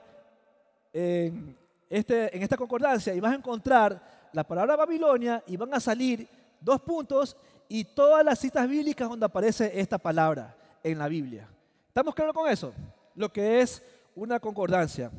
en, 0.94 1.58
este, 1.90 2.34
en 2.34 2.44
esta 2.44 2.56
concordancia 2.56 3.14
y 3.14 3.20
vas 3.20 3.34
a 3.34 3.36
encontrar 3.36 4.02
la 4.32 4.46
palabra 4.46 4.78
Babilonia 4.78 5.44
y 5.48 5.58
van 5.58 5.74
a 5.74 5.82
salir 5.82 6.30
dos 6.62 6.80
puntos 6.80 7.36
y 7.68 7.84
todas 7.84 8.24
las 8.24 8.40
citas 8.40 8.70
bíblicas 8.70 9.10
donde 9.10 9.26
aparece 9.26 9.78
esta 9.78 9.98
palabra 9.98 10.56
en 10.82 10.98
la 10.98 11.10
Biblia. 11.10 11.50
¿Estamos 11.90 12.16
claros 12.16 12.34
con 12.34 12.50
eso? 12.50 12.72
Lo 13.16 13.34
que 13.34 13.60
es 13.60 13.84
una 14.16 14.40
concordancia. 14.40 15.12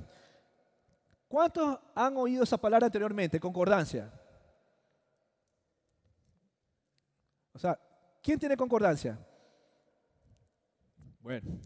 ¿Cuántos 1.30 1.78
han 1.94 2.16
oído 2.16 2.42
esa 2.42 2.58
palabra 2.58 2.86
anteriormente? 2.86 3.38
Concordancia. 3.38 4.12
O 7.52 7.56
sea, 7.56 7.78
¿quién 8.20 8.36
tiene 8.36 8.56
concordancia? 8.56 9.16
Bueno, 11.20 11.60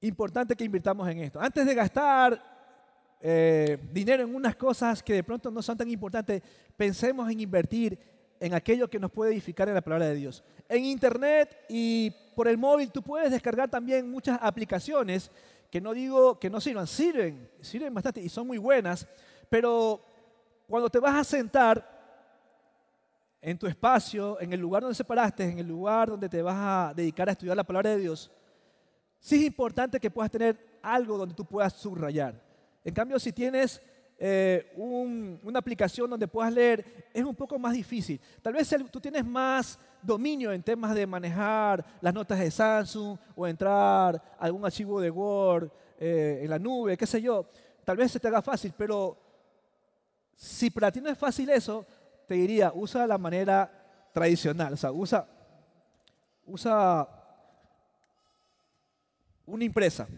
importante 0.00 0.56
que 0.56 0.64
invirtamos 0.64 1.06
en 1.10 1.18
esto. 1.18 1.38
Antes 1.38 1.66
de 1.66 1.74
gastar 1.74 2.42
eh, 3.20 3.86
dinero 3.92 4.22
en 4.22 4.34
unas 4.34 4.56
cosas 4.56 5.02
que 5.02 5.12
de 5.12 5.24
pronto 5.24 5.50
no 5.50 5.60
son 5.60 5.76
tan 5.76 5.90
importantes, 5.90 6.42
pensemos 6.74 7.30
en 7.30 7.40
invertir 7.40 7.98
en 8.40 8.54
aquello 8.54 8.88
que 8.88 8.98
nos 8.98 9.10
puede 9.10 9.32
edificar 9.32 9.68
en 9.68 9.74
la 9.74 9.82
palabra 9.82 10.06
de 10.06 10.14
Dios. 10.14 10.42
En 10.70 10.86
internet 10.86 11.66
y 11.68 12.10
por 12.34 12.48
el 12.48 12.56
móvil 12.56 12.90
tú 12.90 13.02
puedes 13.02 13.30
descargar 13.30 13.68
también 13.68 14.10
muchas 14.10 14.38
aplicaciones 14.40 15.30
que 15.70 15.80
no 15.80 15.92
digo 15.92 16.38
que 16.38 16.50
no 16.50 16.60
sirvan, 16.60 16.86
sirven, 16.86 17.50
sirven 17.60 17.92
bastante 17.92 18.20
y 18.20 18.28
son 18.28 18.46
muy 18.46 18.58
buenas, 18.58 19.06
pero 19.48 20.02
cuando 20.66 20.88
te 20.88 20.98
vas 20.98 21.14
a 21.16 21.24
sentar 21.24 21.98
en 23.40 23.58
tu 23.58 23.66
espacio, 23.66 24.40
en 24.40 24.52
el 24.52 24.60
lugar 24.60 24.82
donde 24.82 24.94
separaste, 24.94 25.44
en 25.44 25.58
el 25.58 25.66
lugar 25.66 26.08
donde 26.08 26.28
te 26.28 26.42
vas 26.42 26.56
a 26.56 26.92
dedicar 26.94 27.28
a 27.28 27.32
estudiar 27.32 27.56
la 27.56 27.64
palabra 27.64 27.90
de 27.90 27.98
Dios, 27.98 28.30
sí 29.20 29.36
es 29.36 29.42
importante 29.42 30.00
que 30.00 30.10
puedas 30.10 30.30
tener 30.30 30.78
algo 30.82 31.18
donde 31.18 31.34
tú 31.34 31.44
puedas 31.44 31.72
subrayar. 31.74 32.42
En 32.84 32.94
cambio, 32.94 33.18
si 33.18 33.32
tienes 33.32 33.80
eh, 34.20 34.72
una 34.76 35.60
aplicación 35.60 36.10
donde 36.10 36.26
puedas 36.26 36.52
leer, 36.52 37.08
es 37.14 37.22
un 37.22 37.36
poco 37.36 37.56
más 37.58 37.72
difícil. 37.72 38.20
Tal 38.42 38.52
vez 38.52 38.68
tú 38.90 39.00
tienes 39.00 39.24
más 39.24 39.78
dominio 40.02 40.52
en 40.52 40.62
temas 40.62 40.92
de 40.94 41.06
manejar 41.06 41.84
las 42.00 42.12
notas 42.12 42.40
de 42.40 42.50
Samsung 42.50 43.16
o 43.36 43.46
entrar 43.46 44.16
a 44.38 44.44
algún 44.44 44.64
archivo 44.64 45.00
de 45.00 45.10
Word 45.10 45.70
eh, 46.00 46.40
en 46.42 46.50
la 46.50 46.58
nube, 46.58 46.96
qué 46.96 47.06
sé 47.06 47.22
yo. 47.22 47.48
Tal 47.84 47.96
vez 47.96 48.10
se 48.10 48.18
te 48.18 48.26
haga 48.26 48.42
fácil, 48.42 48.72
pero 48.76 49.16
si 50.34 50.68
para 50.70 50.90
ti 50.90 51.00
no 51.00 51.10
es 51.10 51.18
fácil 51.18 51.48
eso, 51.50 51.86
te 52.26 52.34
diría, 52.34 52.72
usa 52.74 53.06
la 53.06 53.18
manera 53.18 53.70
tradicional, 54.12 54.72
o 54.72 54.76
sea, 54.76 54.92
usa, 54.92 55.28
usa 56.44 57.08
una 59.46 59.64
impresa. 59.64 60.08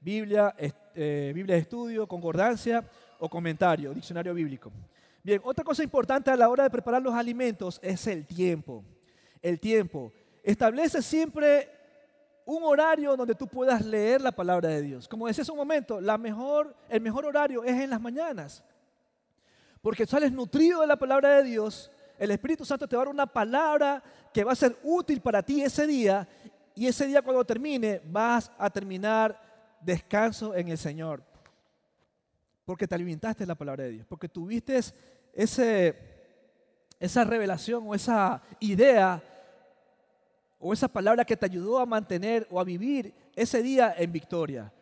Biblia, 0.00 0.54
eh, 0.58 1.32
Biblia 1.34 1.54
de 1.56 1.62
estudio, 1.62 2.08
concordancia 2.08 2.84
o 3.24 3.28
comentario, 3.28 3.94
diccionario 3.94 4.34
bíblico. 4.34 4.72
Bien, 5.22 5.40
otra 5.44 5.62
cosa 5.62 5.84
importante 5.84 6.28
a 6.28 6.36
la 6.36 6.48
hora 6.48 6.64
de 6.64 6.70
preparar 6.70 7.00
los 7.00 7.14
alimentos 7.14 7.78
es 7.80 8.04
el 8.08 8.26
tiempo. 8.26 8.84
El 9.40 9.60
tiempo. 9.60 10.12
Establece 10.42 11.00
siempre 11.02 11.70
un 12.44 12.64
horario 12.64 13.16
donde 13.16 13.36
tú 13.36 13.46
puedas 13.46 13.86
leer 13.86 14.20
la 14.20 14.32
palabra 14.32 14.70
de 14.70 14.82
Dios. 14.82 15.06
Como 15.06 15.28
decía 15.28 15.42
hace 15.42 15.52
un 15.52 15.58
momento, 15.58 16.00
la 16.00 16.18
mejor, 16.18 16.74
el 16.88 17.00
mejor 17.00 17.24
horario 17.24 17.62
es 17.62 17.80
en 17.80 17.90
las 17.90 18.00
mañanas. 18.00 18.64
Porque 19.80 20.04
sales 20.04 20.32
nutrido 20.32 20.80
de 20.80 20.88
la 20.88 20.96
palabra 20.96 21.36
de 21.36 21.44
Dios, 21.44 21.92
el 22.18 22.32
Espíritu 22.32 22.64
Santo 22.64 22.88
te 22.88 22.96
va 22.96 23.02
a 23.02 23.04
dar 23.04 23.14
una 23.14 23.26
palabra 23.26 24.02
que 24.34 24.42
va 24.42 24.50
a 24.50 24.56
ser 24.56 24.76
útil 24.82 25.20
para 25.20 25.44
ti 25.44 25.62
ese 25.62 25.86
día 25.86 26.26
y 26.74 26.88
ese 26.88 27.06
día 27.06 27.22
cuando 27.22 27.44
termine 27.44 28.00
vas 28.04 28.50
a 28.58 28.68
terminar 28.68 29.40
descanso 29.80 30.56
en 30.56 30.70
el 30.70 30.78
Señor. 30.78 31.22
Porque 32.64 32.86
te 32.86 32.94
alimentaste 32.94 33.46
la 33.46 33.54
palabra 33.54 33.84
de 33.84 33.90
Dios. 33.90 34.06
Porque 34.08 34.28
tuviste 34.28 34.78
esa 35.34 37.24
revelación 37.24 37.84
o 37.86 37.94
esa 37.94 38.42
idea 38.60 39.22
o 40.58 40.72
esa 40.72 40.86
palabra 40.86 41.24
que 41.24 41.36
te 41.36 41.46
ayudó 41.46 41.78
a 41.78 41.86
mantener 41.86 42.46
o 42.50 42.60
a 42.60 42.64
vivir 42.64 43.12
ese 43.34 43.62
día 43.62 43.94
en 43.98 44.12
victoria. 44.12 44.72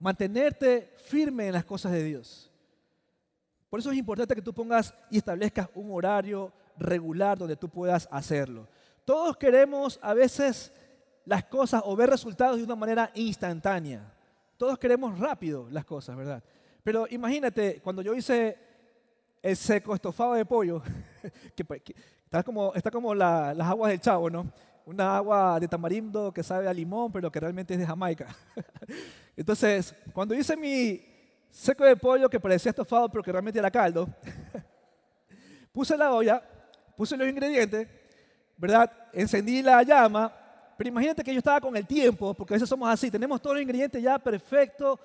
Mantenerte 0.00 0.92
firme 0.96 1.46
en 1.46 1.52
las 1.52 1.64
cosas 1.64 1.92
de 1.92 2.02
Dios. 2.02 2.50
Por 3.68 3.78
eso 3.78 3.92
es 3.92 3.98
importante 3.98 4.34
que 4.34 4.42
tú 4.42 4.52
pongas 4.52 4.92
y 5.10 5.18
establezcas 5.18 5.68
un 5.74 5.92
horario 5.92 6.52
regular 6.76 7.38
donde 7.38 7.54
tú 7.54 7.68
puedas 7.68 8.08
hacerlo. 8.10 8.66
Todos 9.04 9.36
queremos 9.36 10.00
a 10.02 10.14
veces 10.14 10.72
las 11.24 11.44
cosas 11.44 11.82
o 11.84 11.94
ver 11.94 12.10
resultados 12.10 12.56
de 12.56 12.64
una 12.64 12.74
manera 12.74 13.12
instantánea. 13.14 14.12
Todos 14.56 14.78
queremos 14.78 15.16
rápido 15.18 15.68
las 15.70 15.84
cosas, 15.84 16.16
¿verdad? 16.16 16.42
Pero 16.82 17.06
imagínate, 17.10 17.80
cuando 17.82 18.02
yo 18.02 18.14
hice 18.14 18.56
el 19.42 19.56
seco 19.56 19.94
estofado 19.94 20.34
de 20.34 20.44
pollo, 20.44 20.82
pues, 21.66 21.82
que, 21.82 21.94
está 22.24 22.42
como, 22.42 22.74
está 22.74 22.90
como 22.90 23.14
las 23.14 23.60
aguas 23.60 23.90
del 23.90 24.00
chavo, 24.00 24.30
¿no? 24.30 24.50
Una 24.86 25.16
agua 25.16 25.60
de 25.60 25.68
tamarindo 25.68 26.32
que 26.32 26.42
sabe 26.42 26.66
a 26.68 26.72
limón, 26.72 27.12
pero 27.12 27.30
que 27.30 27.38
realmente 27.38 27.74
es 27.74 27.80
de 27.80 27.86
Jamaica. 27.86 28.34
Entonces, 29.36 29.94
cuando 30.12 30.34
hice 30.34 30.56
mi 30.56 31.00
seco 31.50 31.84
de 31.84 31.96
pollo 31.96 32.28
que 32.28 32.40
parecía 32.40 32.70
estofado, 32.70 33.08
pero 33.08 33.22
que 33.22 33.32
realmente 33.32 33.58
era 33.58 33.70
caldo, 33.70 34.08
puse 35.72 35.96
la 35.96 36.12
olla, 36.12 36.42
puse 36.96 37.16
los 37.16 37.28
ingredientes, 37.28 37.88
¿verdad? 38.56 38.90
Encendí 39.12 39.62
la 39.62 39.82
llama 39.82 40.40
pero 40.80 40.88
imagínate 40.88 41.22
que 41.22 41.34
yo 41.34 41.36
estaba 41.40 41.60
con 41.60 41.76
el 41.76 41.86
tiempo, 41.86 42.32
porque 42.32 42.54
a 42.54 42.56
veces 42.56 42.66
somos 42.66 42.88
así, 42.88 43.10
tenemos 43.10 43.42
todos 43.42 43.54
los 43.54 43.62
ingredientes 43.62 44.02
ya 44.02 44.18
perfectos, 44.18 44.98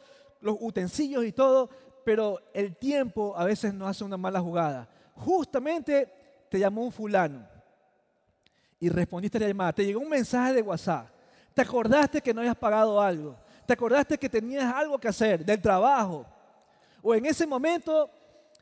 los 0.45 0.57
utensilios 0.59 1.25
y 1.25 1.31
todo, 1.31 1.69
pero 2.03 2.39
el 2.53 2.75
tiempo 2.77 3.35
a 3.35 3.45
veces 3.45 3.73
nos 3.73 3.89
hace 3.89 4.03
una 4.03 4.17
mala 4.17 4.39
jugada. 4.39 4.87
Justamente 5.15 6.09
te 6.49 6.59
llamó 6.59 6.83
un 6.83 6.91
fulano 6.91 7.47
y 8.79 8.89
respondiste 8.89 9.37
a 9.37 9.41
la 9.41 9.47
llamada. 9.47 9.73
Te 9.73 9.85
llegó 9.85 9.99
un 9.99 10.09
mensaje 10.09 10.53
de 10.53 10.61
WhatsApp. 10.61 11.09
Te 11.53 11.61
acordaste 11.61 12.21
que 12.21 12.33
no 12.33 12.41
habías 12.41 12.55
pagado 12.55 13.01
algo. 13.01 13.35
Te 13.65 13.73
acordaste 13.73 14.17
que 14.17 14.29
tenías 14.29 14.71
algo 14.73 14.99
que 14.99 15.07
hacer 15.07 15.43
del 15.43 15.61
trabajo. 15.61 16.25
O 17.01 17.15
en 17.15 17.25
ese 17.25 17.47
momento 17.47 18.09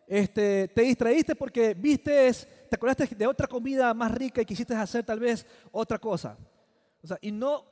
este, 0.07 0.67
te 0.69 0.81
distraíste 0.81 1.35
porque 1.35 1.73
viste, 1.73 2.31
te 2.69 2.75
acordaste 2.75 3.15
de 3.15 3.27
otra 3.27 3.47
comida 3.47 3.93
más 3.93 4.11
rica 4.11 4.41
y 4.41 4.45
quisiste 4.45 4.73
hacer 4.75 5.03
tal 5.03 5.19
vez 5.19 5.45
otra 5.71 5.97
cosa. 5.97 6.37
O 7.03 7.07
sea, 7.07 7.17
y 7.21 7.31
no, 7.31 7.65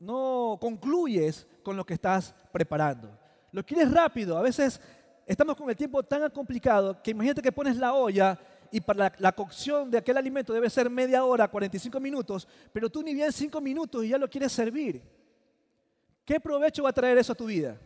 no 0.00 0.58
concluyes 0.60 1.46
con 1.62 1.76
lo 1.76 1.84
que 1.84 1.94
estás 1.94 2.34
preparando. 2.52 3.18
Lo 3.52 3.64
quieres 3.64 3.90
rápido. 3.90 4.36
A 4.36 4.42
veces 4.42 4.80
estamos 5.26 5.56
con 5.56 5.68
el 5.70 5.76
tiempo 5.76 6.02
tan 6.02 6.28
complicado 6.30 7.00
que 7.02 7.12
imagínate 7.12 7.42
que 7.42 7.52
pones 7.52 7.76
la 7.76 7.94
olla 7.94 8.38
y 8.70 8.80
para 8.80 9.12
la, 9.18 9.32
cocción 9.32 9.90
de 9.90 9.98
aquel 9.98 10.16
alimento 10.16 10.52
debe 10.52 10.70
ser 10.70 10.88
media 10.88 11.24
hora, 11.24 11.46
45 11.46 12.00
minutos, 12.00 12.48
pero 12.72 12.88
tú 12.88 13.02
ni 13.02 13.12
bien 13.12 13.30
5 13.30 13.60
minutos 13.60 14.02
y 14.04 14.08
ya 14.08 14.18
lo 14.18 14.28
quieres 14.28 14.50
servir. 14.50 15.02
¿Qué 16.24 16.40
provecho 16.40 16.82
va 16.82 16.88
a 16.88 16.94
traer 16.94 17.18
eso 17.18 17.32
a 17.32 17.36
tu 17.36 17.46
vida? 17.46 17.78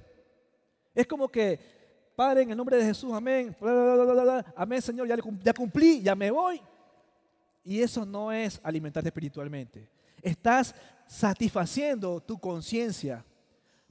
Es 0.95 1.07
como 1.07 1.29
que, 1.29 1.59
Padre, 2.15 2.43
en 2.43 2.53
el 2.53 2.57
nombre 2.57 2.77
de 2.77 2.85
Jesús, 2.85 3.13
amén, 3.13 3.57
amén, 4.55 4.81
Señor, 4.81 5.09
ya 5.43 5.53
cumplí, 5.53 6.03
ya 6.03 6.15
me 6.15 6.31
voy. 6.31 6.63
Y 7.65 7.83
eso 7.83 8.07
no 8.07 8.31
es 8.31 8.61
alimentarte 8.63 9.09
espiritualmente. 9.09 9.91
Estás 10.23 10.73
satisfaciendo 11.09 12.21
tu 12.21 12.39
conciencia, 12.39 13.25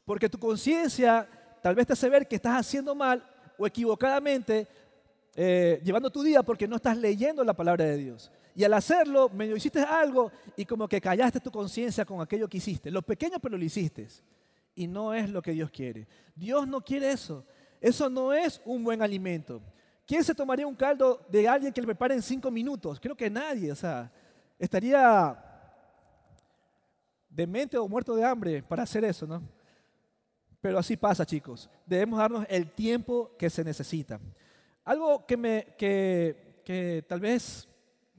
porque 0.05 0.29
tu 0.29 0.39
conciencia 0.39 1.27
tal 1.61 1.75
vez 1.75 1.87
te 1.87 1.93
hace 1.93 2.09
ver 2.09 2.27
que 2.27 2.35
estás 2.35 2.59
haciendo 2.59 2.93
mal 2.93 3.23
o 3.57 3.65
equivocadamente 3.65 4.67
eh, 5.35 5.81
llevando 5.83 6.09
tu 6.09 6.23
día 6.23 6.43
porque 6.43 6.67
no 6.67 6.77
estás 6.77 6.97
leyendo 6.97 7.43
la 7.43 7.53
palabra 7.53 7.85
de 7.85 7.97
Dios. 7.97 8.31
Y 8.55 8.63
al 8.63 8.73
hacerlo, 8.73 9.29
medio 9.29 9.57
hiciste 9.57 9.81
algo 9.81 10.31
y 10.55 10.63
como 10.65 10.87
que 10.87 11.01
callaste 11.01 11.41
tu 11.41 11.51
conciencia 11.51 12.05
con 12.05 12.21
aquello 12.21 12.47
que 12.47 12.57
hiciste. 12.57 12.89
Lo 12.89 13.01
pequeño, 13.01 13.37
pero 13.39 13.57
lo 13.57 13.65
hiciste. 13.65 14.07
Y 14.75 14.87
no 14.87 15.13
es 15.13 15.29
lo 15.29 15.41
que 15.41 15.51
Dios 15.51 15.69
quiere. 15.71 16.07
Dios 16.35 16.65
no 16.65 16.79
quiere 16.79 17.11
eso. 17.11 17.43
Eso 17.81 18.09
no 18.09 18.33
es 18.33 18.61
un 18.63 18.83
buen 18.83 19.01
alimento. 19.01 19.61
¿Quién 20.07 20.23
se 20.23 20.33
tomaría 20.33 20.67
un 20.67 20.75
caldo 20.75 21.25
de 21.29 21.47
alguien 21.49 21.73
que 21.73 21.81
le 21.81 21.87
prepare 21.87 22.13
en 22.13 22.21
cinco 22.21 22.49
minutos? 22.49 22.99
Creo 22.99 23.15
que 23.15 23.29
nadie. 23.29 23.71
O 23.71 23.75
sea, 23.75 24.09
estaría 24.57 25.37
demente 27.27 27.77
o 27.77 27.87
muerto 27.89 28.15
de 28.15 28.23
hambre 28.23 28.63
para 28.63 28.83
hacer 28.83 29.03
eso, 29.03 29.27
¿no? 29.27 29.43
Pero 30.65 30.79
así 30.79 30.97
pasa, 30.97 31.27
chicos. 31.27 31.69
Debemos 31.85 32.17
darnos 32.17 32.43
el 32.49 32.71
tiempo 32.71 33.37
que 33.37 33.51
se 33.51 33.63
necesita. 33.63 34.19
Algo 34.83 35.23
que, 35.23 35.37
me, 35.37 35.75
que, 35.77 37.05
tal 37.07 37.19
vez 37.19 37.67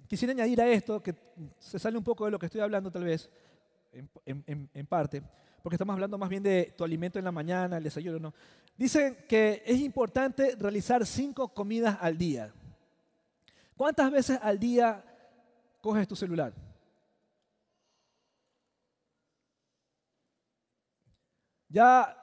quisiera 0.07 0.30
añadir 0.30 0.61
a 0.61 0.68
esto, 0.68 1.03
que 1.03 1.12
se 1.59 1.80
sale 1.80 1.99
un 1.99 2.05
poco 2.05 2.24
de 2.24 2.30
lo 2.30 2.38
que 2.38 2.47
estoy 2.47 2.61
hablando 2.61 2.88
tal 2.88 3.03
vez, 3.03 3.28
en, 4.24 4.86
parte, 4.86 5.24
porque 5.61 5.74
estamos 5.74 5.94
hablando 5.94 6.16
más 6.18 6.28
bien 6.28 6.44
de 6.44 6.72
tu 6.78 6.84
alimento 6.84 7.18
en 7.18 7.24
la 7.24 7.32
mañana, 7.32 7.78
el 7.78 7.82
desayuno, 7.82 8.20
¿no? 8.20 8.34
Dicen 8.76 9.24
que 9.28 9.64
es 9.66 9.80
importante 9.80 10.55
realizar 10.55 11.05
cinco 11.05 11.49
comidas 11.49 11.99
al 12.01 12.16
día. 12.16 12.53
¿Cuántas 13.76 14.09
veces 14.12 14.38
al 14.40 14.61
día 14.61 15.03
coges 15.80 16.07
tu 16.07 16.14
celular? 16.14 16.53
Ya 21.68 22.22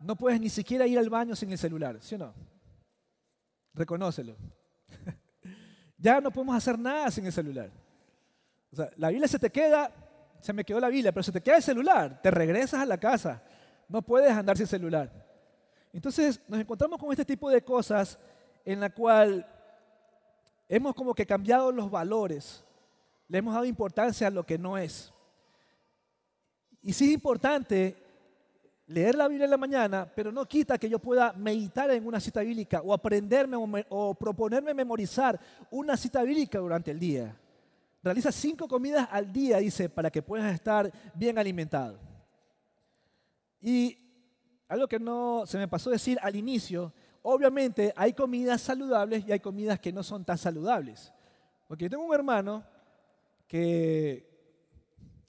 no 0.00 0.16
puedes 0.16 0.40
ni 0.40 0.48
siquiera 0.48 0.86
ir 0.86 0.98
al 0.98 1.10
baño 1.10 1.34
sin 1.34 1.50
el 1.50 1.58
celular, 1.58 1.98
¿sí 2.00 2.14
o 2.14 2.18
no? 2.18 2.34
Reconócelo. 3.74 4.36
ya 5.98 6.20
no 6.20 6.30
podemos 6.30 6.56
hacer 6.56 6.78
nada 6.78 7.10
sin 7.10 7.26
el 7.26 7.32
celular. 7.32 7.70
O 8.72 8.76
sea, 8.76 8.90
la 8.96 9.08
Biblia 9.08 9.28
se 9.28 9.38
te 9.38 9.50
queda, 9.50 9.90
se 10.40 10.52
me 10.52 10.64
quedó 10.64 10.80
la 10.80 10.88
Biblia, 10.88 11.12
pero 11.12 11.22
se 11.22 11.32
te 11.32 11.40
queda 11.40 11.56
el 11.56 11.62
celular, 11.62 12.20
te 12.22 12.30
regresas 12.30 12.80
a 12.80 12.86
la 12.86 12.98
casa, 12.98 13.42
no 13.88 14.02
puedes 14.02 14.32
andar 14.32 14.56
sin 14.56 14.66
celular. 14.66 15.10
Entonces 15.92 16.40
nos 16.48 16.60
encontramos 16.60 16.98
con 16.98 17.10
este 17.10 17.24
tipo 17.24 17.50
de 17.50 17.62
cosas 17.62 18.18
en 18.64 18.80
la 18.80 18.90
cual 18.90 19.46
hemos 20.68 20.94
como 20.94 21.14
que 21.14 21.26
cambiado 21.26 21.72
los 21.72 21.90
valores, 21.90 22.64
le 23.26 23.38
hemos 23.38 23.54
dado 23.54 23.64
importancia 23.64 24.26
a 24.26 24.30
lo 24.30 24.44
que 24.44 24.58
no 24.58 24.76
es. 24.76 25.12
Y 26.82 26.92
sí 26.92 27.06
es 27.06 27.12
importante 27.12 27.96
leer 28.88 29.14
la 29.14 29.28
Biblia 29.28 29.44
en 29.44 29.50
la 29.50 29.58
mañana, 29.58 30.10
pero 30.14 30.32
no 30.32 30.46
quita 30.46 30.78
que 30.78 30.88
yo 30.88 30.98
pueda 30.98 31.32
meditar 31.34 31.90
en 31.90 32.06
una 32.06 32.18
cita 32.18 32.40
bíblica 32.40 32.80
o 32.82 32.92
aprenderme 32.92 33.56
o, 33.90 34.14
proponerme 34.14 34.72
memorizar 34.74 35.38
una 35.70 35.96
cita 35.96 36.22
bíblica 36.22 36.58
durante 36.58 36.90
el 36.90 36.98
día. 36.98 37.36
Realiza 38.02 38.32
cinco 38.32 38.66
comidas 38.66 39.06
al 39.10 39.30
día, 39.30 39.58
dice, 39.58 39.90
para 39.90 40.10
que 40.10 40.22
puedas 40.22 40.52
estar 40.54 40.90
bien 41.14 41.38
alimentado. 41.38 41.98
Y 43.60 43.98
algo 44.68 44.88
que 44.88 44.98
no 44.98 45.44
se 45.46 45.58
me 45.58 45.68
pasó 45.68 45.90
decir 45.90 46.18
al 46.22 46.34
inicio, 46.34 46.92
obviamente 47.22 47.92
hay 47.94 48.14
comidas 48.14 48.62
saludables 48.62 49.24
y 49.26 49.32
hay 49.32 49.40
comidas 49.40 49.78
que 49.80 49.92
no 49.92 50.02
son 50.02 50.24
tan 50.24 50.38
saludables. 50.38 51.12
Porque 51.66 51.84
yo 51.84 51.90
tengo 51.90 52.04
un 52.04 52.14
hermano 52.14 52.64
que 53.46 54.26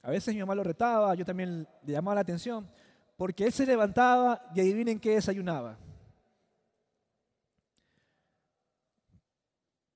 a 0.01 0.12
veces 0.12 0.34
mi 0.34 0.39
mamá 0.39 0.55
lo 0.55 0.64
retaba, 0.64 1.14
yo 1.16 1.26
también 1.26 1.68
le 1.84 1.91
llamaba 1.91 2.16
la 2.16 2.22
atención, 2.22 2.70
porque 3.20 3.44
él 3.44 3.52
se 3.52 3.66
levantaba 3.66 4.50
y 4.56 4.62
adivinen 4.62 4.98
qué 4.98 5.16
desayunaba. 5.16 5.78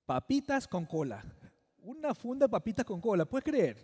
Papitas 0.06 0.68
con 0.68 0.86
cola. 0.86 1.24
Una 1.84 2.14
funda 2.14 2.48
de 2.48 2.50
papitas 2.50 2.86
con 2.86 3.00
cola, 3.00 3.24
¿puedes 3.24 3.46
creer? 3.46 3.78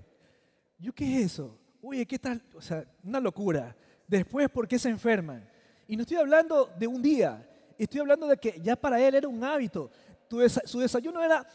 ¿Yo 0.77 0.91
qué 0.91 1.05
es 1.05 1.27
eso? 1.27 1.57
Oye, 1.81 2.05
¿qué 2.05 2.19
tal? 2.19 2.43
O 2.53 2.61
sea, 2.61 2.83
una 3.01 3.21
locura. 3.21 3.73
Después, 4.05 4.49
¿por 4.49 4.67
qué 4.67 4.77
se 4.77 4.89
enferman? 4.89 5.49
Y 5.87 5.95
no 5.95 6.01
estoy 6.01 6.17
hablando 6.17 6.65
de 6.77 6.87
un 6.87 7.01
día, 7.01 7.49
estoy 7.77 8.01
hablando 8.01 8.27
de 8.27 8.35
que 8.35 8.59
ya 8.61 8.75
para 8.75 8.99
él 8.99 9.15
era 9.15 9.27
un 9.29 9.41
hábito. 9.41 9.89
su 10.65 10.81
desayuno 10.81 11.23
era 11.23 11.47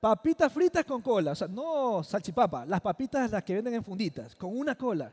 papitas 0.00 0.52
fritas 0.52 0.84
con 0.84 1.00
cola, 1.00 1.30
o 1.30 1.36
sea, 1.36 1.46
no 1.46 2.02
salchipapa, 2.02 2.66
las 2.66 2.80
papitas 2.80 3.30
las 3.30 3.44
que 3.44 3.54
venden 3.54 3.74
en 3.74 3.84
funditas, 3.84 4.34
con 4.34 4.58
una 4.58 4.74
cola. 4.74 5.12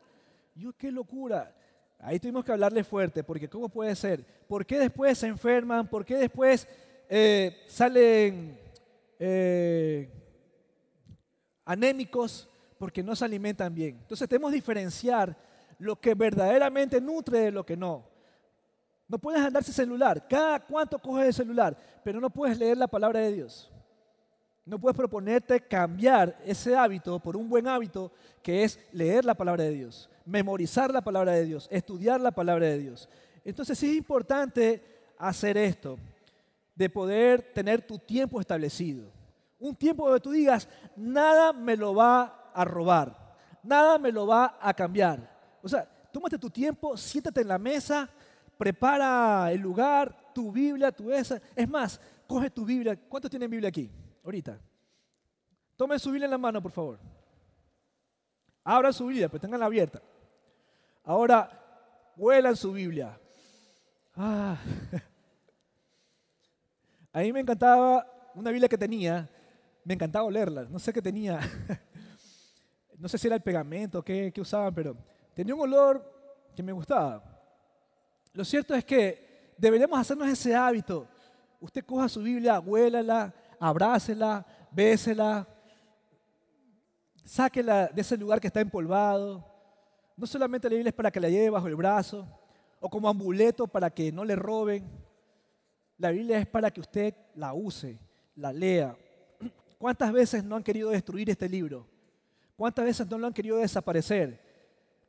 Yo, 0.55 0.73
qué 0.73 0.91
locura. 0.91 1.55
Ahí 2.01 2.17
tuvimos 2.17 2.45
que 2.45 2.53
hablarle 2.53 2.83
fuerte, 2.83 3.23
porque 3.23 3.49
¿cómo 3.49 3.67
puede 3.67 3.93
ser? 3.95 4.25
¿Por 4.47 4.65
qué 4.65 4.79
después 4.79 5.17
se 5.17 5.27
enferman? 5.27 5.87
¿Por 5.87 6.05
qué 6.05 6.15
después 6.15 6.65
eh, 7.09 7.65
salen 7.67 8.57
eh, 9.19 10.09
anémicos? 11.65 12.47
Porque 12.77 13.03
no 13.03 13.15
se 13.17 13.25
alimentan 13.25 13.75
bien. 13.75 13.97
Entonces 14.01 14.29
tenemos 14.29 14.51
que 14.51 14.55
diferenciar 14.55 15.35
lo 15.77 15.99
que 15.99 16.13
verdaderamente 16.13 17.01
nutre 17.01 17.39
de 17.39 17.51
lo 17.51 17.65
que 17.65 17.75
no. 17.75 18.05
No 19.09 19.19
puedes 19.19 19.41
andarse 19.41 19.73
celular. 19.73 20.25
Cada 20.29 20.61
cuánto 20.61 20.99
coges 20.99 21.27
el 21.27 21.33
celular, 21.33 21.75
pero 22.03 22.21
no 22.21 22.29
puedes 22.29 22.57
leer 22.57 22.77
la 22.77 22.87
palabra 22.87 23.19
de 23.19 23.33
Dios. 23.33 23.69
No 24.63 24.79
puedes 24.79 24.95
proponerte 24.95 25.59
cambiar 25.59 26.39
ese 26.45 26.77
hábito 26.77 27.19
por 27.19 27.35
un 27.35 27.49
buen 27.49 27.67
hábito 27.67 28.09
que 28.41 28.63
es 28.63 28.79
leer 28.93 29.25
la 29.25 29.33
palabra 29.33 29.65
de 29.65 29.71
Dios 29.71 30.09
memorizar 30.29 30.91
la 30.91 31.01
palabra 31.01 31.33
de 31.33 31.45
Dios, 31.45 31.67
estudiar 31.71 32.21
la 32.21 32.31
palabra 32.31 32.67
de 32.67 32.77
Dios. 32.77 33.09
Entonces 33.43 33.77
sí 33.77 33.89
es 33.89 33.97
importante 33.97 34.83
hacer 35.17 35.57
esto, 35.57 35.97
de 36.75 36.89
poder 36.89 37.51
tener 37.53 37.85
tu 37.85 37.97
tiempo 37.97 38.39
establecido. 38.39 39.11
Un 39.59 39.75
tiempo 39.75 40.05
donde 40.05 40.21
tú 40.21 40.31
digas, 40.31 40.69
nada 40.95 41.51
me 41.51 41.75
lo 41.75 41.93
va 41.93 42.51
a 42.53 42.63
robar, 42.63 43.35
nada 43.63 43.97
me 43.97 44.11
lo 44.11 44.25
va 44.27 44.57
a 44.61 44.73
cambiar. 44.73 45.37
O 45.61 45.67
sea, 45.67 45.85
tómate 46.11 46.37
tu 46.37 46.49
tiempo, 46.49 46.95
siéntate 46.95 47.41
en 47.41 47.47
la 47.49 47.57
mesa, 47.57 48.07
prepara 48.57 49.51
el 49.51 49.59
lugar, 49.59 50.31
tu 50.33 50.51
Biblia, 50.51 50.91
tu 50.91 51.11
esa. 51.11 51.41
Es 51.55 51.67
más, 51.67 51.99
coge 52.27 52.49
tu 52.49 52.63
Biblia. 52.63 52.97
¿Cuántos 53.09 53.29
tienen 53.29 53.49
Biblia 53.49 53.69
aquí? 53.69 53.91
Ahorita. 54.23 54.59
Tomen 55.75 55.99
su 55.99 56.11
Biblia 56.11 56.25
en 56.25 56.31
la 56.31 56.37
mano, 56.37 56.61
por 56.61 56.71
favor. 56.71 56.99
Abran 58.63 58.93
su 58.93 59.07
Biblia, 59.07 59.27
pero 59.27 59.41
tenganla 59.41 59.65
abierta. 59.65 60.01
Ahora, 61.09 61.49
vuela 62.15 62.49
en 62.49 62.55
su 62.55 62.71
Biblia. 62.71 63.19
Ah. 64.15 64.55
A 67.11 67.21
mí 67.21 67.33
me 67.33 67.39
encantaba 67.39 68.05
una 68.35 68.51
Biblia 68.51 68.69
que 68.69 68.77
tenía, 68.77 69.27
me 69.83 69.95
encantaba 69.95 70.29
leerla, 70.29 70.67
no 70.69 70.77
sé 70.77 70.93
qué 70.93 71.01
tenía, 71.01 71.39
no 72.99 73.09
sé 73.09 73.17
si 73.17 73.25
era 73.25 73.37
el 73.37 73.41
pegamento, 73.41 74.03
qué, 74.03 74.31
qué 74.31 74.39
usaban, 74.39 74.71
pero 74.71 74.95
tenía 75.33 75.55
un 75.55 75.61
olor 75.61 76.47
que 76.55 76.61
me 76.61 76.73
gustaba. 76.73 77.23
Lo 78.31 78.45
cierto 78.45 78.75
es 78.75 78.85
que 78.85 79.55
deberíamos 79.57 79.99
hacernos 79.99 80.27
ese 80.27 80.55
hábito. 80.55 81.07
Usted 81.59 81.83
coja 81.85 82.07
su 82.07 82.21
Biblia, 82.21 82.59
huélala, 82.59 83.33
abrácela, 83.59 84.45
bésela, 84.69 85.47
sáquela 87.25 87.87
de 87.87 88.01
ese 88.01 88.15
lugar 88.15 88.39
que 88.39 88.45
está 88.45 88.61
empolvado, 88.61 89.48
no 90.19 90.27
solamente 90.27 90.69
la 90.69 90.75
Biblia 90.75 90.89
es 90.89 90.95
para 90.95 91.11
que 91.11 91.19
la 91.21 91.29
lleve 91.29 91.49
bajo 91.49 91.67
el 91.67 91.75
brazo 91.75 92.27
o 92.81 92.89
como 92.89 93.07
amuleto 93.07 93.67
para 93.67 93.89
que 93.89 94.11
no 94.11 94.25
le 94.25 94.35
roben. 94.35 94.85
La 95.97 96.11
Biblia 96.11 96.39
es 96.39 96.45
para 96.45 96.71
que 96.71 96.81
usted 96.81 97.15
la 97.35 97.53
use, 97.53 97.97
la 98.35 98.51
lea. 98.51 98.97
¿Cuántas 99.77 100.11
veces 100.11 100.43
no 100.43 100.57
han 100.57 100.63
querido 100.63 100.89
destruir 100.89 101.29
este 101.29 101.47
libro? 101.47 101.87
¿Cuántas 102.57 102.83
veces 102.83 103.09
no 103.09 103.17
lo 103.17 103.27
han 103.27 103.33
querido 103.33 103.57
desaparecer? 103.57 104.41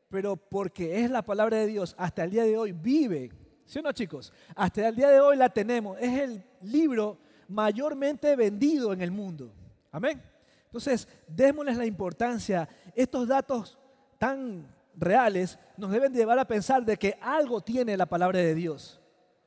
Pero 0.09 0.37
porque 0.37 1.03
es 1.03 1.11
la 1.11 1.23
palabra 1.23 1.57
de 1.57 1.67
Dios, 1.67 1.95
hasta 1.99 2.23
el 2.23 2.31
día 2.31 2.45
de 2.45 2.57
hoy 2.57 2.71
vive. 2.71 3.33
¿Sí 3.65 3.81
o 3.81 3.83
no, 3.83 3.91
chicos? 3.91 4.33
Hasta 4.55 4.87
el 4.87 4.95
día 4.95 5.11
de 5.11 5.21
hoy 5.21 5.37
la 5.37 5.49
tenemos. 5.49 5.99
Es 6.01 6.21
el 6.21 6.45
libro 6.63 7.19
mayormente 7.49 8.37
vendido 8.37 8.93
en 8.93 9.01
el 9.01 9.11
mundo. 9.11 9.53
Amén. 9.91 10.23
Entonces, 10.67 11.09
démosles 11.27 11.77
la 11.77 11.85
importancia. 11.85 12.69
Estos 12.95 13.27
datos 13.27 13.77
tan 14.17 14.80
reales 15.01 15.59
nos 15.77 15.91
deben 15.91 16.13
llevar 16.13 16.39
a 16.39 16.47
pensar 16.47 16.85
de 16.85 16.97
que 16.97 17.19
algo 17.21 17.61
tiene 17.61 17.97
la 17.97 18.07
palabra 18.07 18.39
de 18.39 18.55
Dios. 18.55 19.01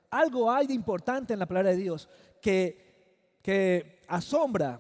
Algo 0.09 0.51
hay 0.51 0.67
de 0.67 0.73
importante 0.73 1.33
en 1.33 1.39
la 1.39 1.45
palabra 1.45 1.71
de 1.71 1.77
Dios 1.77 2.09
que, 2.41 3.37
que 3.41 4.01
asombra. 4.07 4.79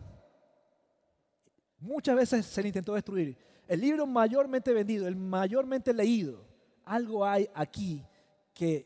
Muchas 1.79 2.15
veces 2.15 2.45
se 2.45 2.61
le 2.61 2.69
intentó 2.69 2.93
destruir. 2.93 3.37
El 3.67 3.81
libro 3.81 4.05
mayormente 4.05 4.73
vendido, 4.73 5.07
el 5.07 5.15
mayormente 5.15 5.93
leído, 5.93 6.45
algo 6.85 7.25
hay 7.25 7.49
aquí 7.53 8.05
que 8.53 8.85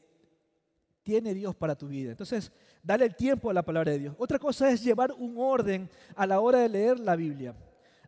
tiene 1.04 1.34
Dios 1.34 1.56
para 1.56 1.76
tu 1.76 1.88
vida. 1.88 2.12
Entonces, 2.12 2.52
dale 2.84 3.06
el 3.06 3.16
tiempo 3.16 3.50
a 3.50 3.54
la 3.54 3.64
palabra 3.64 3.92
de 3.92 4.00
Dios. 4.00 4.16
Otra 4.18 4.38
cosa 4.38 4.70
es 4.70 4.84
llevar 4.84 5.12
un 5.14 5.36
orden 5.38 5.90
a 6.16 6.28
la 6.28 6.40
hora 6.40 6.60
de 6.60 6.70
leer 6.70 7.00
la 7.00 7.16
Biblia. 7.16 7.56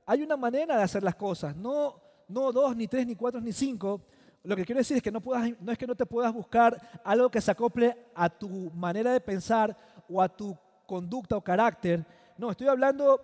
Hay 0.05 0.21
una 0.21 0.37
manera 0.37 0.75
de 0.75 0.83
hacer 0.83 1.03
las 1.03 1.15
cosas, 1.15 1.55
no, 1.55 2.08
no 2.29 2.51
dos, 2.51 2.75
ni 2.75 2.87
tres, 2.87 3.05
ni 3.05 3.15
cuatro, 3.15 3.41
ni 3.41 3.51
cinco. 3.51 4.01
Lo 4.43 4.55
que 4.55 4.63
quiero 4.63 4.79
decir 4.79 4.95
es 4.97 5.03
que 5.03 5.11
no, 5.11 5.19
puedas, 5.19 5.51
no 5.59 5.71
es 5.71 5.77
que 5.77 5.87
no 5.87 5.95
te 5.95 6.05
puedas 6.05 6.33
buscar 6.33 6.79
algo 7.03 7.29
que 7.29 7.41
se 7.41 7.51
acople 7.51 7.97
a 8.15 8.29
tu 8.29 8.71
manera 8.71 9.11
de 9.11 9.19
pensar 9.19 9.75
o 10.07 10.21
a 10.21 10.29
tu 10.29 10.57
conducta 10.85 11.35
o 11.35 11.41
carácter. 11.41 12.05
No, 12.37 12.51
estoy 12.51 12.67
hablando 12.67 13.21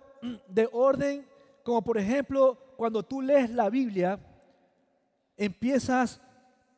de 0.48 0.68
orden 0.70 1.26
como 1.62 1.82
por 1.82 1.98
ejemplo 1.98 2.56
cuando 2.76 3.02
tú 3.02 3.22
lees 3.22 3.50
la 3.50 3.70
Biblia, 3.70 4.20
empiezas 5.36 6.20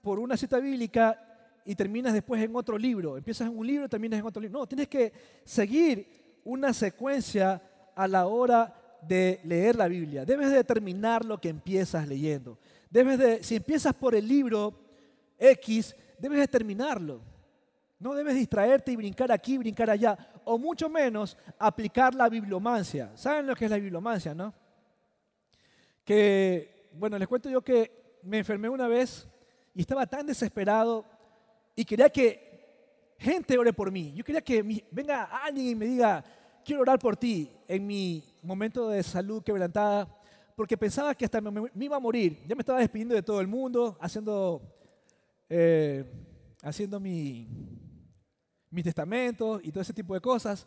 por 0.01 0.18
una 0.18 0.37
cita 0.37 0.59
bíblica 0.59 1.20
y 1.64 1.74
terminas 1.74 2.14
después 2.14 2.43
en 2.43 2.55
otro 2.55 2.79
libro. 2.79 3.16
Empiezas 3.16 3.49
en 3.49 3.59
un 3.59 3.66
libro 3.66 3.85
y 3.85 3.89
terminas 3.89 4.20
en 4.20 4.26
otro 4.26 4.41
libro. 4.41 4.61
No, 4.61 4.66
tienes 4.66 4.89
que 4.89 5.12
seguir 5.45 6.41
una 6.45 6.72
secuencia 6.72 7.61
a 7.95 8.09
la 8.09 8.26
hora 8.26 8.74
de 9.03 9.40
leer 9.44 9.76
la 9.76 9.88
Biblia. 9.88 10.24
Debes 10.24 10.51
de 10.51 10.64
terminar 10.64 11.24
lo 11.24 11.40
que 11.40 11.49
empiezas 11.49 12.07
leyendo. 12.07 12.59
Debes 12.90 13.18
de, 13.18 13.42
si 13.42 13.57
empiezas 13.57 13.94
por 13.94 14.14
el 14.14 14.26
libro 14.26 14.74
X, 15.38 15.94
debes 16.18 16.40
de 16.40 16.49
terminarlo. 16.49 17.20
No 17.99 18.14
debes 18.14 18.36
distraerte 18.36 18.92
y 18.92 18.96
brincar 18.96 19.32
aquí, 19.32 19.59
brincar 19.59 19.90
allá, 19.90 20.16
o 20.44 20.57
mucho 20.57 20.88
menos 20.88 21.36
aplicar 21.59 22.14
la 22.14 22.28
bibliomancia. 22.28 23.11
¿Saben 23.14 23.46
lo 23.46 23.55
que 23.55 23.64
es 23.64 23.70
la 23.70 23.78
bibliomancia, 23.78 24.34
no? 24.34 24.55
Que, 26.05 26.88
bueno, 26.92 27.18
les 27.18 27.26
cuento 27.26 27.51
yo 27.51 27.61
que 27.61 28.20
me 28.22 28.38
enfermé 28.38 28.68
una 28.68 28.88
vez 28.88 29.28
y 29.74 29.80
estaba 29.80 30.07
tan 30.07 30.26
desesperado 30.26 31.05
y 31.74 31.84
quería 31.84 32.09
que 32.09 33.14
gente 33.18 33.59
ore 33.59 33.72
por 33.72 33.90
mí. 33.90 34.12
Yo 34.14 34.24
quería 34.24 34.40
que 34.40 34.62
venga 34.90 35.24
alguien 35.24 35.66
y 35.66 35.74
me 35.74 35.86
diga, 35.86 36.24
quiero 36.68 36.82
orar 36.82 36.98
por 36.98 37.16
ti 37.16 37.50
en 37.66 37.86
mi 37.86 38.22
momento 38.42 38.90
de 38.90 39.02
salud 39.02 39.42
quebrantada, 39.42 40.06
porque 40.54 40.76
pensaba 40.76 41.14
que 41.14 41.24
hasta 41.24 41.40
me, 41.40 41.70
iba 41.80 41.96
a 41.96 41.98
morir. 41.98 42.44
Ya 42.46 42.54
me 42.54 42.60
estaba 42.60 42.78
despidiendo 42.78 43.14
de 43.14 43.22
todo 43.22 43.40
el 43.40 43.46
mundo, 43.46 43.96
haciendo, 43.98 44.60
eh, 45.48 46.04
haciendo 46.62 47.00
mi, 47.00 47.48
mi 48.68 48.82
testamento 48.82 49.58
y 49.62 49.72
todo 49.72 49.80
ese 49.80 49.94
tipo 49.94 50.12
de 50.12 50.20
cosas. 50.20 50.66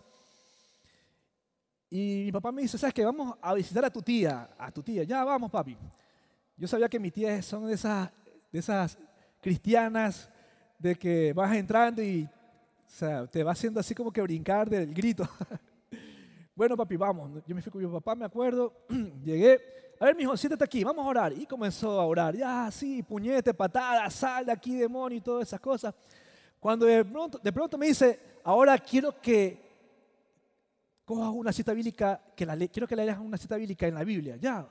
Y 1.88 2.24
mi 2.26 2.32
papá 2.32 2.52
me 2.52 2.64
dice, 2.64 2.80
¿sabes 2.80 2.96
qué? 2.96 3.06
Vamos 3.06 3.38
a 3.40 3.54
visitar 3.54 3.86
a 3.86 3.92
tu 3.92 4.02
tía, 4.02 4.50
a 4.58 4.72
tu 4.72 4.82
tía. 4.82 5.04
Ya, 5.04 5.24
vamos, 5.24 5.52
papi. 5.52 5.78
Yo 6.58 6.68
sabía 6.68 6.90
que 6.90 7.00
mis 7.00 7.14
tías 7.14 7.46
son 7.46 7.68
de 7.68 7.76
esas, 7.76 8.10
de 8.52 8.58
esas 8.58 8.98
cristianas 9.40 10.32
de 10.80 10.96
que 10.96 11.32
vas 11.34 11.56
entrando 11.56 12.02
y 12.02 12.28
te 13.32 13.44
va 13.44 13.52
haciendo 13.52 13.80
así 13.80 13.94
como 13.94 14.12
que 14.12 14.24
brincar 14.24 14.68
del 14.68 14.92
grito. 14.96 15.30
bueno, 16.56 16.76
papi, 16.78 16.98
vamos. 16.98 17.42
Yo 17.46 17.56
me 17.56 17.62
fui 17.62 17.72
con 17.72 17.82
mi 17.84 17.92
papá, 17.92 18.16
me 18.16 18.26
acuerdo. 18.26 18.74
Llegué. 19.24 19.60
A 20.00 20.06
ver, 20.06 20.16
mijo, 20.16 20.36
siéntate 20.36 20.64
aquí, 20.64 20.84
vamos 20.84 21.06
a 21.06 21.10
orar. 21.10 21.34
Y 21.34 21.46
comenzó 21.46 22.00
a 22.00 22.06
orar. 22.06 22.36
Ya, 22.36 22.70
sí, 22.72 23.04
puñete, 23.04 23.54
patada, 23.54 24.10
sal 24.10 24.46
de 24.46 24.52
aquí, 24.52 24.76
demonio 24.76 25.18
y 25.18 25.22
todas 25.22 25.48
esas 25.48 25.60
cosas. 25.60 25.94
Cuando 26.60 26.86
de 26.86 27.06
pronto, 27.06 27.38
de 27.38 27.52
pronto 27.52 27.78
me 27.78 27.88
dice, 27.88 28.20
ahora 28.44 28.78
quiero 28.78 29.20
que 29.20 29.72
cojas 31.06 31.30
una 31.34 31.52
cita 31.52 31.74
bíblica, 31.74 32.22
que 32.36 32.46
quiero 32.70 32.88
que 32.88 32.96
leas 32.96 33.20
una 33.20 33.38
cita 33.38 33.56
bíblica 33.58 33.88
en 33.88 33.96
la 33.96 34.04
Biblia. 34.04 34.38
Ya, 34.38 34.68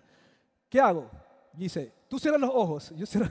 ¿qué 0.68 0.80
hago? 0.80 1.10
dice, 1.52 1.92
tú 2.08 2.18
cierras 2.18 2.40
los 2.40 2.50
ojos. 2.50 2.92
Yo 2.96 3.06
cierro. 3.06 3.28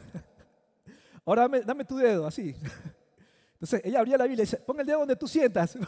Ahora 1.26 1.48
dame, 1.48 1.86
tu 1.86 1.98
dedo, 1.98 2.26
así. 2.28 2.56
Entonces 3.54 3.82
ella 3.84 4.00
abría 4.00 4.18
la 4.18 4.26
Biblia 4.26 4.44
y 4.44 4.46
dice, 4.46 4.58
pon 4.58 4.80
el 4.80 4.86
dedo 4.86 5.00
donde 5.00 5.16
tú 5.16 5.28
sientas. 5.28 5.78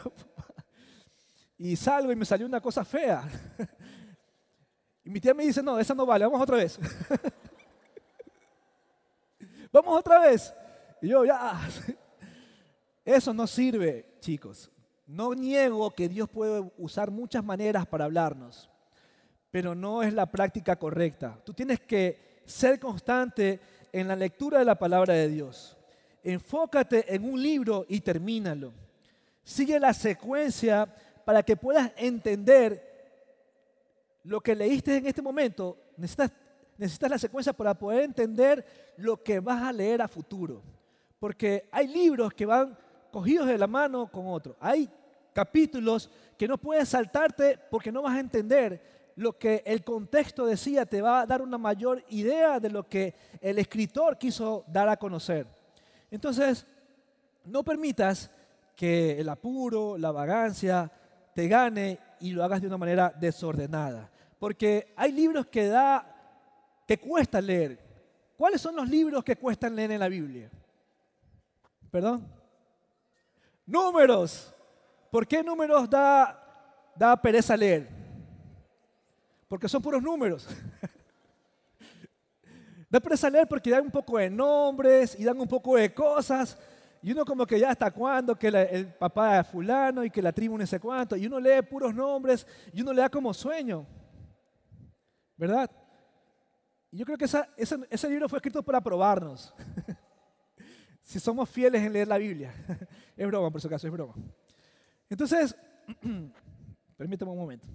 Y 1.64 1.76
salgo 1.76 2.10
y 2.10 2.16
me 2.16 2.24
salió 2.24 2.44
una 2.44 2.60
cosa 2.60 2.84
fea. 2.84 3.22
Y 5.04 5.10
mi 5.10 5.20
tía 5.20 5.34
me 5.34 5.44
dice, 5.44 5.64
no, 5.64 5.80
esa 5.80 5.96
no 5.96 6.06
vale, 6.06 6.24
vamos 6.24 6.40
otra 6.40 6.58
vez. 6.58 6.78
Vamos 9.72 9.98
otra 9.98 10.20
vez. 10.20 10.54
Y 11.00 11.08
yo, 11.08 11.24
ya. 11.24 11.60
Eso 13.04 13.34
no 13.34 13.48
sirve, 13.48 14.14
chicos. 14.20 14.70
No 15.04 15.34
niego 15.34 15.90
que 15.90 16.08
Dios 16.08 16.28
puede 16.28 16.70
usar 16.78 17.10
muchas 17.10 17.42
maneras 17.42 17.84
para 17.84 18.04
hablarnos, 18.04 18.70
pero 19.50 19.74
no 19.74 20.04
es 20.04 20.12
la 20.12 20.26
práctica 20.26 20.76
correcta. 20.76 21.36
Tú 21.44 21.52
tienes 21.52 21.80
que 21.80 22.40
ser 22.44 22.78
constante 22.78 23.58
en 23.90 24.06
la 24.06 24.14
lectura 24.14 24.60
de 24.60 24.66
la 24.66 24.78
palabra 24.78 25.14
de 25.14 25.28
Dios. 25.28 25.76
Enfócate 26.22 27.12
en 27.12 27.24
un 27.24 27.42
libro 27.42 27.86
y 27.88 28.02
termínalo. 28.02 28.72
Sigue 29.42 29.80
la 29.80 29.92
secuencia 29.92 30.94
para 31.24 31.42
que 31.42 31.56
puedas 31.56 31.92
entender 31.96 32.92
lo 34.24 34.40
que 34.40 34.54
leíste 34.54 34.96
en 34.96 35.06
este 35.06 35.22
momento. 35.22 35.76
Necesitas, 35.96 37.10
la 37.10 37.18
secuencia 37.18 37.52
para 37.52 37.74
poder 37.74 38.04
entender 38.04 38.64
lo 38.96 39.22
que 39.22 39.40
vas 39.40 39.62
a 39.62 39.72
leer 39.72 40.02
a 40.02 40.08
futuro. 40.08 40.62
Porque 41.18 41.68
hay 41.70 41.88
libros 41.88 42.32
que 42.34 42.46
van 42.46 42.76
cogidos 43.10 43.46
de 43.46 43.58
la 43.58 43.66
mano 43.66 44.10
con 44.10 44.26
otro. 44.26 44.56
Hay 44.60 44.88
capítulos 45.32 46.10
que 46.36 46.48
no 46.48 46.58
puedes 46.58 46.88
saltarte 46.88 47.58
porque 47.70 47.92
no 47.92 48.02
vas 48.02 48.16
a 48.16 48.20
entender 48.20 49.12
lo 49.16 49.38
que 49.38 49.62
el 49.66 49.84
contexto 49.84 50.46
decía, 50.46 50.86
te 50.86 51.02
va 51.02 51.20
a 51.20 51.26
dar 51.26 51.42
una 51.42 51.58
mayor 51.58 52.02
idea 52.08 52.58
de 52.58 52.70
lo 52.70 52.88
que 52.88 53.14
el 53.40 53.58
escritor 53.58 54.16
quiso 54.16 54.64
dar 54.66 54.88
a 54.88 54.96
conocer. 54.96 55.46
Entonces, 56.10 56.66
no 57.44 57.62
permitas 57.62 58.30
que 58.74 59.20
el 59.20 59.28
apuro, 59.28 59.98
la 59.98 60.10
vagancia 60.10 60.90
te 61.34 61.48
gane 61.48 61.98
y 62.20 62.30
lo 62.30 62.44
hagas 62.44 62.60
de 62.60 62.66
una 62.66 62.78
manera 62.78 63.12
desordenada. 63.18 64.10
Porque 64.38 64.92
hay 64.96 65.12
libros 65.12 65.46
que 65.46 65.66
da 65.66 66.06
que 66.86 66.98
cuesta 66.98 67.40
leer. 67.40 67.78
¿Cuáles 68.36 68.60
son 68.60 68.76
los 68.76 68.88
libros 68.88 69.22
que 69.22 69.36
cuestan 69.36 69.76
leer 69.76 69.92
en 69.92 70.00
la 70.00 70.08
Biblia? 70.08 70.50
¿Perdón? 71.90 72.26
Números. 73.66 74.52
¿Por 75.10 75.26
qué 75.26 75.42
números 75.42 75.88
da, 75.88 76.92
da 76.96 77.16
pereza 77.16 77.56
leer? 77.56 77.88
Porque 79.46 79.68
son 79.68 79.82
puros 79.82 80.02
números. 80.02 80.48
da 82.90 82.98
pereza 82.98 83.30
leer 83.30 83.46
porque 83.46 83.70
dan 83.70 83.84
un 83.84 83.90
poco 83.90 84.18
de 84.18 84.28
nombres 84.28 85.18
y 85.18 85.24
dan 85.24 85.38
un 85.38 85.48
poco 85.48 85.76
de 85.76 85.94
cosas. 85.94 86.58
Y 87.02 87.10
uno 87.10 87.24
como 87.24 87.44
que 87.44 87.58
ya 87.58 87.70
hasta 87.70 87.90
cuándo, 87.90 88.36
que 88.36 88.46
el 88.48 88.94
papá 88.94 89.40
es 89.40 89.48
fulano 89.48 90.04
y 90.04 90.10
que 90.10 90.22
la 90.22 90.32
tribu 90.32 90.56
no 90.56 90.64
sé 90.66 90.78
cuánto. 90.78 91.16
Y 91.16 91.26
uno 91.26 91.40
lee 91.40 91.60
puros 91.68 91.92
nombres 91.92 92.46
y 92.72 92.80
uno 92.80 92.92
le 92.92 93.02
da 93.02 93.08
como 93.08 93.34
sueño. 93.34 93.84
¿Verdad? 95.36 95.68
Y 96.92 96.98
yo 96.98 97.04
creo 97.04 97.18
que 97.18 97.24
ese 97.24 98.08
libro 98.08 98.28
fue 98.28 98.38
escrito 98.38 98.62
para 98.62 98.80
probarnos. 98.80 99.52
si 101.02 101.18
somos 101.18 101.50
fieles 101.50 101.82
en 101.82 101.92
leer 101.92 102.06
la 102.06 102.18
Biblia. 102.18 102.54
es 103.16 103.26
broma, 103.26 103.50
por 103.50 103.60
su 103.60 103.68
caso, 103.68 103.88
es 103.88 103.92
broma. 103.92 104.14
Entonces, 105.10 105.56
permítame 106.96 107.32
un 107.32 107.38
momento. 107.38 107.68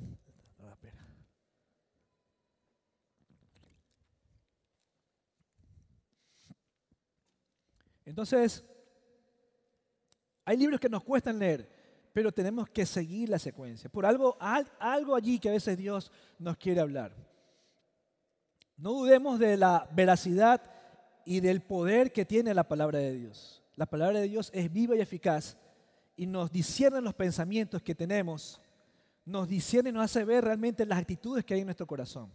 Entonces, 8.05 8.65
hay 10.48 10.56
libros 10.56 10.80
que 10.80 10.88
nos 10.88 11.04
cuestan 11.04 11.39
leer, 11.39 11.68
pero 12.14 12.32
tenemos 12.32 12.70
que 12.70 12.86
seguir 12.86 13.28
la 13.28 13.38
secuencia. 13.38 13.89
Por 13.89 14.06
algo, 14.06 14.38
algo 14.39 15.14
allí 15.14 15.39
que 15.39 15.50
a 15.50 15.52
veces 15.52 15.78
Dios 15.78 16.10
nos 16.39 16.56
quiere 16.56 16.80
hablar. 16.80 17.14
No 18.78 18.93
dudemos 18.93 19.39
de 19.39 19.58
la 19.58 19.89
veracidad 19.91 20.62
y 21.26 21.41
del 21.41 21.60
poder 21.60 22.14
que 22.14 22.24
tiene 22.24 22.54
la 22.54 22.66
palabra 22.66 23.00
de 23.00 23.12
Dios. 23.12 23.62
La 23.76 23.88
palabra 23.88 24.22
de 24.22 24.30
Dios 24.30 24.50
es 24.54 24.72
viva 24.72 24.95
y 24.95 25.02
eficaz 25.02 25.58
y 26.16 26.26
nos 26.26 26.50
discierne 26.50 27.02
los 27.02 27.14
pensamientos 27.14 27.82
que 27.82 27.93
tenemos, 27.93 28.62
nos 29.26 29.50
discierne 29.50 29.89
y 29.89 29.93
nos 29.93 30.06
hace 30.06 30.24
ver 30.24 30.45
realmente 30.45 30.86
las 30.86 31.00
actitudes 31.00 31.43
que 31.43 31.56
hay 31.56 31.60
en 31.60 31.68
nuestro 31.68 31.86
corazón. 31.86 32.32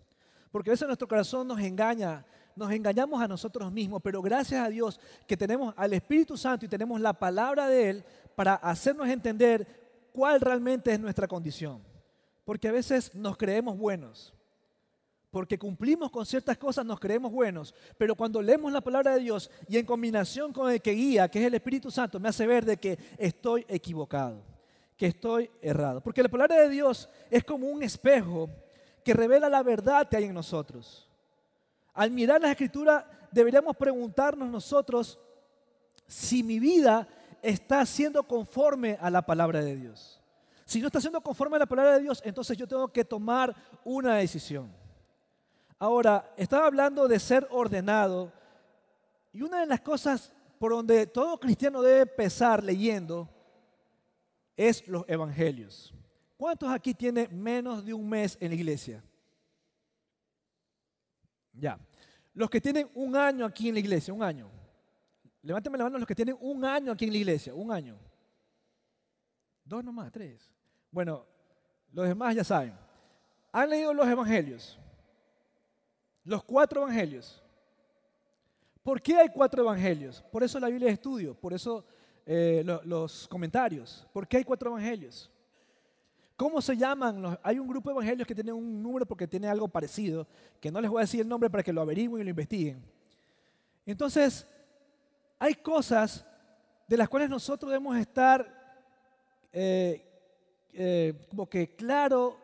Porque 0.51 0.69
a 0.69 0.75
veces 0.75 0.87
nuestro 0.87 1.09
corazón 1.09 1.49
nos 1.49 1.59
engaña, 1.61 2.27
nos 2.57 2.70
engañamos 2.72 3.22
a 3.22 3.28
nosotros 3.28 3.72
mismos, 3.72 4.00
pero 4.03 4.22
gracias 4.22 4.64
a 4.64 4.68
Dios 4.68 5.00
que 5.26 5.36
tenemos 5.36 5.74
al 5.76 5.92
Espíritu 5.92 6.36
Santo 6.36 6.66
y 6.66 6.68
tenemos 6.68 7.00
la 7.00 7.12
palabra 7.12 7.68
de 7.68 7.90
Él 7.90 8.05
para 8.34 8.55
hacernos 8.55 9.09
entender 9.09 9.66
cuál 10.12 10.40
realmente 10.40 10.92
es 10.92 11.00
nuestra 11.00 11.28
condición. 11.28 11.82
Porque 12.44 12.68
a 12.68 12.72
veces 12.72 13.14
nos 13.14 13.36
creemos 13.36 13.78
buenos 13.78 14.34
porque 15.32 15.59
cumplimos 15.59 16.11
con 16.11 16.26
ciertas 16.26 16.59
cosas, 16.59 16.84
nos 16.84 17.00
creemos 17.00 17.32
buenos, 17.32 17.74
pero 17.96 18.14
cuando 18.14 18.42
leemos 18.42 18.70
la 18.70 18.82
palabra 18.82 19.14
de 19.14 19.22
Dios 19.22 19.50
y 19.66 19.78
en 19.78 19.86
combinación 19.86 20.53
con 20.53 20.70
el 20.70 20.82
que 20.82 20.92
guía, 20.92 21.26
que 21.30 21.40
es 21.40 21.46
el 21.46 21.55
Espíritu 21.55 21.90
Santo, 21.90 22.20
me 22.20 22.28
hace 22.28 22.46
ver 22.46 22.66
de 22.66 22.76
que 22.76 22.98
estoy 23.16 23.64
equivocado, 23.66 24.42
que 24.94 25.07
estoy 25.07 25.50
errado. 25.62 26.03
Porque 26.03 26.22
la 26.22 26.28
palabra 26.28 26.57
de 26.57 26.68
Dios 26.68 27.09
es 27.30 27.44
como 27.44 27.66
un 27.66 27.82
espejo 27.82 28.50
que 29.03 29.14
revela 29.14 29.48
la 29.48 29.62
verdad 29.62 30.07
que 30.07 30.18
hay 30.18 30.24
en 30.24 30.34
nosotros. 30.34 31.09
Al 31.95 32.11
mirar 32.11 32.40
la 32.40 32.51
escritura 32.51 33.28
deberíamos 33.30 33.76
preguntarnos 33.76 34.49
nosotros 34.49 35.18
si 36.07 36.43
mi 36.43 36.59
vida 36.59 37.07
está 37.43 37.84
siendo 37.84 38.22
conforme 38.22 38.99
a 39.01 39.11
la 39.11 39.22
palabra 39.22 39.62
de 39.62 39.76
Dios. 39.76 40.20
Si 40.64 40.80
no 40.80 40.86
está 40.86 41.01
siendo 41.01 41.20
conforme 41.20 41.57
a 41.57 41.61
la 41.61 41.66
palabra 41.66 41.95
de 41.95 42.03
Dios, 42.03 42.22
entonces 42.24 42.57
yo 42.57 42.66
tengo 42.66 42.88
que 42.88 43.05
tomar 43.05 43.55
una 43.84 44.16
decisión. 44.16 44.72
Ahora, 45.78 46.32
estaba 46.36 46.66
hablando 46.66 47.09
de 47.09 47.18
ser 47.18 47.47
ordenado 47.51 48.32
y 49.32 49.43
una 49.43 49.61
de 49.61 49.66
las 49.66 49.80
cosas 49.80 50.32
por 50.59 50.72
donde 50.72 51.07
todo 51.07 51.40
cristiano 51.40 51.82
debe 51.82 52.03
empezar 52.03 52.62
leyendo 52.62 53.28
es 54.57 54.86
los 54.86 55.05
evangelios. 55.09 55.93
¿Cuántos 56.36 56.70
aquí 56.70 56.95
tienen 56.95 57.28
menos 57.43 57.84
de 57.84 57.93
un 57.93 58.09
mes 58.09 58.36
en 58.40 58.51
la 58.51 58.55
iglesia? 58.55 59.03
Ya. 61.53 61.78
Los 62.34 62.48
que 62.48 62.61
tienen 62.61 62.90
un 62.94 63.14
año 63.16 63.44
aquí 63.44 63.68
en 63.68 63.74
la 63.74 63.80
iglesia, 63.80 64.14
un 64.14 64.22
año. 64.22 64.50
Levántame 65.42 65.78
la 65.78 65.84
mano 65.84 65.98
los 65.98 66.07
que 66.07 66.14
tienen 66.14 66.36
un 66.40 66.64
año 66.64 66.92
aquí 66.92 67.05
en 67.05 67.12
la 67.12 67.18
iglesia, 67.18 67.55
un 67.55 67.70
año. 67.70 67.98
Dos 69.64 69.84
nomás, 69.84 70.11
tres. 70.12 70.50
Bueno, 70.90 71.26
los 71.92 72.07
demás 72.07 72.34
ya 72.34 72.44
saben. 72.44 72.74
¿Han 73.50 73.68
leído 73.68 73.92
los 73.92 74.07
evangelios? 74.09 74.78
Los 76.24 76.44
cuatro 76.44 76.82
evangelios. 76.82 77.42
¿Por 78.82 79.00
qué 79.00 79.16
hay 79.16 79.28
cuatro 79.28 79.62
evangelios? 79.62 80.22
Por 80.30 80.42
eso 80.42 80.59
la 80.59 80.68
Biblia 80.68 80.88
de 80.88 80.94
estudio, 80.94 81.34
por 81.34 81.53
eso 81.53 81.84
eh, 82.26 82.62
los 82.84 83.28
comentarios. 83.28 84.07
¿Por 84.12 84.26
qué 84.26 84.38
hay 84.38 84.44
cuatro 84.44 84.70
evangelios? 84.70 85.30
¿Cómo 86.43 86.61
se 86.61 86.76
llaman? 86.76 87.38
hay 87.40 87.61
un 87.61 87.68
grupo 87.68 87.88
de 87.88 87.95
evangelios 87.95 88.26
que 88.26 88.34
tiene 88.34 88.53
un 88.53 88.82
número 88.82 89.07
porque 89.07 89.28
tiene 89.28 89.47
algo 89.47 89.68
parecido, 89.68 90.26
que 90.61 90.72
no 90.72 90.80
les 90.80 90.90
voy 90.90 90.99
a 90.99 91.05
decir 91.05 91.20
el 91.20 91.28
nombre 91.28 91.49
para 91.49 91.62
que 91.62 91.72
lo 91.72 91.80
averigüen 91.80 92.20
y 92.20 92.24
lo 92.24 92.30
investiguen. 92.30 92.82
Entonces, 93.86 94.45
hay 95.38 95.55
cosas 95.55 96.26
de 96.88 96.97
las 96.97 97.09
cuales 97.09 97.30
nosotros 97.30 97.70
debemos 97.70 97.97
estar 97.97 98.45
eh, 99.53 100.05
eh, 100.72 101.14
como 101.30 101.49
que 101.49 101.76
claro 101.76 102.36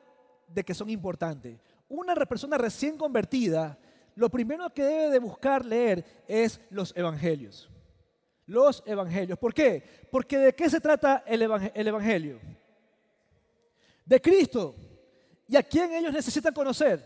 de 0.46 0.62
que 0.62 0.74
son 0.74 0.88
importantes 0.90 1.59
una 1.88 2.14
persona 2.14 2.57
recién 2.57 2.96
convertida, 2.96 3.76
lo 4.14 4.28
primero 4.28 4.70
que 4.70 4.84
debe 4.84 5.11
de 5.11 5.18
buscar 5.18 5.64
leer 5.64 6.05
es 6.28 6.61
los 6.70 6.96
evangelios. 6.96 7.68
Los 8.46 8.80
evangelios. 8.86 9.40
¿Por 9.40 9.53
qué? 9.53 9.82
Porque 10.09 10.38
¿de 10.38 10.55
qué 10.55 10.70
se 10.70 10.80
trata 10.80 11.24
el, 11.26 11.42
evangelio? 11.42 12.38
De 14.09 14.20
Cristo. 14.20 14.74
¿Y 15.46 15.56
a 15.56 15.62
quién 15.62 15.92
ellos 15.92 16.12
necesitan 16.12 16.54
conocer? 16.54 17.04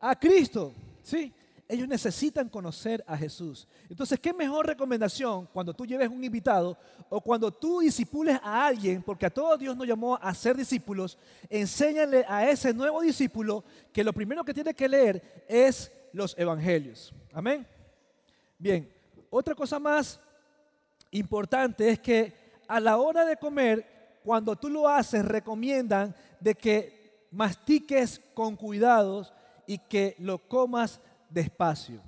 A 0.00 0.18
Cristo. 0.18 0.72
¿Sí? 1.02 1.32
ellos 1.68 1.86
necesitan 1.86 2.48
conocer 2.48 3.04
a 3.06 3.16
Jesús. 3.16 3.68
Entonces, 3.90 4.18
¿qué 4.18 4.32
mejor 4.32 4.66
recomendación 4.66 5.46
cuando 5.52 5.74
tú 5.74 5.84
lleves 5.84 6.08
un 6.08 6.24
invitado 6.24 6.78
o 7.10 7.20
cuando 7.20 7.52
tú 7.52 7.80
disipules 7.80 8.40
a 8.42 8.66
alguien, 8.66 9.02
porque 9.02 9.26
a 9.26 9.30
todos 9.30 9.58
Dios 9.58 9.76
nos 9.76 9.86
llamó 9.86 10.16
a 10.16 10.34
ser 10.34 10.56
discípulos, 10.56 11.18
enséñale 11.50 12.24
a 12.26 12.48
ese 12.48 12.72
nuevo 12.72 13.02
discípulo 13.02 13.62
que 13.92 14.02
lo 14.02 14.14
primero 14.14 14.44
que 14.44 14.54
tiene 14.54 14.72
que 14.72 14.88
leer 14.88 15.44
es 15.46 15.92
los 16.14 16.34
evangelios. 16.38 17.12
Amén. 17.34 17.66
Bien, 18.58 18.90
otra 19.28 19.54
cosa 19.54 19.78
más 19.78 20.18
importante 21.10 21.90
es 21.90 21.98
que 21.98 22.32
a 22.66 22.80
la 22.80 22.96
hora 22.96 23.26
de 23.26 23.36
comer, 23.36 23.86
cuando 24.28 24.54
tú 24.56 24.68
lo 24.68 24.86
haces, 24.86 25.24
recomiendan 25.24 26.14
de 26.38 26.54
que 26.54 27.28
mastiques 27.30 28.20
con 28.34 28.56
cuidados 28.56 29.32
y 29.66 29.78
que 29.78 30.16
lo 30.18 30.36
comas 30.36 31.00
despacio. 31.30 32.02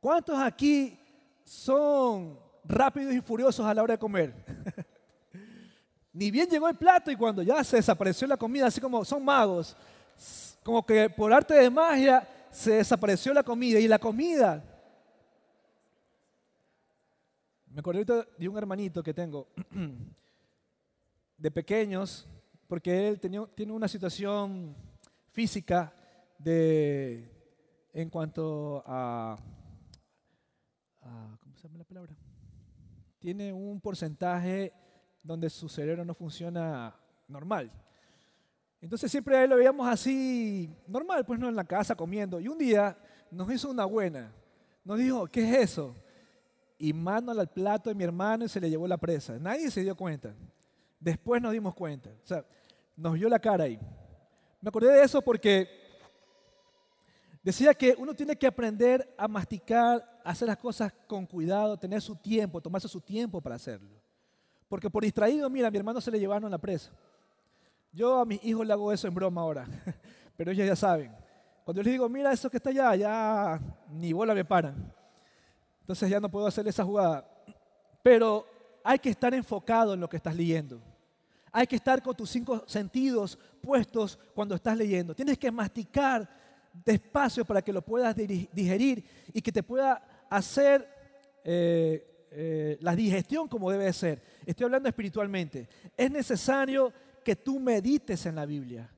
¿Cuántos 0.00 0.36
aquí 0.40 0.98
son 1.44 2.36
rápidos 2.64 3.14
y 3.14 3.20
furiosos 3.20 3.64
a 3.64 3.72
la 3.72 3.84
hora 3.84 3.94
de 3.94 3.98
comer? 3.98 4.34
Ni 6.12 6.32
bien 6.32 6.48
llegó 6.48 6.68
el 6.68 6.74
plato 6.74 7.12
y 7.12 7.16
cuando 7.16 7.42
ya 7.42 7.62
se 7.62 7.76
desapareció 7.76 8.26
la 8.26 8.36
comida, 8.36 8.66
así 8.66 8.80
como 8.80 9.04
son 9.04 9.24
magos, 9.24 9.76
como 10.64 10.84
que 10.84 11.08
por 11.08 11.32
arte 11.32 11.54
de 11.54 11.70
magia 11.70 12.28
se 12.50 12.72
desapareció 12.72 13.32
la 13.32 13.44
comida. 13.44 13.78
Y 13.78 13.86
la 13.86 14.00
comida, 14.00 14.64
me 17.70 17.78
acordé 17.78 18.04
de 18.36 18.48
un 18.48 18.58
hermanito 18.58 19.00
que 19.00 19.14
tengo 19.14 19.46
de 21.44 21.50
pequeños, 21.50 22.26
porque 22.66 23.06
él 23.06 23.20
tenía, 23.20 23.46
tiene 23.54 23.74
una 23.74 23.86
situación 23.86 24.74
física 25.30 25.92
de 26.38 27.30
en 27.92 28.08
cuanto 28.08 28.82
a, 28.86 29.36
¿cómo 31.42 31.54
se 31.58 31.64
llama 31.64 31.80
la 31.80 31.84
palabra? 31.84 32.16
Tiene 33.18 33.52
un 33.52 33.78
porcentaje 33.78 34.72
donde 35.22 35.50
su 35.50 35.68
cerebro 35.68 36.02
no 36.02 36.14
funciona 36.14 36.96
normal. 37.28 37.70
Entonces 38.80 39.10
siempre 39.10 39.36
ahí 39.36 39.46
lo 39.46 39.56
veíamos 39.56 39.86
así, 39.86 40.74
normal, 40.86 41.26
pues 41.26 41.38
no 41.38 41.50
en 41.50 41.56
la 41.56 41.64
casa 41.64 41.94
comiendo. 41.94 42.40
Y 42.40 42.48
un 42.48 42.56
día 42.56 42.96
nos 43.30 43.52
hizo 43.52 43.68
una 43.68 43.84
buena. 43.84 44.32
Nos 44.82 44.98
dijo, 44.98 45.26
¿qué 45.26 45.42
es 45.46 45.72
eso? 45.72 45.94
Y 46.78 46.94
mano 46.94 47.32
al 47.32 47.50
plato 47.50 47.90
de 47.90 47.94
mi 47.94 48.04
hermano 48.04 48.46
y 48.46 48.48
se 48.48 48.62
le 48.62 48.70
llevó 48.70 48.88
la 48.88 48.96
presa. 48.96 49.38
Nadie 49.38 49.70
se 49.70 49.82
dio 49.82 49.94
cuenta. 49.94 50.34
Después 51.04 51.42
nos 51.42 51.52
dimos 51.52 51.74
cuenta. 51.74 52.10
O 52.10 52.26
sea, 52.26 52.44
nos 52.96 53.12
vio 53.12 53.28
la 53.28 53.38
cara 53.38 53.64
ahí. 53.64 53.78
Me 54.60 54.68
acordé 54.68 54.90
de 54.90 55.02
eso 55.02 55.20
porque 55.20 55.84
Decía 57.44 57.74
que 57.74 57.94
uno 57.98 58.14
tiene 58.14 58.36
que 58.36 58.46
aprender 58.46 59.14
a 59.18 59.28
masticar, 59.28 60.18
hacer 60.24 60.48
las 60.48 60.56
cosas 60.56 60.94
con 61.06 61.26
cuidado, 61.26 61.76
tener 61.76 62.00
su 62.00 62.16
tiempo, 62.16 62.58
tomarse 62.58 62.88
su 62.88 63.02
tiempo 63.02 63.38
para 63.42 63.56
hacerlo. 63.56 64.00
Porque 64.66 64.88
por 64.88 65.02
distraído, 65.02 65.50
mira, 65.50 65.68
a 65.68 65.70
mi 65.70 65.76
hermano 65.76 66.00
se 66.00 66.10
le 66.10 66.18
llevaron 66.18 66.46
a 66.46 66.48
la 66.48 66.56
presa. 66.56 66.90
Yo 67.92 68.20
a 68.20 68.24
mis 68.24 68.42
hijos 68.42 68.66
le 68.66 68.72
hago 68.72 68.90
eso 68.90 69.06
en 69.06 69.14
broma 69.14 69.42
ahora, 69.42 69.66
pero 70.38 70.52
ellos 70.52 70.66
ya 70.66 70.74
saben. 70.74 71.14
Cuando 71.66 71.82
les 71.82 71.92
digo, 71.92 72.08
mira 72.08 72.32
eso 72.32 72.48
que 72.48 72.56
está 72.56 72.70
allá, 72.70 72.94
ya 72.94 73.60
ni 73.90 74.14
bola 74.14 74.34
me 74.34 74.46
paran. 74.46 74.90
Entonces 75.80 76.08
ya 76.08 76.20
no 76.20 76.30
puedo 76.30 76.46
hacer 76.46 76.66
esa 76.66 76.82
jugada. 76.82 77.28
Pero 78.02 78.46
hay 78.82 78.98
que 78.98 79.10
estar 79.10 79.34
enfocado 79.34 79.92
en 79.92 80.00
lo 80.00 80.08
que 80.08 80.16
estás 80.16 80.34
leyendo. 80.34 80.80
Hay 81.56 81.68
que 81.68 81.76
estar 81.76 82.02
con 82.02 82.16
tus 82.16 82.30
cinco 82.30 82.64
sentidos 82.66 83.38
puestos 83.62 84.18
cuando 84.34 84.56
estás 84.56 84.76
leyendo. 84.76 85.14
Tienes 85.14 85.38
que 85.38 85.52
masticar 85.52 86.28
despacio 86.84 87.44
para 87.44 87.62
que 87.62 87.72
lo 87.72 87.80
puedas 87.80 88.16
digerir 88.16 89.04
y 89.32 89.40
que 89.40 89.52
te 89.52 89.62
pueda 89.62 90.26
hacer 90.28 90.84
eh, 91.44 92.26
eh, 92.32 92.76
la 92.80 92.96
digestión 92.96 93.46
como 93.46 93.70
debe 93.70 93.92
ser. 93.92 94.20
Estoy 94.44 94.64
hablando 94.64 94.88
espiritualmente. 94.88 95.68
Es 95.96 96.10
necesario 96.10 96.92
que 97.22 97.36
tú 97.36 97.60
medites 97.60 98.26
en 98.26 98.34
la 98.34 98.46
Biblia. 98.46 98.90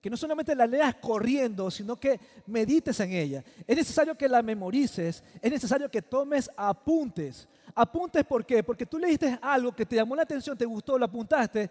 Que 0.00 0.08
no 0.08 0.16
solamente 0.16 0.54
la 0.54 0.68
leas 0.68 0.94
corriendo, 0.94 1.68
sino 1.68 1.96
que 1.96 2.20
medites 2.46 3.00
en 3.00 3.10
ella. 3.10 3.42
Es 3.66 3.76
necesario 3.76 4.16
que 4.16 4.28
la 4.28 4.40
memorices, 4.40 5.24
es 5.42 5.50
necesario 5.50 5.90
que 5.90 6.00
tomes 6.00 6.48
apuntes. 6.56 7.48
Apuntes, 7.74 8.22
¿por 8.24 8.46
qué? 8.46 8.62
Porque 8.62 8.86
tú 8.86 9.00
leíste 9.00 9.36
algo 9.42 9.74
que 9.74 9.84
te 9.84 9.96
llamó 9.96 10.14
la 10.14 10.22
atención, 10.22 10.56
te 10.56 10.64
gustó, 10.64 10.96
lo 10.96 11.06
apuntaste, 11.06 11.68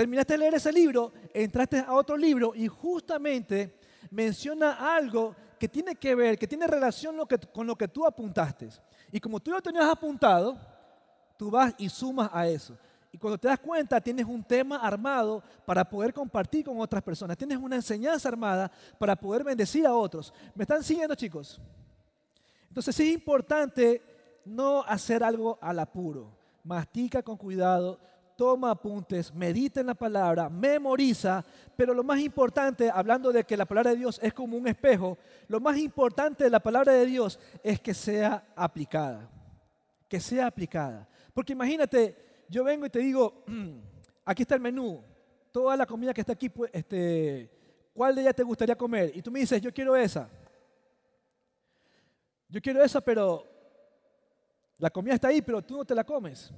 terminaste 0.00 0.32
de 0.32 0.38
leer 0.38 0.54
ese 0.54 0.72
libro, 0.72 1.12
entraste 1.34 1.78
a 1.78 1.92
otro 1.92 2.16
libro 2.16 2.54
y 2.54 2.68
justamente 2.68 3.74
menciona 4.10 4.96
algo 4.96 5.36
que 5.58 5.68
tiene 5.68 5.94
que 5.94 6.14
ver, 6.14 6.38
que 6.38 6.46
tiene 6.46 6.66
relación 6.66 7.16
con 7.52 7.66
lo 7.66 7.76
que 7.76 7.86
tú 7.86 8.06
apuntaste. 8.06 8.70
Y 9.12 9.20
como 9.20 9.40
tú 9.40 9.50
lo 9.50 9.60
tenías 9.60 9.84
apuntado, 9.84 10.58
tú 11.36 11.50
vas 11.50 11.74
y 11.76 11.90
sumas 11.90 12.30
a 12.32 12.48
eso. 12.48 12.78
Y 13.12 13.18
cuando 13.18 13.36
te 13.36 13.48
das 13.48 13.58
cuenta, 13.58 14.00
tienes 14.00 14.24
un 14.24 14.42
tema 14.42 14.76
armado 14.76 15.42
para 15.66 15.84
poder 15.84 16.14
compartir 16.14 16.64
con 16.64 16.80
otras 16.80 17.02
personas. 17.02 17.36
Tienes 17.36 17.58
una 17.58 17.76
enseñanza 17.76 18.26
armada 18.30 18.72
para 18.98 19.14
poder 19.14 19.44
bendecir 19.44 19.86
a 19.86 19.94
otros. 19.94 20.32
¿Me 20.54 20.62
están 20.62 20.82
siguiendo, 20.82 21.14
chicos? 21.14 21.60
Entonces 22.68 22.98
es 22.98 23.06
importante 23.12 24.00
no 24.46 24.82
hacer 24.82 25.22
algo 25.22 25.58
al 25.60 25.78
apuro. 25.78 26.30
Mastica 26.64 27.22
con 27.22 27.36
cuidado, 27.36 28.00
toma 28.40 28.70
apuntes, 28.70 29.34
medita 29.34 29.80
en 29.80 29.88
la 29.88 29.94
palabra, 29.94 30.48
memoriza, 30.48 31.44
pero 31.76 31.92
lo 31.92 32.02
más 32.02 32.18
importante, 32.20 32.90
hablando 32.90 33.30
de 33.32 33.44
que 33.44 33.54
la 33.54 33.66
palabra 33.66 33.90
de 33.90 33.98
Dios 33.98 34.18
es 34.22 34.32
como 34.32 34.56
un 34.56 34.66
espejo, 34.66 35.18
lo 35.46 35.60
más 35.60 35.76
importante 35.76 36.44
de 36.44 36.48
la 36.48 36.58
palabra 36.58 36.94
de 36.94 37.04
Dios 37.04 37.38
es 37.62 37.78
que 37.80 37.92
sea 37.92 38.50
aplicada, 38.56 39.30
que 40.08 40.18
sea 40.20 40.46
aplicada. 40.46 41.06
Porque 41.34 41.52
imagínate, 41.52 42.46
yo 42.48 42.64
vengo 42.64 42.86
y 42.86 42.88
te 42.88 43.00
digo, 43.00 43.44
aquí 44.24 44.40
está 44.40 44.54
el 44.54 44.62
menú, 44.62 45.04
toda 45.52 45.76
la 45.76 45.84
comida 45.84 46.14
que 46.14 46.22
está 46.22 46.32
aquí, 46.32 46.48
pues, 46.48 46.70
este, 46.72 47.50
¿cuál 47.92 48.14
de 48.14 48.22
ellas 48.22 48.36
te 48.36 48.42
gustaría 48.42 48.74
comer? 48.74 49.12
Y 49.14 49.20
tú 49.20 49.30
me 49.30 49.40
dices, 49.40 49.60
yo 49.60 49.70
quiero 49.70 49.94
esa. 49.94 50.30
Yo 52.48 52.58
quiero 52.62 52.82
esa, 52.82 53.02
pero 53.02 53.44
la 54.78 54.88
comida 54.88 55.12
está 55.12 55.28
ahí, 55.28 55.42
pero 55.42 55.60
tú 55.60 55.76
no 55.76 55.84
te 55.84 55.94
la 55.94 56.04
comes. 56.04 56.50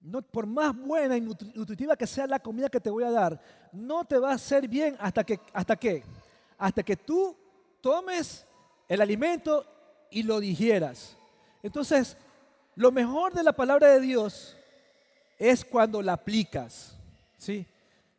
No, 0.00 0.22
por 0.22 0.46
más 0.46 0.76
buena 0.76 1.16
y 1.16 1.20
nutritiva 1.20 1.96
que 1.96 2.06
sea 2.06 2.26
la 2.26 2.38
comida 2.38 2.68
que 2.68 2.80
te 2.80 2.90
voy 2.90 3.04
a 3.04 3.10
dar, 3.10 3.40
no 3.72 4.04
te 4.04 4.18
va 4.18 4.30
a 4.30 4.34
hacer 4.34 4.68
bien 4.68 4.96
hasta 5.00 5.24
que, 5.24 5.40
hasta 5.52 5.78
hasta 6.56 6.82
que 6.82 6.96
tú 6.96 7.36
tomes 7.80 8.46
el 8.88 9.00
alimento 9.00 9.66
y 10.10 10.22
lo 10.22 10.40
digieras. 10.40 11.16
Entonces, 11.62 12.16
lo 12.74 12.92
mejor 12.92 13.34
de 13.34 13.42
la 13.42 13.52
palabra 13.52 13.88
de 13.88 14.00
Dios 14.00 14.56
es 15.38 15.64
cuando 15.64 16.00
la 16.00 16.14
aplicas. 16.14 16.96
¿sí? 17.36 17.66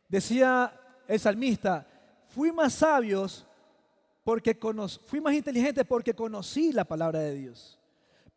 Decía 0.08 0.72
el 1.08 1.18
salmista, 1.18 1.86
fui 2.28 2.52
más 2.52 2.74
sabios 2.74 3.46
porque 4.22 4.58
fui 5.06 5.20
más 5.20 5.34
inteligente 5.34 5.84
porque 5.84 6.14
conocí 6.14 6.72
la 6.72 6.84
palabra 6.84 7.20
de 7.20 7.34
Dios. 7.34 7.78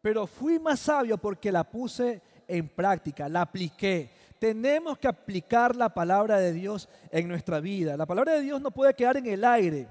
Pero 0.01 0.27
fui 0.27 0.59
más 0.59 0.79
sabio 0.79 1.17
porque 1.17 1.51
la 1.51 1.63
puse 1.63 2.21
en 2.47 2.67
práctica, 2.69 3.29
la 3.29 3.41
apliqué. 3.41 4.09
Tenemos 4.39 4.97
que 4.97 5.07
aplicar 5.07 5.75
la 5.75 5.89
palabra 5.89 6.39
de 6.39 6.51
Dios 6.51 6.89
en 7.11 7.27
nuestra 7.27 7.59
vida. 7.59 7.95
La 7.95 8.05
palabra 8.05 8.33
de 8.33 8.41
Dios 8.41 8.61
no 8.61 8.71
puede 8.71 8.93
quedar 8.93 9.17
en 9.17 9.27
el 9.27 9.43
aire. 9.43 9.87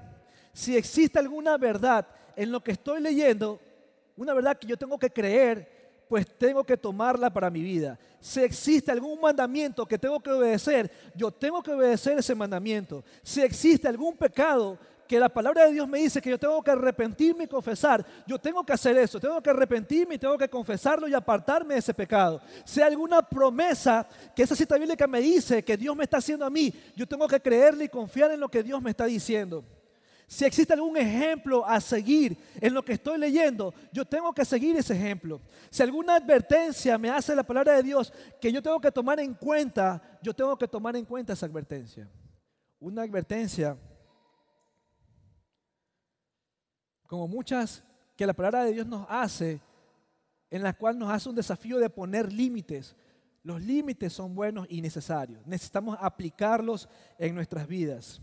Si 0.53 0.77
existe 0.77 1.17
alguna 1.17 1.57
verdad 1.57 2.07
en 2.35 2.51
lo 2.51 2.63
que 2.63 2.71
estoy 2.71 3.01
leyendo, 3.01 3.59
una 4.15 4.33
verdad 4.33 4.57
que 4.57 4.67
yo 4.67 4.77
tengo 4.77 4.99
que 4.99 5.09
creer, 5.09 6.05
pues 6.07 6.27
tengo 6.37 6.63
que 6.63 6.77
tomarla 6.77 7.33
para 7.33 7.49
mi 7.49 7.61
vida. 7.61 7.97
Si 8.19 8.41
existe 8.41 8.91
algún 8.91 9.19
mandamiento 9.19 9.85
que 9.85 9.97
tengo 9.97 10.19
que 10.19 10.29
obedecer, 10.29 10.91
yo 11.15 11.31
tengo 11.31 11.63
que 11.63 11.71
obedecer 11.71 12.19
ese 12.19 12.35
mandamiento. 12.35 13.03
Si 13.23 13.41
existe 13.41 13.87
algún 13.87 14.15
pecado 14.15 14.77
que 15.07 15.19
la 15.19 15.29
palabra 15.29 15.65
de 15.65 15.73
Dios 15.73 15.87
me 15.87 15.99
dice 15.99 16.21
que 16.21 16.29
yo 16.29 16.39
tengo 16.39 16.61
que 16.61 16.71
arrepentirme 16.71 17.45
y 17.45 17.47
confesar, 17.47 18.05
yo 18.25 18.39
tengo 18.39 18.65
que 18.65 18.73
hacer 18.73 18.97
eso, 18.97 19.19
tengo 19.19 19.41
que 19.41 19.49
arrepentirme 19.49 20.15
y 20.15 20.17
tengo 20.17 20.37
que 20.37 20.49
confesarlo 20.49 21.07
y 21.07 21.13
apartarme 21.13 21.75
de 21.75 21.79
ese 21.79 21.93
pecado. 21.93 22.41
Si 22.65 22.81
hay 22.81 22.91
alguna 22.91 23.21
promesa 23.21 24.07
que 24.35 24.43
esa 24.43 24.55
cita 24.55 24.77
bíblica 24.77 25.07
me 25.07 25.21
dice 25.21 25.63
que 25.63 25.77
Dios 25.77 25.95
me 25.95 26.03
está 26.03 26.17
haciendo 26.17 26.45
a 26.45 26.49
mí, 26.49 26.73
yo 26.95 27.07
tengo 27.07 27.27
que 27.27 27.39
creerle 27.39 27.85
y 27.85 27.89
confiar 27.89 28.31
en 28.31 28.39
lo 28.39 28.49
que 28.49 28.63
Dios 28.63 28.81
me 28.81 28.91
está 28.91 29.05
diciendo. 29.05 29.63
Si 30.27 30.45
existe 30.45 30.73
algún 30.73 30.97
ejemplo 30.97 31.63
a 31.63 31.79
seguir 31.79 32.37
en 32.59 32.73
lo 32.73 32.83
que 32.83 32.93
estoy 32.93 33.19
leyendo, 33.19 33.73
yo 33.91 34.03
tengo 34.03 34.33
que 34.33 34.45
seguir 34.45 34.75
ese 34.75 34.95
ejemplo. 34.95 35.39
Si 35.69 35.83
alguna 35.83 36.15
advertencia 36.15 36.97
me 36.97 37.09
hace 37.09 37.35
la 37.35 37.43
palabra 37.43 37.73
de 37.73 37.83
Dios 37.83 38.11
que 38.41 38.51
yo 38.51 38.61
tengo 38.61 38.79
que 38.79 38.91
tomar 38.91 39.19
en 39.19 39.33
cuenta, 39.35 40.01
yo 40.21 40.33
tengo 40.33 40.57
que 40.57 40.67
tomar 40.67 40.95
en 40.95 41.05
cuenta 41.05 41.33
esa 41.33 41.45
advertencia. 41.45 42.09
Una 42.79 43.03
advertencia 43.03 43.77
como 47.13 47.27
muchas 47.27 47.83
que 48.15 48.25
la 48.25 48.33
palabra 48.33 48.63
de 48.63 48.73
Dios 48.73 48.87
nos 48.87 49.05
hace, 49.07 49.61
en 50.49 50.63
la 50.63 50.73
cual 50.73 50.97
nos 50.97 51.11
hace 51.11 51.29
un 51.29 51.35
desafío 51.35 51.77
de 51.77 51.87
poner 51.87 52.33
límites. 52.33 52.95
Los 53.43 53.61
límites 53.61 54.13
son 54.13 54.33
buenos 54.33 54.65
y 54.67 54.81
necesarios. 54.81 55.45
Necesitamos 55.45 55.95
aplicarlos 56.01 56.89
en 57.19 57.35
nuestras 57.35 57.67
vidas. 57.67 58.19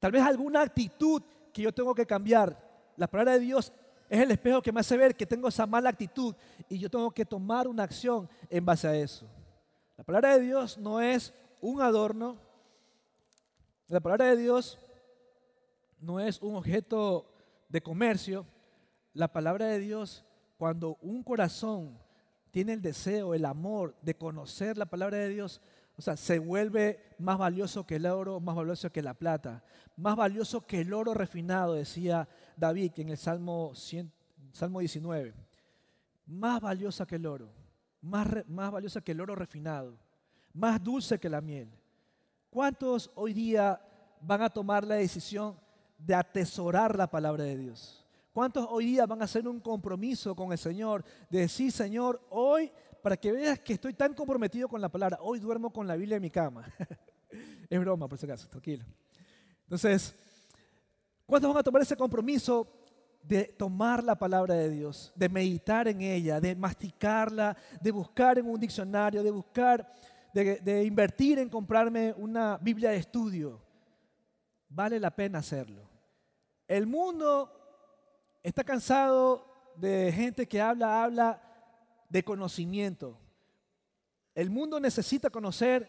Tal 0.00 0.10
vez 0.10 0.22
alguna 0.22 0.62
actitud 0.62 1.22
que 1.52 1.62
yo 1.62 1.72
tengo 1.72 1.94
que 1.94 2.04
cambiar. 2.04 2.60
La 2.96 3.06
palabra 3.06 3.34
de 3.34 3.38
Dios 3.38 3.72
es 4.08 4.20
el 4.22 4.32
espejo 4.32 4.60
que 4.60 4.72
me 4.72 4.80
hace 4.80 4.96
ver 4.96 5.14
que 5.14 5.24
tengo 5.24 5.46
esa 5.46 5.64
mala 5.64 5.90
actitud 5.90 6.34
y 6.68 6.80
yo 6.80 6.90
tengo 6.90 7.12
que 7.12 7.24
tomar 7.24 7.68
una 7.68 7.84
acción 7.84 8.28
en 8.50 8.66
base 8.66 8.88
a 8.88 8.96
eso. 8.96 9.24
La 9.96 10.02
palabra 10.02 10.36
de 10.36 10.40
Dios 10.40 10.78
no 10.78 11.00
es 11.00 11.32
un 11.60 11.80
adorno. 11.80 12.38
La 13.86 14.00
palabra 14.00 14.24
de 14.24 14.36
Dios 14.36 14.80
no 16.00 16.18
es 16.18 16.42
un 16.42 16.56
objeto 16.56 17.37
de 17.68 17.82
comercio, 17.82 18.46
la 19.12 19.32
palabra 19.32 19.66
de 19.66 19.78
Dios, 19.78 20.24
cuando 20.56 20.96
un 21.02 21.22
corazón 21.22 21.98
tiene 22.50 22.72
el 22.72 22.82
deseo, 22.82 23.34
el 23.34 23.44
amor 23.44 23.94
de 24.02 24.16
conocer 24.16 24.76
la 24.76 24.86
palabra 24.86 25.18
de 25.18 25.28
Dios, 25.28 25.60
o 25.96 26.02
sea, 26.02 26.16
se 26.16 26.38
vuelve 26.38 27.14
más 27.18 27.38
valioso 27.38 27.84
que 27.84 27.96
el 27.96 28.06
oro, 28.06 28.38
más 28.38 28.54
valioso 28.54 28.90
que 28.90 29.02
la 29.02 29.14
plata, 29.14 29.64
más 29.96 30.16
valioso 30.16 30.64
que 30.64 30.80
el 30.80 30.92
oro 30.92 31.12
refinado, 31.12 31.74
decía 31.74 32.28
David 32.56 32.92
en 32.98 33.08
el 33.10 33.16
Salmo, 33.16 33.72
Salmo 34.52 34.78
19. 34.78 35.34
Más 36.26 36.60
valiosa 36.60 37.04
que 37.04 37.16
el 37.16 37.26
oro, 37.26 37.50
más, 38.00 38.28
más 38.46 38.70
valiosa 38.70 39.00
que 39.00 39.12
el 39.12 39.20
oro 39.20 39.34
refinado, 39.34 39.98
más 40.52 40.82
dulce 40.82 41.18
que 41.18 41.28
la 41.28 41.40
miel. 41.40 41.68
¿Cuántos 42.48 43.10
hoy 43.16 43.32
día 43.32 43.80
van 44.20 44.42
a 44.42 44.50
tomar 44.50 44.84
la 44.84 44.94
decisión 44.94 45.58
de 45.98 46.14
atesorar 46.14 46.96
la 46.96 47.10
palabra 47.10 47.44
de 47.44 47.56
Dios. 47.56 48.06
¿Cuántos 48.32 48.68
hoy 48.70 48.86
día 48.86 49.04
van 49.04 49.20
a 49.20 49.24
hacer 49.24 49.48
un 49.48 49.58
compromiso 49.58 50.34
con 50.36 50.52
el 50.52 50.58
Señor? 50.58 51.04
De 51.28 51.40
decir, 51.40 51.72
Señor, 51.72 52.24
hoy, 52.30 52.70
para 53.02 53.16
que 53.16 53.32
veas 53.32 53.58
que 53.58 53.72
estoy 53.72 53.94
tan 53.94 54.14
comprometido 54.14 54.68
con 54.68 54.80
la 54.80 54.88
palabra, 54.88 55.18
hoy 55.20 55.40
duermo 55.40 55.72
con 55.72 55.88
la 55.88 55.96
Biblia 55.96 56.16
en 56.16 56.22
mi 56.22 56.30
cama. 56.30 56.64
es 57.68 57.80
broma, 57.80 58.08
por 58.08 58.16
si 58.16 58.26
acaso, 58.26 58.48
tranquilo. 58.48 58.84
Entonces, 59.64 60.14
¿cuántos 61.26 61.52
van 61.52 61.58
a 61.58 61.64
tomar 61.64 61.82
ese 61.82 61.96
compromiso 61.96 62.66
de 63.24 63.44
tomar 63.44 64.04
la 64.04 64.16
palabra 64.16 64.54
de 64.54 64.70
Dios, 64.70 65.12
de 65.16 65.28
meditar 65.28 65.88
en 65.88 66.00
ella, 66.00 66.40
de 66.40 66.54
masticarla, 66.54 67.56
de 67.80 67.90
buscar 67.90 68.38
en 68.38 68.46
un 68.46 68.60
diccionario, 68.60 69.22
de 69.22 69.32
buscar, 69.32 69.92
de, 70.32 70.60
de 70.60 70.84
invertir 70.84 71.40
en 71.40 71.48
comprarme 71.48 72.14
una 72.16 72.56
Biblia 72.58 72.90
de 72.90 72.98
estudio? 72.98 73.60
Vale 74.68 75.00
la 75.00 75.10
pena 75.10 75.40
hacerlo. 75.40 75.87
El 76.68 76.86
mundo 76.86 77.50
está 78.42 78.62
cansado 78.62 79.46
de 79.76 80.12
gente 80.12 80.46
que 80.46 80.60
habla, 80.60 81.02
habla 81.02 81.42
de 82.10 82.22
conocimiento. 82.22 83.18
El 84.34 84.50
mundo 84.50 84.78
necesita 84.78 85.30
conocer 85.30 85.88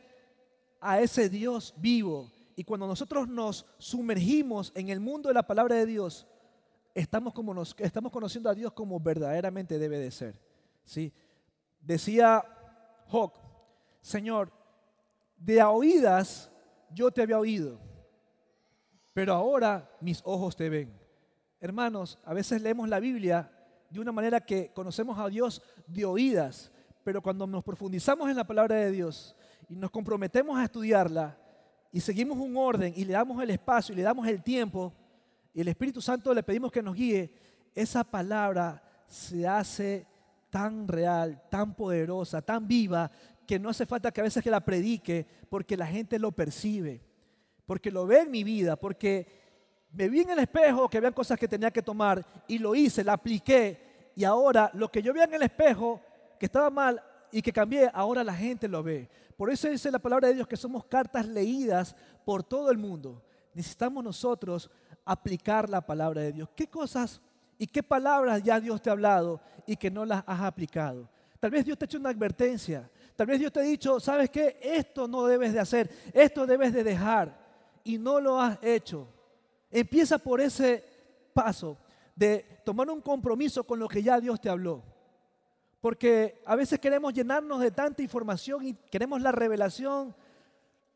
a 0.80 1.02
ese 1.02 1.28
Dios 1.28 1.74
vivo. 1.78 2.32
Y 2.56 2.64
cuando 2.64 2.88
nosotros 2.88 3.28
nos 3.28 3.66
sumergimos 3.78 4.72
en 4.74 4.88
el 4.88 5.02
mundo 5.02 5.28
de 5.28 5.36
la 5.36 5.46
palabra 5.46 5.76
de 5.76 5.86
Dios, 5.86 6.26
estamos, 6.96 7.34
como 7.34 7.54
nos, 7.54 7.76
estamos 7.78 8.12
conociendo 8.12 8.50
a 8.50 8.56
Dios 8.56 8.72
como 8.72 9.02
verdaderamente 9.02 9.80
debe 9.80 10.00
de 10.00 10.12
ser. 10.12 10.40
¿sí? 10.86 11.12
Decía 11.82 12.44
Job, 13.08 13.34
Señor, 14.02 14.50
de 15.36 15.62
oídas 15.62 16.50
yo 16.92 17.12
te 17.12 17.22
había 17.22 17.38
oído 17.38 17.89
pero 19.14 19.34
ahora 19.34 19.90
mis 20.02 20.22
ojos 20.26 20.56
te 20.56 20.70
ven. 20.70 20.98
Hermanos, 21.60 22.20
a 22.24 22.34
veces 22.34 22.62
leemos 22.62 22.88
la 22.88 23.00
Biblia 23.00 23.52
de 23.90 24.00
una 24.00 24.12
manera 24.12 24.40
que 24.40 24.72
conocemos 24.74 25.18
a 25.20 25.28
Dios 25.28 25.62
de 25.88 26.06
oídas, 26.06 26.72
pero 27.04 27.22
cuando 27.22 27.48
nos 27.48 27.64
profundizamos 27.64 28.30
en 28.30 28.38
la 28.38 28.46
palabra 28.46 28.76
de 28.76 28.92
Dios 28.92 29.36
y 29.68 29.76
nos 29.76 29.92
comprometemos 29.92 30.58
a 30.58 30.64
estudiarla 30.64 31.38
y 31.92 32.00
seguimos 32.00 32.38
un 32.38 32.56
orden 32.56 32.94
y 32.96 33.04
le 33.04 33.14
damos 33.14 33.42
el 33.42 33.50
espacio 33.50 33.94
y 33.94 33.98
le 33.98 34.04
damos 34.04 34.28
el 34.28 34.44
tiempo 34.44 34.94
y 35.54 35.62
el 35.62 35.68
Espíritu 35.68 36.02
Santo 36.02 36.34
le 36.34 36.44
pedimos 36.44 36.72
que 36.72 36.84
nos 36.84 36.96
guíe, 36.96 37.34
esa 37.74 38.04
palabra 38.04 38.82
se 39.08 39.48
hace 39.48 40.06
tan 40.50 40.88
real, 40.88 41.42
tan 41.50 41.76
poderosa, 41.76 42.42
tan 42.42 42.68
viva, 42.68 43.10
que 43.46 43.60
no 43.60 43.70
hace 43.70 43.86
falta 43.86 44.12
que 44.12 44.22
a 44.22 44.24
veces 44.24 44.44
que 44.44 44.52
la 44.52 44.64
predique 44.64 45.26
porque 45.50 45.76
la 45.76 45.88
gente 45.88 46.20
lo 46.20 46.32
percibe 46.32 47.09
porque 47.70 47.92
lo 47.92 48.08
ve 48.08 48.22
en 48.22 48.32
mi 48.32 48.44
vida, 48.44 48.76
porque 48.76 49.28
me 49.92 50.10
vi 50.10 50.22
en 50.22 50.32
el 50.32 50.40
espejo 50.40 50.90
que 50.90 50.98
había 50.98 51.12
cosas 51.12 51.38
que 51.38 51.48
tenía 51.48 51.70
que 51.70 51.84
tomar 51.84 52.26
y 52.48 52.58
lo 52.58 52.74
hice, 52.74 53.04
la 53.04 53.14
apliqué 53.14 54.12
y 54.16 54.24
ahora 54.24 54.72
lo 54.74 54.90
que 54.90 55.04
yo 55.04 55.14
veía 55.14 55.26
en 55.26 55.36
el 55.36 55.44
espejo 55.44 56.02
que 56.40 56.48
estaba 56.48 56.72
mal 56.72 57.00
y 57.32 57.44
que 57.44 57.54
cambié, 57.54 57.88
ahora 57.94 58.24
la 58.24 58.34
gente 58.34 58.68
lo 58.68 58.82
ve. 58.82 59.08
Por 59.38 59.52
eso 59.52 59.70
dice 59.70 59.92
la 59.92 60.00
palabra 60.00 60.30
de 60.30 60.34
Dios 60.34 60.48
que 60.48 60.58
somos 60.58 60.84
cartas 60.86 61.28
leídas 61.28 61.96
por 62.26 62.42
todo 62.42 62.72
el 62.72 62.80
mundo. 62.80 63.22
Necesitamos 63.54 64.04
nosotros 64.04 64.68
aplicar 65.06 65.70
la 65.70 65.82
palabra 65.82 66.24
de 66.24 66.32
Dios. 66.32 66.50
¿Qué 66.56 66.66
cosas 66.66 67.22
y 67.60 67.68
qué 67.68 67.84
palabras 67.84 68.42
ya 68.42 68.60
Dios 68.60 68.82
te 68.82 68.90
ha 68.90 68.94
hablado 68.94 69.42
y 69.68 69.76
que 69.76 69.92
no 69.92 70.06
las 70.06 70.24
has 70.26 70.42
aplicado? 70.42 71.08
Tal 71.40 71.52
vez 71.52 71.64
Dios 71.66 71.78
te 71.78 71.84
ha 71.84 71.86
hecho 71.86 72.00
una 72.00 72.10
advertencia. 72.10 72.90
Tal 73.16 73.28
vez 73.28 73.38
Dios 73.38 73.52
te 73.52 73.60
ha 73.60 73.64
dicho, 73.64 74.00
¿sabes 74.00 74.32
qué? 74.32 74.60
Esto 74.60 75.08
no 75.08 75.28
debes 75.28 75.54
de 75.54 75.60
hacer, 75.60 75.88
esto 76.14 76.48
debes 76.48 76.74
de 76.74 76.84
dejar 76.84 77.39
y 77.84 77.98
no 77.98 78.20
lo 78.20 78.40
has 78.40 78.58
hecho. 78.62 79.08
Empieza 79.70 80.18
por 80.18 80.42
ese 80.42 80.84
paso 81.34 81.78
de 82.16 82.62
tomar 82.66 82.90
un 82.90 83.02
compromiso 83.02 83.64
con 83.64 83.80
lo 83.80 83.88
que 83.88 84.04
ya 84.04 84.20
Dios 84.20 84.42
te 84.42 84.50
habló. 84.50 84.84
Porque 85.82 86.42
a 86.46 86.56
veces 86.56 86.80
queremos 86.80 87.14
llenarnos 87.14 87.62
de 87.62 87.72
tanta 87.72 88.02
información 88.02 88.66
y 88.68 88.74
queremos 88.74 89.22
la 89.22 89.32
revelación 89.32 90.14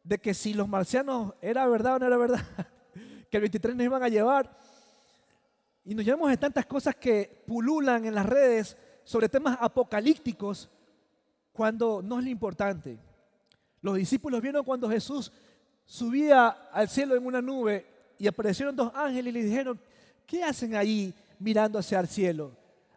de 0.03 0.19
que 0.19 0.33
si 0.33 0.53
los 0.53 0.67
marcianos 0.67 1.33
era 1.41 1.65
verdad 1.67 1.95
o 1.95 1.99
no 1.99 2.07
era 2.07 2.17
verdad, 2.17 2.45
que 3.31 3.37
el 3.37 3.41
23 3.41 3.75
nos 3.75 3.85
iban 3.85 4.03
a 4.03 4.09
llevar. 4.09 4.57
Y 5.85 5.95
nos 5.95 6.03
llevamos 6.03 6.29
de 6.29 6.37
tantas 6.37 6.65
cosas 6.65 6.95
que 6.95 7.43
pululan 7.47 8.05
en 8.05 8.15
las 8.15 8.25
redes 8.25 8.77
sobre 9.03 9.29
temas 9.29 9.57
apocalípticos 9.59 10.69
cuando 11.51 12.01
no 12.01 12.19
es 12.19 12.25
lo 12.25 12.31
importante. 12.31 12.99
Los 13.81 13.95
discípulos 13.95 14.41
vieron 14.41 14.63
cuando 14.63 14.89
Jesús 14.89 15.31
subía 15.85 16.47
al 16.71 16.89
cielo 16.89 17.15
en 17.15 17.25
una 17.25 17.41
nube 17.41 17.85
y 18.17 18.27
aparecieron 18.27 18.75
dos 18.75 18.91
ángeles 18.95 19.33
y 19.33 19.37
le 19.37 19.43
dijeron, 19.43 19.79
¿qué 20.25 20.43
hacen 20.43 20.75
ahí 20.75 21.13
mirando 21.39 21.79
hacia 21.79 21.99
el 21.99 22.07
cielo? 22.07 22.51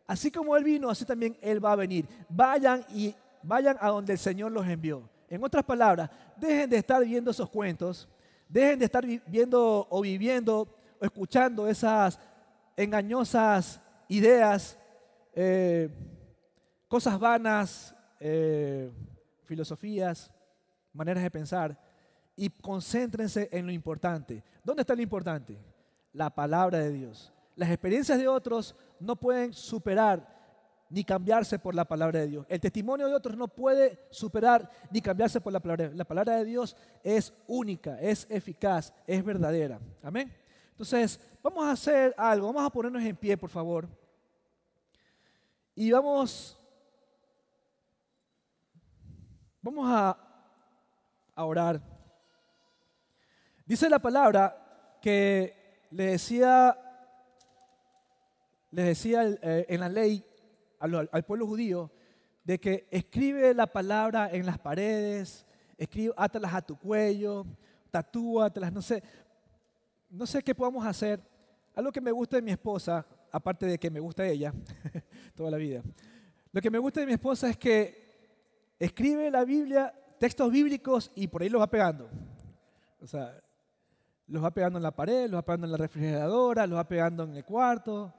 Así 0.07 0.31
como 0.31 0.57
Él 0.57 0.65
vino, 0.65 0.89
así 0.89 1.05
también 1.05 1.37
Él 1.41 1.65
va 1.65 1.73
a 1.73 1.77
venir. 1.77 2.07
Vayan 2.29 2.85
y 2.95 3.15
vayan 3.43 3.77
a 3.81 3.89
donde 3.89 4.13
el 4.13 4.19
Señor 4.19 4.53
los 4.53 4.67
envió. 4.67 5.09
En 5.29 5.43
otras 5.43 5.65
palabras, 5.65 6.11
dejen 6.37 6.71
de 6.71 6.77
estar 6.77 7.05
viendo 7.05 7.31
esos 7.31 7.51
cuentos, 7.51 8.09
dejen 8.49 8.79
de 8.79 8.85
estar 8.85 9.05
viendo 9.27 9.87
o 9.91 10.01
viviendo 10.01 10.69
o 11.01 11.05
escuchando 11.05 11.67
esas 11.67 12.21
engañosas 12.77 13.81
ideas, 14.09 14.79
eh, 15.35 15.89
cosas 16.87 17.19
vanas, 17.19 17.95
eh, 18.21 18.93
filosofías, 19.45 20.31
maneras 20.93 21.23
de 21.23 21.31
pensar 21.31 21.86
y 22.37 22.51
concéntrense 22.51 23.49
en 23.51 23.67
lo 23.67 23.73
importante. 23.73 24.45
¿Dónde 24.63 24.83
está 24.83 24.95
lo 24.95 25.03
importante? 25.03 25.59
La 26.13 26.31
palabra 26.31 26.79
de 26.79 26.93
Dios. 26.93 27.33
Las 27.57 27.71
experiencias 27.71 28.19
de 28.19 28.29
otros 28.29 28.77
no 29.01 29.17
pueden 29.17 29.55
superar 29.55 30.37
ni 30.91 31.03
cambiarse 31.03 31.59
por 31.59 31.75
la 31.75 31.87
palabra 31.87 32.21
de 32.21 32.29
Dios. 32.29 32.47
El 32.49 32.61
testimonio 32.61 33.09
de 33.09 33.15
otros 33.15 33.37
no 33.37 33.49
puede 33.49 33.99
superar 34.11 34.71
ni 34.91 35.01
cambiarse 35.01 35.41
por 35.41 35.53
la 35.53 35.61
palabra. 35.61 35.91
La 35.95 36.05
palabra 36.05 36.37
de 36.37 36.45
Dios 36.45 36.77
es 37.03 37.33
única, 37.47 37.99
es 38.01 38.27
eficaz, 38.31 38.93
es 39.07 39.25
verdadera. 39.25 39.81
Amén. 40.03 40.33
Entonces, 40.71 41.19
vamos 41.43 41.65
a 41.65 41.73
hacer 41.73 42.15
algo, 42.19 42.49
vamos 42.49 42.67
a 42.67 42.71
ponernos 42.71 43.03
en 43.03 43.17
pie, 43.17 43.37
por 43.37 43.51
favor. 43.51 43.89
Y 45.75 45.91
vamos, 45.91 46.59
vamos 49.63 49.87
a 49.89 51.45
orar. 51.45 51.96
Dice 53.67 53.91
la 53.91 53.99
palabra 53.99 54.97
que 55.03 55.89
le 55.91 56.05
decía, 56.05 56.79
le 58.71 58.83
decía 58.83 59.25
eh, 59.43 59.67
en 59.69 59.81
la 59.81 59.89
ley 59.89 60.25
al, 60.79 61.25
pueblo 61.25 61.49
judío 61.49 61.91
de 62.45 62.61
que 62.61 62.87
escribe 62.93 63.53
la 63.55 63.67
palabra 63.67 64.31
en 64.31 64.47
las 64.47 64.61
paredes, 64.61 65.45
escribe, 65.77 66.15
átalas 66.17 66.55
a 66.55 66.63
tu 66.63 66.79
cuello, 66.79 67.45
tatúatelas, 67.91 68.73
no 68.73 68.81
sé, 68.81 69.03
no 70.11 70.27
sé 70.27 70.45
qué 70.45 70.55
podamos 70.55 70.87
hacer. 70.87 71.21
Algo 71.75 71.91
que 71.91 72.01
me 72.01 72.13
gusta 72.13 72.37
de 72.37 72.43
mi 72.43 72.53
esposa, 72.53 73.05
aparte 73.33 73.67
de 73.67 73.79
que 73.79 73.91
me 73.91 73.99
gusta 73.99 74.25
ella 74.25 74.55
toda 75.35 75.51
la 75.51 75.57
vida, 75.57 75.83
lo 76.53 76.61
que 76.61 76.71
me 76.71 76.79
gusta 76.79 77.01
de 77.01 77.07
mi 77.07 77.15
esposa 77.15 77.51
es 77.51 77.57
que 77.57 78.77
escribe 78.79 79.29
la 79.29 79.45
Biblia, 79.45 79.93
textos 80.21 80.53
bíblicos 80.53 81.11
y 81.17 81.27
por 81.27 81.43
ahí 81.43 81.49
los 81.49 81.61
va 81.61 81.67
pegando. 81.67 82.09
O 83.01 83.09
sea, 83.09 83.43
los 84.29 84.43
va 84.43 84.51
pegando 84.51 84.79
en 84.79 84.83
la 84.83 84.91
pared, 84.91 85.29
los 85.29 85.39
va 85.39 85.43
pegando 85.43 85.67
en 85.67 85.73
la 85.73 85.79
refrigeradora, 85.79 86.67
los 86.67 86.79
va 86.79 86.85
pegando 86.85 87.25
en 87.25 87.37
el 87.37 87.45
cuarto. 87.45 88.13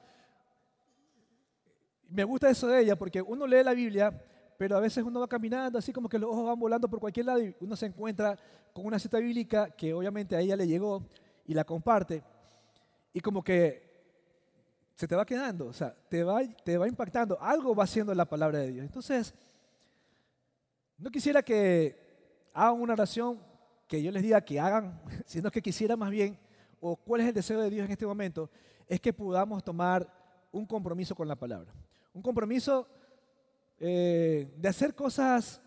Me 2.10 2.24
gusta 2.24 2.50
eso 2.50 2.68
de 2.68 2.82
ella 2.82 2.96
porque 2.96 3.22
uno 3.22 3.46
lee 3.46 3.64
la 3.64 3.74
Biblia, 3.74 4.12
pero 4.58 4.78
a 4.78 4.80
veces 4.80 5.04
uno 5.04 5.20
va 5.20 5.28
caminando 5.28 5.78
así 5.78 5.92
como 5.92 6.08
que 6.08 6.18
los 6.18 6.30
ojos 6.30 6.46
van 6.46 6.60
volando 6.60 6.90
por 6.90 7.00
cualquier 7.00 7.26
lado 7.26 7.44
y 7.44 7.56
uno 7.60 7.76
se 7.76 7.88
encuentra 7.88 8.38
con 8.74 8.86
una 8.86 9.00
cita 9.00 9.20
bíblica 9.20 9.70
que 9.72 9.94
obviamente 9.94 10.36
a 10.36 10.40
ella 10.40 10.56
le 10.56 10.68
llegó 10.68 11.04
y 11.46 11.54
la 11.54 11.64
comparte 11.64 12.24
y 13.14 13.20
como 13.20 13.44
que 13.44 13.88
se 14.94 15.08
te 15.08 15.16
va 15.16 15.26
quedando, 15.26 15.68
o 15.68 15.74
sea, 15.74 15.96
te 16.10 16.24
va, 16.24 16.42
te 16.64 16.78
va 16.78 16.88
impactando, 16.88 17.38
algo 17.40 17.76
va 17.76 17.84
haciendo 17.84 18.16
la 18.16 18.26
palabra 18.26 18.60
de 18.60 18.72
Dios. 18.72 18.86
Entonces, 18.86 19.34
no 20.98 21.12
quisiera 21.12 21.44
que 21.44 22.50
hagan 22.54 22.82
una 22.82 22.94
oración 22.94 23.40
que 23.88 24.04
yo 24.04 24.12
les 24.12 24.22
diga 24.22 24.42
que 24.42 24.60
hagan, 24.60 25.02
sino 25.26 25.50
que 25.50 25.62
quisiera 25.62 25.96
más 25.96 26.12
bien, 26.12 26.38
o 26.80 26.96
cuál 26.96 27.22
es 27.22 27.28
el 27.28 27.34
deseo 27.34 27.62
de 27.62 27.70
Dios 27.70 27.86
en 27.86 27.92
este 27.92 28.06
momento, 28.06 28.50
es 28.88 29.02
que 29.02 29.14
podamos 29.14 29.64
tomar 29.64 30.08
un 30.52 30.66
compromiso 30.66 31.16
con 31.16 31.28
la 31.28 31.36
palabra. 31.36 31.74
Un 32.14 32.22
compromiso 32.22 32.88
eh, 33.80 34.54
de 34.58 34.68
hacer 34.68 34.94
cosas 34.94 35.62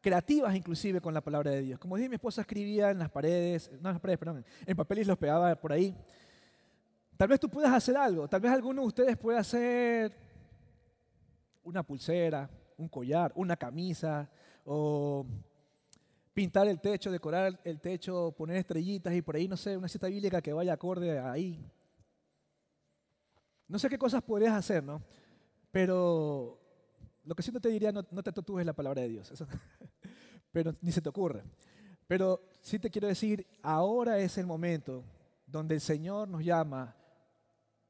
creativas 0.00 0.54
inclusive 0.54 1.00
con 1.00 1.12
la 1.12 1.20
palabra 1.20 1.50
de 1.50 1.62
Dios. 1.62 1.78
Como 1.78 1.96
dije, 1.96 2.08
mi 2.08 2.14
esposa 2.14 2.42
escribía 2.42 2.90
en 2.90 2.98
las 2.98 3.10
paredes, 3.10 3.70
no 3.80 3.88
en 3.88 3.94
las 3.94 4.00
paredes, 4.00 4.18
perdón, 4.18 4.44
en 4.66 4.76
papel 4.76 5.00
y 5.00 5.04
los 5.04 5.18
pegaba 5.18 5.54
por 5.56 5.72
ahí. 5.72 5.94
Tal 7.16 7.28
vez 7.28 7.40
tú 7.40 7.48
puedas 7.48 7.72
hacer 7.72 7.96
algo, 7.96 8.28
tal 8.28 8.40
vez 8.40 8.52
alguno 8.52 8.82
de 8.82 8.88
ustedes 8.88 9.16
pueda 9.16 9.40
hacer 9.40 10.16
una 11.64 11.82
pulsera, 11.82 12.48
un 12.76 12.88
collar, 12.88 13.32
una 13.34 13.56
camisa, 13.56 14.30
o 14.64 15.26
pintar 16.38 16.68
el 16.68 16.78
techo, 16.78 17.10
decorar 17.10 17.60
el 17.64 17.80
techo, 17.80 18.30
poner 18.30 18.58
estrellitas 18.58 19.12
y 19.12 19.22
por 19.22 19.34
ahí, 19.34 19.48
no 19.48 19.56
sé, 19.56 19.76
una 19.76 19.88
cita 19.88 20.06
bíblica 20.06 20.40
que 20.40 20.52
vaya 20.52 20.72
acorde 20.72 21.18
ahí. 21.18 21.68
No 23.66 23.76
sé 23.76 23.88
qué 23.88 23.98
cosas 23.98 24.22
podrías 24.22 24.52
hacer, 24.52 24.84
¿no? 24.84 25.02
Pero 25.72 26.56
lo 27.24 27.34
que 27.34 27.42
sí 27.42 27.50
no 27.50 27.58
te 27.58 27.70
diría, 27.70 27.90
no, 27.90 28.04
te 28.04 28.30
tatúes 28.30 28.64
la 28.64 28.72
palabra 28.72 29.02
de 29.02 29.08
Dios. 29.08 29.32
pero 30.52 30.76
ni 30.80 30.92
se 30.92 31.02
te 31.02 31.08
ocurre. 31.08 31.42
Pero 32.06 32.40
sí 32.60 32.78
te 32.78 32.88
quiero 32.88 33.08
decir, 33.08 33.44
ahora 33.60 34.20
es 34.20 34.38
el 34.38 34.46
momento 34.46 35.02
donde 35.44 35.74
el 35.74 35.80
Señor 35.80 36.28
nos 36.28 36.44
llama 36.44 36.94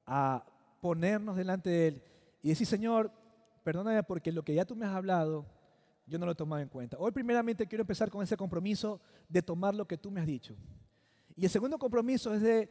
a 0.07 0.43
ponernos 0.81 1.37
delante 1.37 1.69
de 1.69 1.89
Él 1.89 2.03
y 2.41 2.49
decir, 2.49 2.67
Señor, 2.67 3.13
perdóname 3.63 4.03
porque 4.05 4.33
lo 4.33 4.43
que 4.43 4.55
ya 4.55 4.65
tú 4.65 4.75
me 4.75 4.87
has 4.87 4.95
hablado, 4.95 5.45
yo 6.09 6.19
no 6.19 6.27
lo 6.27 6.33
he 6.33 6.35
tomado 6.35 6.63
en 6.63 6.69
cuenta. 6.69 6.97
Hoy 6.99 7.13
primeramente 7.13 7.67
quiero 7.67 7.83
empezar 7.83 8.11
con 8.11 8.23
ese 8.23 8.37
compromiso 8.37 9.01
de 9.29 9.43
tomar 9.43 9.75
lo 9.75 9.87
que 9.87 9.99
tú 9.99 10.11
me 10.11 10.21
has 10.21 10.27
dicho. 10.27 10.57
Y 11.37 11.45
el 11.45 11.51
segundo 11.51 11.79
compromiso 11.79 12.33
es 12.35 12.41
de 12.41 12.69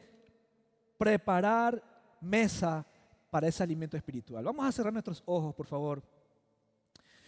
preparar 0.98 1.82
mesa 2.20 2.84
para 3.30 3.46
ese 3.46 3.62
alimento 3.62 3.96
espiritual. 3.96 4.44
Vamos 4.44 4.66
a 4.66 4.72
cerrar 4.72 4.92
nuestros 4.92 5.22
ojos, 5.24 5.54
por 5.54 5.66
favor. 5.66 6.02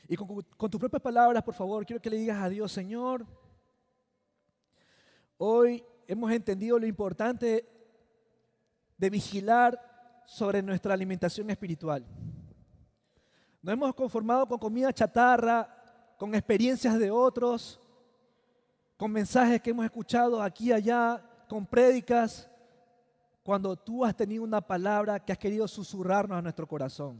Y 0.08 0.16
con, 0.16 0.44
tus 0.70 0.80
propias 0.80 1.00
palabras, 1.00 1.42
por 1.42 1.54
favor, 1.54 1.86
quiero 1.86 2.02
que 2.02 2.10
le 2.10 2.16
digas 2.16 2.42
a 2.42 2.48
Dios, 2.48 2.72
Señor, 2.72 3.24
hoy 5.38 5.84
hemos 6.08 6.32
entendido 6.32 6.78
lo 6.78 6.86
importante 6.86 7.64
de 8.98 9.10
vigilar 9.10 9.80
sobre 10.26 10.62
nuestra 10.62 10.94
alimentación 10.94 11.48
espiritual. 11.50 12.04
Nos 13.62 13.72
hemos 13.72 13.94
conformado 13.94 14.48
con 14.48 14.58
comida 14.58 14.92
chatarra, 14.92 15.79
con 16.20 16.34
experiencias 16.34 16.98
de 16.98 17.10
otros, 17.10 17.80
con 18.98 19.10
mensajes 19.10 19.58
que 19.62 19.70
hemos 19.70 19.86
escuchado 19.86 20.42
aquí 20.42 20.68
y 20.68 20.72
allá, 20.72 21.24
con 21.48 21.64
prédicas, 21.64 22.46
cuando 23.42 23.74
tú 23.74 24.04
has 24.04 24.14
tenido 24.14 24.44
una 24.44 24.60
palabra 24.60 25.18
que 25.18 25.32
has 25.32 25.38
querido 25.38 25.66
susurrarnos 25.66 26.36
a 26.36 26.42
nuestro 26.42 26.68
corazón. 26.68 27.18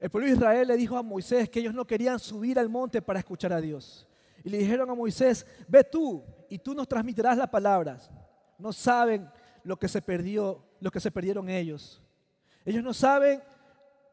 El 0.00 0.10
pueblo 0.10 0.26
de 0.26 0.34
Israel 0.34 0.66
le 0.66 0.76
dijo 0.76 0.96
a 0.96 1.04
Moisés 1.04 1.48
que 1.48 1.60
ellos 1.60 1.72
no 1.72 1.86
querían 1.86 2.18
subir 2.18 2.58
al 2.58 2.68
monte 2.68 3.00
para 3.00 3.20
escuchar 3.20 3.52
a 3.52 3.60
Dios. 3.60 4.08
Y 4.42 4.48
le 4.48 4.58
dijeron 4.58 4.90
a 4.90 4.94
Moisés, 4.96 5.46
ve 5.68 5.84
tú 5.84 6.24
y 6.48 6.58
tú 6.58 6.74
nos 6.74 6.88
transmitirás 6.88 7.38
las 7.38 7.48
palabras. 7.48 8.10
No 8.58 8.72
saben 8.72 9.30
lo 9.62 9.78
que 9.78 9.86
se 9.86 10.02
perdió, 10.02 10.64
lo 10.80 10.90
que 10.90 10.98
se 10.98 11.12
perdieron 11.12 11.48
ellos. 11.48 12.02
Ellos 12.64 12.82
no 12.82 12.92
saben 12.92 13.40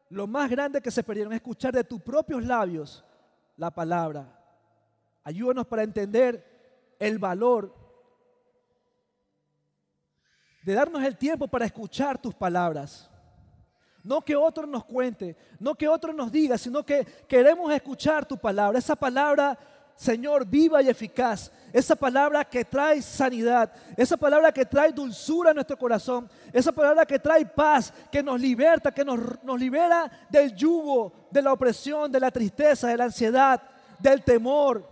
lo 0.09 0.27
más 0.27 0.49
grande 0.49 0.81
que 0.81 0.91
se 0.91 1.03
perdieron 1.03 1.33
es 1.33 1.37
escuchar 1.37 1.73
de 1.73 1.83
tus 1.83 2.01
propios 2.01 2.43
labios 2.43 3.03
la 3.57 3.71
palabra. 3.71 4.27
Ayúdanos 5.23 5.65
para 5.65 5.83
entender 5.83 6.95
el 6.99 7.17
valor 7.17 7.73
de 10.63 10.73
darnos 10.73 11.03
el 11.03 11.17
tiempo 11.17 11.47
para 11.47 11.65
escuchar 11.65 12.19
tus 12.19 12.33
palabras. 12.33 13.09
No 14.03 14.21
que 14.21 14.35
otro 14.35 14.67
nos 14.67 14.85
cuente, 14.85 15.35
no 15.59 15.75
que 15.75 15.87
otro 15.87 16.13
nos 16.13 16.31
diga, 16.31 16.57
sino 16.57 16.85
que 16.85 17.05
queremos 17.27 17.71
escuchar 17.73 18.25
tu 18.25 18.37
palabra. 18.37 18.77
Esa 18.77 18.95
palabra 18.95 19.57
Señor, 19.95 20.45
viva 20.45 20.81
y 20.81 20.89
eficaz. 20.89 21.51
Esa 21.71 21.95
palabra 21.95 22.43
que 22.43 22.65
trae 22.65 23.01
sanidad, 23.01 23.71
esa 23.95 24.17
palabra 24.17 24.51
que 24.51 24.65
trae 24.65 24.91
dulzura 24.91 25.51
a 25.51 25.53
nuestro 25.53 25.77
corazón, 25.77 26.29
esa 26.51 26.71
palabra 26.71 27.05
que 27.05 27.19
trae 27.19 27.45
paz, 27.45 27.93
que 28.11 28.21
nos 28.21 28.39
liberta, 28.39 28.93
que 28.93 29.05
nos, 29.05 29.19
nos 29.43 29.59
libera 29.59 30.11
del 30.29 30.53
yugo, 30.53 31.27
de 31.31 31.41
la 31.41 31.53
opresión, 31.53 32.11
de 32.11 32.19
la 32.19 32.31
tristeza, 32.31 32.87
de 32.87 32.97
la 32.97 33.05
ansiedad, 33.05 33.61
del 33.99 34.23
temor. 34.23 34.87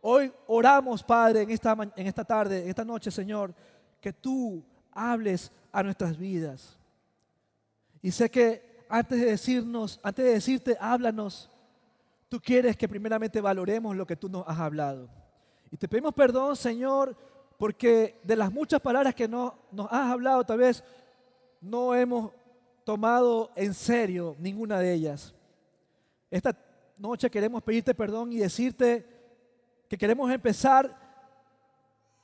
Hoy 0.00 0.32
oramos, 0.48 1.02
Padre, 1.02 1.42
en 1.42 1.50
esta, 1.50 1.76
en 1.96 2.06
esta 2.06 2.24
tarde, 2.24 2.62
en 2.62 2.68
esta 2.68 2.84
noche, 2.84 3.10
Señor, 3.10 3.54
que 4.00 4.12
tú 4.12 4.64
hables 4.92 5.50
a 5.72 5.82
nuestras 5.82 6.18
vidas. 6.18 6.76
Y 8.02 8.10
sé 8.10 8.30
que 8.30 8.84
antes 8.88 9.18
de 9.18 9.26
decirnos, 9.26 9.98
antes 10.02 10.24
de 10.24 10.32
decirte, 10.32 10.76
háblanos, 10.80 11.50
tú 12.34 12.40
quieres 12.40 12.76
que 12.76 12.88
primeramente 12.88 13.40
valoremos 13.40 13.94
lo 13.94 14.04
que 14.04 14.16
tú 14.16 14.28
nos 14.28 14.42
has 14.48 14.58
hablado. 14.58 15.08
Y 15.70 15.76
te 15.76 15.86
pedimos 15.86 16.12
perdón, 16.12 16.56
Señor, 16.56 17.16
porque 17.56 18.20
de 18.24 18.34
las 18.34 18.52
muchas 18.52 18.80
palabras 18.80 19.14
que 19.14 19.28
no, 19.28 19.56
nos 19.70 19.86
has 19.92 20.10
hablado, 20.10 20.42
tal 20.42 20.58
vez 20.58 20.82
no 21.60 21.94
hemos 21.94 22.32
tomado 22.82 23.52
en 23.54 23.72
serio 23.72 24.34
ninguna 24.40 24.80
de 24.80 24.94
ellas. 24.94 25.32
Esta 26.28 26.58
noche 26.98 27.30
queremos 27.30 27.62
pedirte 27.62 27.94
perdón 27.94 28.32
y 28.32 28.38
decirte 28.38 29.06
que 29.88 29.96
queremos 29.96 30.28
empezar 30.32 30.90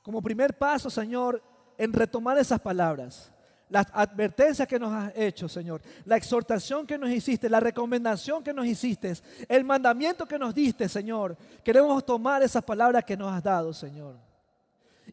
como 0.01 0.21
primer 0.21 0.57
paso, 0.57 0.89
Señor, 0.89 1.41
en 1.77 1.93
retomar 1.93 2.37
esas 2.37 2.59
palabras. 2.59 3.31
Las 3.71 3.87
advertencias 3.93 4.67
que 4.67 4.77
nos 4.77 4.91
has 4.91 5.13
hecho, 5.15 5.47
Señor. 5.47 5.81
La 6.03 6.17
exhortación 6.17 6.85
que 6.85 6.97
nos 6.97 7.09
hiciste, 7.09 7.49
la 7.49 7.61
recomendación 7.61 8.43
que 8.43 8.53
nos 8.53 8.65
hiciste, 8.67 9.13
el 9.47 9.63
mandamiento 9.63 10.25
que 10.25 10.37
nos 10.37 10.53
diste, 10.53 10.89
Señor. 10.89 11.37
Queremos 11.63 12.05
tomar 12.05 12.43
esas 12.43 12.65
palabras 12.65 13.05
que 13.05 13.15
nos 13.15 13.31
has 13.31 13.41
dado, 13.41 13.73
Señor. 13.73 14.17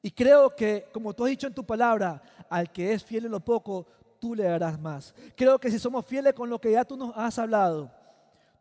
Y 0.02 0.10
creo 0.10 0.56
que, 0.56 0.88
como 0.92 1.14
tú 1.14 1.24
has 1.24 1.30
dicho 1.30 1.46
en 1.46 1.54
tu 1.54 1.64
palabra, 1.64 2.20
al 2.50 2.72
que 2.72 2.92
es 2.92 3.04
fiel 3.04 3.26
en 3.26 3.30
lo 3.30 3.38
poco, 3.38 3.86
tú 4.18 4.34
le 4.34 4.42
darás 4.42 4.76
más. 4.76 5.14
Creo 5.36 5.60
que 5.60 5.70
si 5.70 5.78
somos 5.78 6.04
fieles 6.04 6.34
con 6.34 6.50
lo 6.50 6.60
que 6.60 6.72
ya 6.72 6.84
tú 6.84 6.96
nos 6.96 7.16
has 7.16 7.38
hablado, 7.38 7.88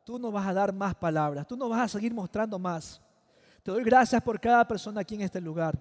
tú 0.03 0.19
nos 0.19 0.31
vas 0.31 0.45
a 0.45 0.53
dar 0.53 0.71
más 0.71 0.93
palabras, 0.93 1.47
tú 1.47 1.57
nos 1.57 1.71
vas 1.71 1.81
a 1.81 1.87
seguir 1.87 2.13
mostrando 2.13 2.59
más. 2.59 3.01
Te 3.63 3.71
doy 3.71 3.83
gracias 3.83 4.21
por 4.21 4.39
cada 4.39 4.67
persona 4.67 5.01
aquí 5.01 5.15
en 5.15 5.21
este 5.21 5.41
lugar. 5.41 5.75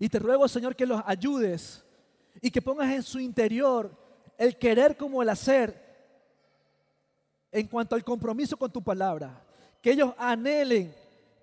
Y 0.00 0.08
te 0.08 0.18
ruego, 0.18 0.48
Señor, 0.48 0.74
que 0.74 0.84
los 0.84 1.00
ayudes 1.06 1.84
y 2.40 2.50
que 2.50 2.62
pongas 2.62 2.90
en 2.92 3.02
su 3.02 3.18
interior 3.18 3.90
el 4.36 4.56
querer 4.56 4.96
como 4.96 5.22
el 5.22 5.28
hacer 5.28 5.88
en 7.50 7.66
cuanto 7.66 7.94
al 7.94 8.04
compromiso 8.04 8.56
con 8.56 8.70
tu 8.70 8.82
palabra. 8.82 9.42
Que 9.82 9.92
ellos 9.92 10.12
anhelen, 10.16 10.94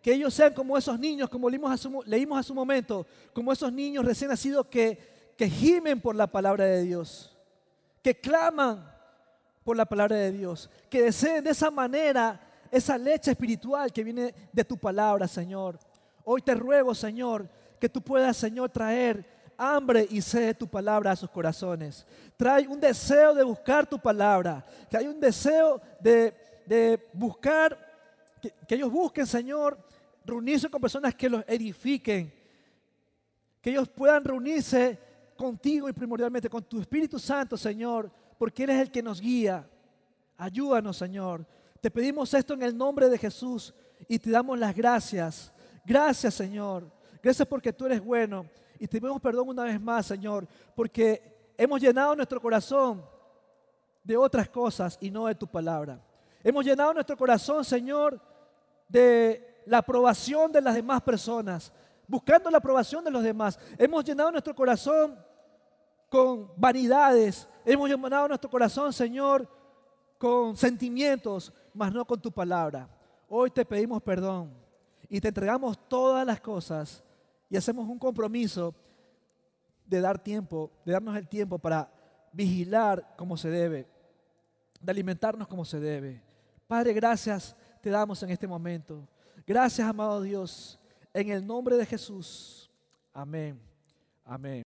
que 0.02 0.14
ellos 0.14 0.34
sean 0.34 0.54
como 0.54 0.78
esos 0.78 1.00
niños, 1.00 1.30
como 1.30 1.50
leímos 1.50 1.72
a 1.72 1.78
su, 1.78 2.04
leímos 2.06 2.52
momento, 2.52 3.06
como 3.34 3.52
esos 3.52 3.72
niños 3.72 4.06
recién 4.06 4.30
nacidos 4.30 4.68
que, 4.68 5.34
que 5.38 5.50
gimen 5.50 6.00
por 6.00 6.16
la 6.16 6.28
palabra 6.28 6.66
de 6.66 6.84
Dios, 6.84 7.36
que 8.02 8.16
claman 8.16 8.92
por 9.64 9.76
la 9.76 9.86
palabra 9.86 10.16
de 10.16 10.32
Dios, 10.32 10.70
que 10.90 11.02
deseen 11.02 11.44
de 11.44 11.50
esa 11.52 11.72
manera 11.72 12.40
esa 12.72 12.98
leche 12.98 13.32
espiritual 13.32 13.92
que 13.92 14.04
viene 14.04 14.34
de 14.52 14.64
tu 14.64 14.78
palabra, 14.78 15.28
Señor. 15.28 15.80
Hoy 16.24 16.42
te 16.42 16.56
ruego, 16.56 16.94
Señor, 16.94 17.48
que 17.80 17.90
tú 17.90 18.02
puedas, 18.02 18.38
Señor, 18.38 18.70
traer 18.70 19.35
hambre 19.58 20.08
y 20.10 20.22
sed 20.22 20.48
de 20.48 20.54
tu 20.54 20.68
palabra 20.68 21.12
a 21.12 21.16
sus 21.16 21.30
corazones. 21.30 22.06
Trae 22.38 22.68
un 22.68 22.80
deseo 22.80 23.34
de 23.34 23.44
buscar 23.44 23.88
tu 23.88 24.00
palabra. 24.00 24.66
Que 24.90 24.98
hay 24.98 25.08
un 25.08 25.20
deseo 25.20 25.82
de, 26.00 26.34
buscar, 27.14 27.78
que, 28.42 28.54
que 28.68 28.76
ellos 28.76 28.92
busquen, 28.92 29.26
Señor, 29.26 29.78
reunirse 30.26 30.70
con 30.70 30.82
personas 30.82 31.16
que 31.16 31.30
los 31.30 31.44
edifiquen. 31.48 32.34
Que 33.62 33.72
ellos 33.72 33.90
puedan 33.90 34.24
reunirse 34.24 35.00
contigo 35.36 35.90
y 35.90 35.94
primordialmente 35.94 36.50
con 36.50 36.64
tu 36.64 36.80
Espíritu 36.80 37.20
Santo, 37.20 37.58
Señor, 37.58 38.12
porque 38.38 38.64
eres 38.64 38.82
el 38.82 38.92
que 38.92 39.04
nos 39.04 39.20
guía. 39.20 39.68
Ayúdanos, 40.38 40.98
Señor. 40.98 41.46
Te 41.82 41.92
pedimos 41.92 42.34
esto 42.34 42.54
en 42.54 42.64
el 42.64 42.76
nombre 42.76 43.10
de 43.10 43.18
Jesús 43.18 43.74
y 44.08 44.20
te 44.20 44.32
damos 44.32 44.58
las 44.58 44.76
gracias. 44.76 45.54
Gracias, 45.86 46.34
Señor. 46.34 46.92
Gracias 47.22 47.48
porque 47.48 47.72
tú 47.72 47.86
eres 47.86 48.04
bueno. 48.04 48.46
Y 48.80 48.88
te 48.88 49.00
pedimos 49.00 49.22
perdón 49.22 49.50
una 49.50 49.64
vez 49.64 49.80
más, 49.80 50.06
Señor, 50.06 50.48
porque 50.76 51.54
hemos 51.58 51.80
llenado 51.80 52.16
nuestro 52.16 52.42
corazón 52.42 53.04
de 54.04 54.18
otras 54.18 54.50
cosas 54.50 54.98
y 55.02 55.10
no 55.10 55.28
de 55.28 55.36
tu 55.36 55.48
palabra. 55.48 56.00
Hemos 56.44 56.64
llenado 56.64 56.94
nuestro 56.94 57.18
corazón, 57.18 57.64
Señor, 57.64 58.20
de 58.88 59.64
la 59.66 59.80
aprobación 59.80 60.52
de 60.52 60.62
las 60.62 60.76
demás 60.76 61.02
personas, 61.02 61.72
buscando 62.08 62.52
la 62.52 62.60
aprobación 62.60 63.04
de 63.04 63.12
los 63.12 63.24
demás. 63.24 63.60
Hemos 63.78 64.04
llenado 64.04 64.32
nuestro 64.32 64.54
corazón 64.54 65.18
con 66.10 66.52
vanidades. 66.56 67.48
Hemos 67.66 67.90
llenado 67.90 68.28
nuestro 68.28 68.50
corazón, 68.50 68.94
Señor, 68.94 69.48
con 70.18 70.56
sentimientos, 70.56 71.52
mas 71.74 71.92
no 71.92 72.06
con 72.06 72.22
tu 72.22 72.32
palabra. 72.32 72.88
Hoy 73.28 73.50
te 73.50 73.66
pedimos 73.66 74.02
perdón 74.04 74.54
y 75.10 75.20
te 75.20 75.30
entregamos 75.30 75.78
todas 75.88 76.26
las 76.26 76.40
cosas 76.40 77.04
y 77.50 77.58
hacemos 77.58 77.88
un 77.88 78.00
compromiso 78.00 78.74
de 79.86 80.02
dar 80.02 80.22
tiempo, 80.22 80.72
de 80.86 80.94
darnos 80.94 81.16
el 81.16 81.28
tiempo 81.28 81.60
para 81.60 81.92
vigilar 82.32 83.16
como 83.18 83.38
se 83.38 83.50
debe, 83.50 83.88
de 84.82 84.92
alimentarnos 84.92 85.48
como 85.48 85.64
se 85.64 85.80
debe. 85.80 86.22
Padre, 86.68 86.94
gracias 86.94 87.56
te 87.82 87.90
damos 87.90 88.22
en 88.24 88.32
este 88.32 88.48
momento. 88.48 89.08
Gracias, 89.46 89.88
amado 89.88 90.22
Dios, 90.22 90.80
en 91.14 91.30
el 91.30 91.46
nombre 91.46 91.78
de 91.78 91.86
Jesús. 91.86 92.70
Amén. 93.14 93.60
Amén. 94.24 94.64